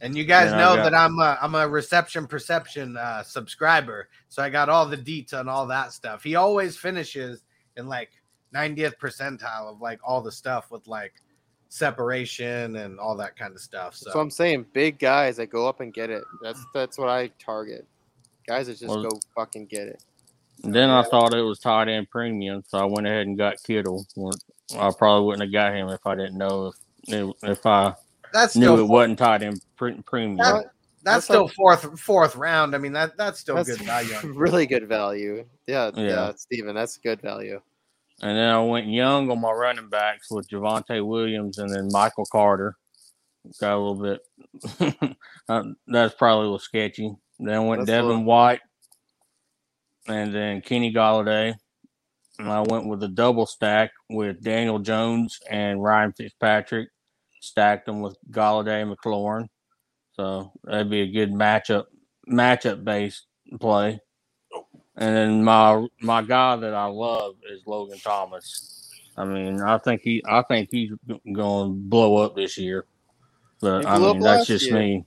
[0.00, 4.08] And you guys Then know got- that I'm a, I'm a reception perception uh, subscriber,
[4.28, 6.22] so I got all the deets on all that stuff.
[6.22, 7.42] He always finishes
[7.76, 8.10] in like
[8.54, 11.14] 90th percentile of like all the stuff with like
[11.68, 13.96] separation and all that kind of stuff.
[13.96, 16.22] So So I'm saying big guys that go up and get it.
[16.42, 17.86] That's that's what I target.
[18.46, 20.02] Guys that just Well- go fucking get it.
[20.62, 24.06] Then I thought it was tight end premium, so I went ahead and got Kittle.
[24.78, 26.72] I probably wouldn't have got him if I didn't know
[27.06, 27.94] if if I
[28.34, 30.36] That's knew still it wasn't tight in pre- premium.
[30.36, 30.68] that, that's,
[31.04, 32.74] That's still like- fourth fourth round.
[32.74, 34.14] I mean that that's still That's good value.
[34.34, 35.46] really good value.
[35.66, 36.32] Yeah, yeah, Yeah.
[36.36, 37.60] Steven, that's good value.
[38.22, 42.26] And then I went young on my running backs with Javonte Williams and then Michael
[42.26, 42.76] Carter.
[43.60, 43.94] Got a little
[44.80, 45.16] bit.
[45.48, 47.14] uh, that's probably a little sketchy.
[47.38, 48.60] Then went That's Devin little- White,
[50.08, 51.54] and then Kenny Golladay.
[52.38, 56.88] And I went with a double stack with Daniel Jones and Ryan Fitzpatrick.
[57.44, 59.48] Stacked them with Golladay and McLaurin.
[60.12, 61.84] So that'd be a good matchup
[62.28, 63.26] matchup based
[63.60, 64.00] play.
[64.96, 68.90] And then my my guy that I love is Logan Thomas.
[69.16, 72.86] I mean, I think he I think he's going to blow up this year.
[73.60, 74.78] But I mean, that's just year.
[74.78, 75.04] me.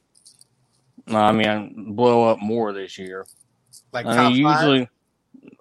[1.07, 3.25] No, I mean, blow up more this year.
[3.93, 4.61] Like I top mean, five?
[4.61, 4.89] usually,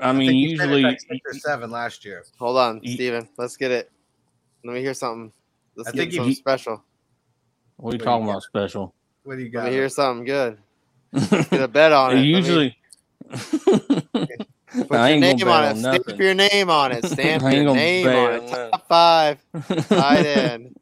[0.01, 2.25] I mean, think usually, six or seven last year.
[2.39, 3.29] Hold on, Ye- Steven.
[3.37, 3.93] Let's get it.
[4.65, 5.33] Let me hear something.
[5.77, 6.85] Let's I get think if something he- special.
[7.77, 8.95] what are you What talking you about special?
[9.25, 9.65] What do you Let got?
[9.67, 10.59] me hear something good.
[11.13, 12.23] Let's get a bet on it.
[12.23, 12.77] Usually,
[14.89, 15.87] Put I your ain't name gonna on bet it.
[15.87, 17.05] on Stamp your name on it.
[17.07, 18.43] Stamp I ain't your gonna name on on it.
[18.51, 18.71] nothing.
[18.73, 19.39] Top five.
[19.89, 20.77] Tight end.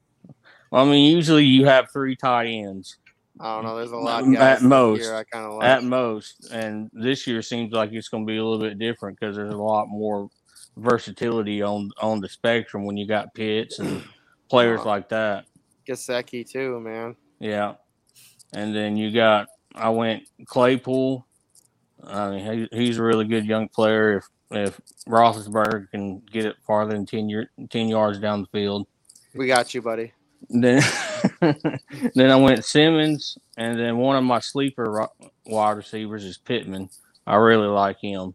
[0.70, 2.96] Well, I mean, usually you have three tight ends.
[3.40, 3.76] I don't know.
[3.76, 5.64] There's a lot of at guys this most, year I kind of like.
[5.68, 9.18] at most, and this year seems like it's going to be a little bit different
[9.18, 10.28] because there's a lot more
[10.76, 14.02] versatility on on the spectrum when you got Pitts and
[14.48, 14.88] players Uh-huh.
[14.88, 15.44] like that.
[15.86, 17.16] Gesicki too, man.
[17.40, 17.74] Yeah,
[18.52, 21.26] and then you got I went Claypool.
[22.06, 24.18] I mean, he, he's a really good young player.
[24.18, 28.86] If if Roethlisberger can get it farther than 10, year, 10 yards down the field,
[29.34, 30.12] We got you, buddy.
[30.48, 30.82] then
[31.40, 35.08] then I went Simmons, and then one of my sleeper
[35.46, 36.88] wide receivers is Pittman.
[37.26, 38.34] I really like him.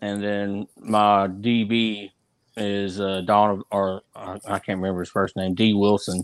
[0.00, 2.10] And then my DB
[2.56, 6.22] is uh, Don, or I I can't remember his first name, D Wilson,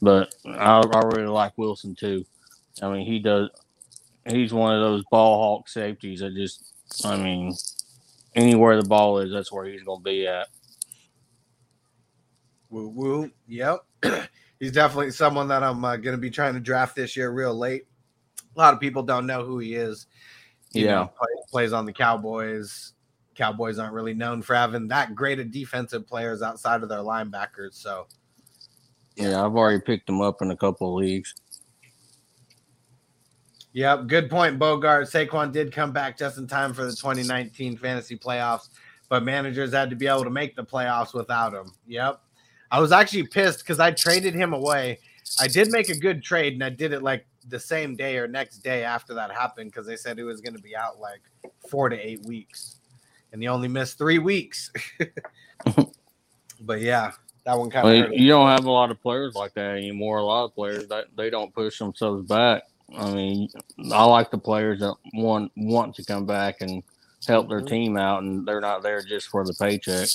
[0.00, 2.24] but I, I really like Wilson too.
[2.82, 3.50] I mean, he does.
[4.26, 6.72] He's one of those ball hawk safeties that just,
[7.04, 7.54] I mean,
[8.34, 10.48] anywhere the ball is, that's where he's going to be at.
[12.70, 13.30] Woo woo.
[13.46, 13.84] Yep.
[14.60, 17.54] He's definitely someone that I'm uh, going to be trying to draft this year real
[17.54, 17.84] late.
[18.56, 20.06] A lot of people don't know who he is.
[20.72, 20.94] You Yeah.
[20.94, 22.93] know, play, plays on the Cowboys.
[23.34, 27.74] Cowboys aren't really known for having that great of defensive players outside of their linebackers.
[27.74, 28.06] So,
[29.16, 31.34] Yeah, I've already picked them up in a couple of leagues.
[33.72, 34.06] yep.
[34.06, 35.08] Good point, Bogart.
[35.08, 38.68] Saquon did come back just in time for the 2019 fantasy playoffs.
[39.10, 41.70] but managers had to be able to make the playoffs without him.
[41.86, 42.20] Yep.
[42.70, 44.98] I was actually pissed because I traded him away.
[45.38, 48.26] I did make a good trade, and I did it like the same day or
[48.26, 51.20] next day after that happened because they said he was going to be out like
[51.68, 52.80] four to eight weeks,
[53.34, 54.70] and he only missed three weeks.
[56.60, 57.10] but yeah,
[57.44, 58.10] that one kind of.
[58.10, 60.18] Well, you don't have a lot of players like that anymore.
[60.18, 62.62] A lot of players that they don't push themselves back.
[62.96, 63.48] I mean,
[63.92, 66.82] I like the players that want want to come back and
[67.26, 67.68] help their Mhm.
[67.68, 70.08] team out, and they're not there just for the paycheck.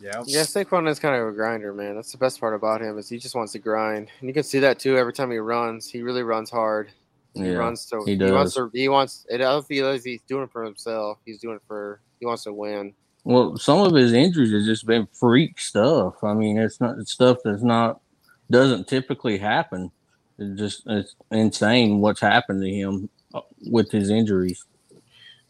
[0.00, 0.22] Yeah.
[0.26, 1.94] Yeah, Saquon is kind of a grinder, man.
[1.96, 4.42] That's the best part about him is he just wants to grind, and you can
[4.42, 5.88] see that too every time he runs.
[5.88, 6.90] He really runs hard.
[7.34, 8.70] He Yeah, runs so he he, wants to.
[8.74, 9.24] He wants.
[9.30, 11.18] It, I don't feel like he's doing it for himself.
[11.24, 12.02] He's doing it for.
[12.18, 12.94] He wants to win.
[13.24, 16.22] Well, some of his injuries has just been freak stuff.
[16.22, 18.00] I mean, it's not it's stuff that's not
[18.50, 19.90] doesn't typically happen.
[20.38, 23.40] It's just it's insane what's happened to him uh,
[23.70, 24.64] with his injuries.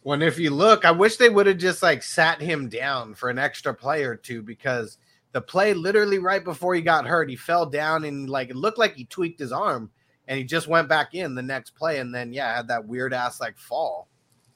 [0.02, 3.28] When if you look, I wish they would have just like sat him down for
[3.28, 4.96] an extra play or two because
[5.32, 8.78] the play literally right before he got hurt, he fell down and like it looked
[8.78, 9.90] like he tweaked his arm
[10.26, 13.12] and he just went back in the next play and then yeah, had that weird
[13.12, 14.08] ass like fall.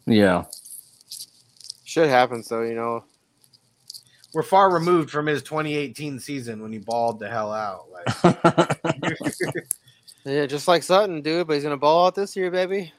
[0.07, 0.45] Yeah,
[1.93, 3.05] Shit happens though, you know.
[4.33, 7.85] We're far removed from his 2018 season when he balled the hell out.
[7.93, 8.79] Like
[10.25, 11.47] Yeah, just like Sutton, dude.
[11.47, 12.95] But he's gonna ball out this year, baby.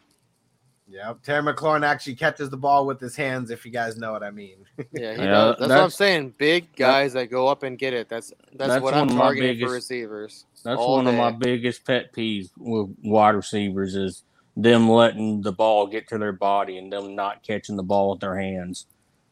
[0.87, 4.21] yeah, Terry McLaurin actually catches the ball with his hands, if you guys know what
[4.21, 4.57] I mean.
[4.77, 5.55] Yeah, Yeah, does.
[5.57, 6.35] That's, what I'm saying.
[6.37, 8.09] Big guys that go up and get it.
[8.09, 10.45] That's that's, That's what one I'm of my targeting for receivers.
[10.63, 14.23] that's all one of my biggest pet peeves with wide receivers is
[14.55, 18.19] them letting the ball get to their body and them not catching the ball with
[18.19, 18.85] their hands.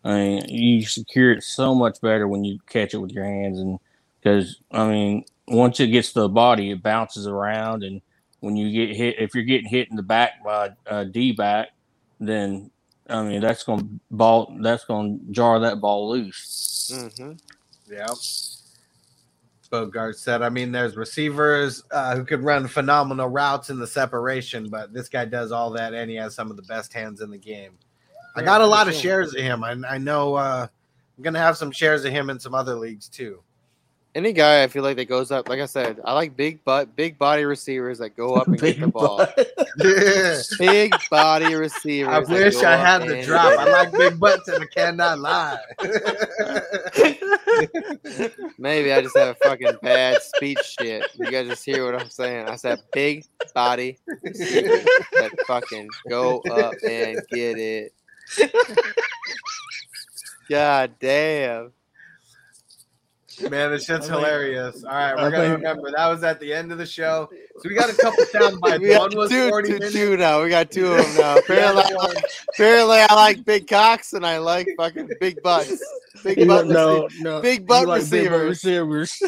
[0.03, 3.59] I mean, you secure it so much better when you catch it with your hands,
[3.59, 3.79] and
[4.19, 8.01] because I mean, once it gets to the body, it bounces around, and
[8.39, 11.69] when you get hit, if you're getting hit in the back by a D back,
[12.19, 12.71] then
[13.07, 16.91] I mean that's going to ball, that's going to jar that ball loose.
[16.91, 17.33] Mm-hmm.
[17.91, 18.07] Yeah.
[19.71, 24.69] Bogart said, I mean, there's receivers uh, who could run phenomenal routes in the separation,
[24.69, 27.31] but this guy does all that and he has some of the best hands in
[27.31, 27.71] the game.
[28.35, 29.63] I got a lot of shares of him.
[29.63, 30.67] I, I know uh,
[31.17, 33.41] I'm going to have some shares of him in some other leagues too.
[34.13, 36.97] Any guy I feel like that goes up, like I said, I like big butt,
[36.97, 39.25] big body receivers that go up and get the ball.
[40.59, 42.29] Big body receivers.
[42.29, 43.57] I wish I had the drop.
[43.57, 45.61] I like big butts and I cannot lie.
[48.57, 51.05] Maybe I just have a fucking bad speech shit.
[51.17, 52.49] You guys just hear what I'm saying.
[52.49, 53.23] I said big
[53.55, 57.93] body receivers that fucking go up and get it.
[60.49, 61.71] God damn.
[63.49, 64.83] Man, this shit's hilarious.
[64.83, 67.29] All right, we're gonna remember that was at the end of the show.
[67.59, 68.79] So we got a couple sound bites.
[68.81, 69.93] We got One was two, 40 two, minutes.
[69.93, 70.43] two now.
[70.43, 71.37] We got two of them now.
[71.37, 75.81] Apparently, I like, apparently, I like big cocks and I like fucking big butts.
[76.23, 79.21] Big You butt, know- recei- no, big butt like big butt receivers.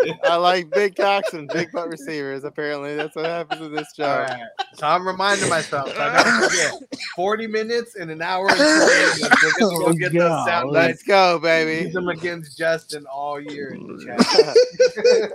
[0.00, 0.18] Receivers.
[0.24, 2.44] I like big cocks and big butt receivers.
[2.44, 4.28] Apparently, that's what happens in this job.
[4.30, 4.46] All right.
[4.74, 5.94] So I'm reminding myself.
[5.94, 6.72] So I don't forget.
[7.16, 9.20] 40 minutes and an hour and minutes.
[9.60, 11.02] We're Oh, get those sound Let's bites.
[11.04, 11.90] go, Use baby.
[11.90, 15.32] them against Justin all year in the chat.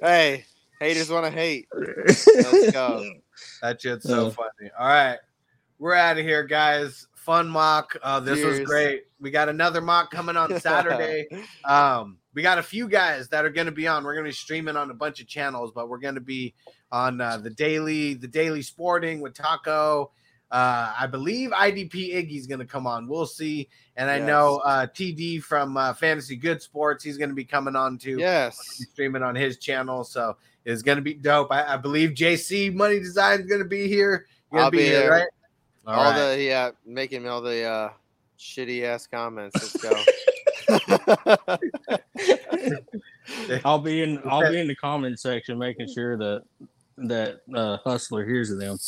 [0.00, 0.44] hey,
[0.80, 1.66] haters want to hate.
[1.74, 3.10] Let's go.
[3.62, 4.70] That shit's so funny.
[4.78, 5.18] All right.
[5.78, 7.06] We're out of here, guys.
[7.24, 7.96] Fun mock.
[8.02, 9.04] Uh, this was great.
[9.18, 11.26] We got another mock coming on Saturday.
[11.64, 14.04] um, we got a few guys that are going to be on.
[14.04, 16.52] We're going to be streaming on a bunch of channels, but we're going to be
[16.92, 20.10] on uh, the daily, the daily sporting with Taco.
[20.50, 23.08] Uh, I believe IDP Iggy's going to come on.
[23.08, 23.68] We'll see.
[23.96, 24.26] And I Yes.
[24.26, 28.18] know uh, TD from uh, Fantasy Good Sports, he's going to be coming on too.
[28.18, 28.58] Yes.
[28.92, 30.04] streaming on his channel.
[30.04, 30.36] So
[30.66, 31.50] it's going to be dope.
[31.50, 34.26] I, I believe JC Money Design is going to be here.
[34.52, 35.10] Gonna I'll be here.
[35.10, 35.26] right?
[35.86, 36.36] All, right.
[36.36, 37.90] the yeah, making all the uh,
[38.38, 39.54] shitty ass comments.
[39.54, 40.02] Let's go.
[43.64, 44.20] I'll be in.
[44.26, 46.42] I'll be in the comment section, making sure that
[46.96, 48.78] that uh, hustler hears them.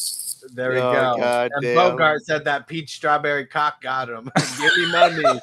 [0.55, 1.17] There we Oh, go.
[1.19, 1.75] God and damn.
[1.75, 4.31] Bogart said that peach strawberry cock got him.
[4.59, 5.41] Give me money.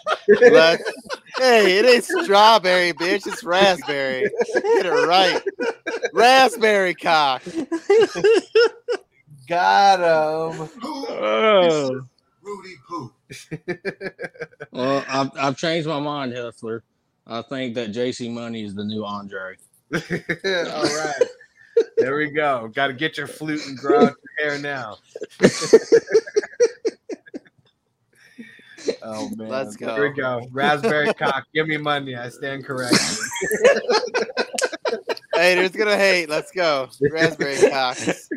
[0.51, 0.83] Let's-
[1.37, 3.27] hey, it ain't strawberry, bitch.
[3.27, 4.29] It's raspberry.
[4.53, 5.41] Get it right.
[6.13, 7.41] Raspberry cock.
[9.47, 9.99] Got
[10.59, 10.69] him.
[10.83, 12.01] Oh.
[12.41, 13.13] Rudy Poo.
[14.71, 16.83] Well, I've, I've changed my mind, hustler.
[17.25, 19.55] I think that JC Money is the new Andre.
[19.93, 21.21] All right.
[21.97, 22.69] There we go.
[22.73, 24.97] Got to get your flute and grow out your hair now.
[29.03, 29.47] oh man.
[29.47, 29.93] Let's go.
[29.95, 30.47] There we go.
[30.51, 31.45] Raspberry cock.
[31.53, 32.15] Give me money.
[32.15, 32.99] I stand corrected.
[35.33, 36.29] Hey, there's gonna hate.
[36.29, 36.89] Let's go.
[37.11, 38.29] Raspberry cocks.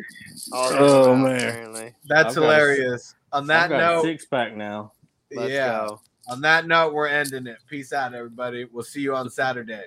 [0.51, 1.35] All the Oh, time, man.
[1.35, 1.95] Apparently.
[2.07, 3.15] That's I've got a- hilarious.
[3.33, 4.93] On that I've got note, a six pack now.
[5.31, 5.85] Let's yeah.
[5.87, 6.01] go.
[6.29, 7.57] On that note, we're ending it.
[7.69, 8.65] Peace out, everybody.
[8.71, 9.83] We'll see you on Saturday.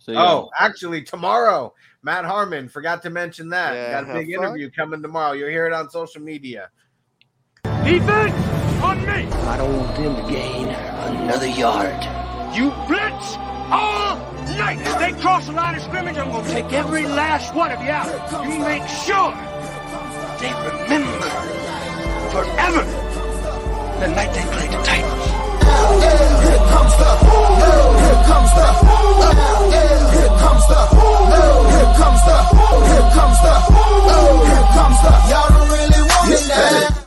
[0.00, 0.40] See oh, ya.
[0.42, 1.72] Oh, actually, tomorrow,
[2.02, 2.68] Matt Harmon.
[2.68, 3.74] Forgot to mention that.
[3.74, 4.42] Yeah, Got a big fuck.
[4.44, 5.32] interview coming tomorrow.
[5.32, 6.70] You'll hear it on social media.
[7.84, 8.34] Defense
[8.82, 9.26] on me.
[9.46, 12.02] I don't want them to gain another yard.
[12.54, 13.36] You blitz
[13.70, 14.16] all
[14.60, 14.78] night.
[14.80, 17.80] If they cross the line of scrimmage, I'm going to take every last one of
[17.80, 18.08] you out.
[18.44, 19.32] You make sure
[20.40, 21.28] they remember
[22.34, 22.82] forever
[24.00, 25.26] the night they played the Titans.
[26.44, 27.52] Here comes the, boom.
[28.04, 29.16] here comes the, boom.
[30.12, 31.24] here comes the, boom.
[31.72, 32.82] here comes the, boom.
[32.90, 34.38] here comes the, boom.
[34.50, 36.99] here comes the, y'all don't really want it now.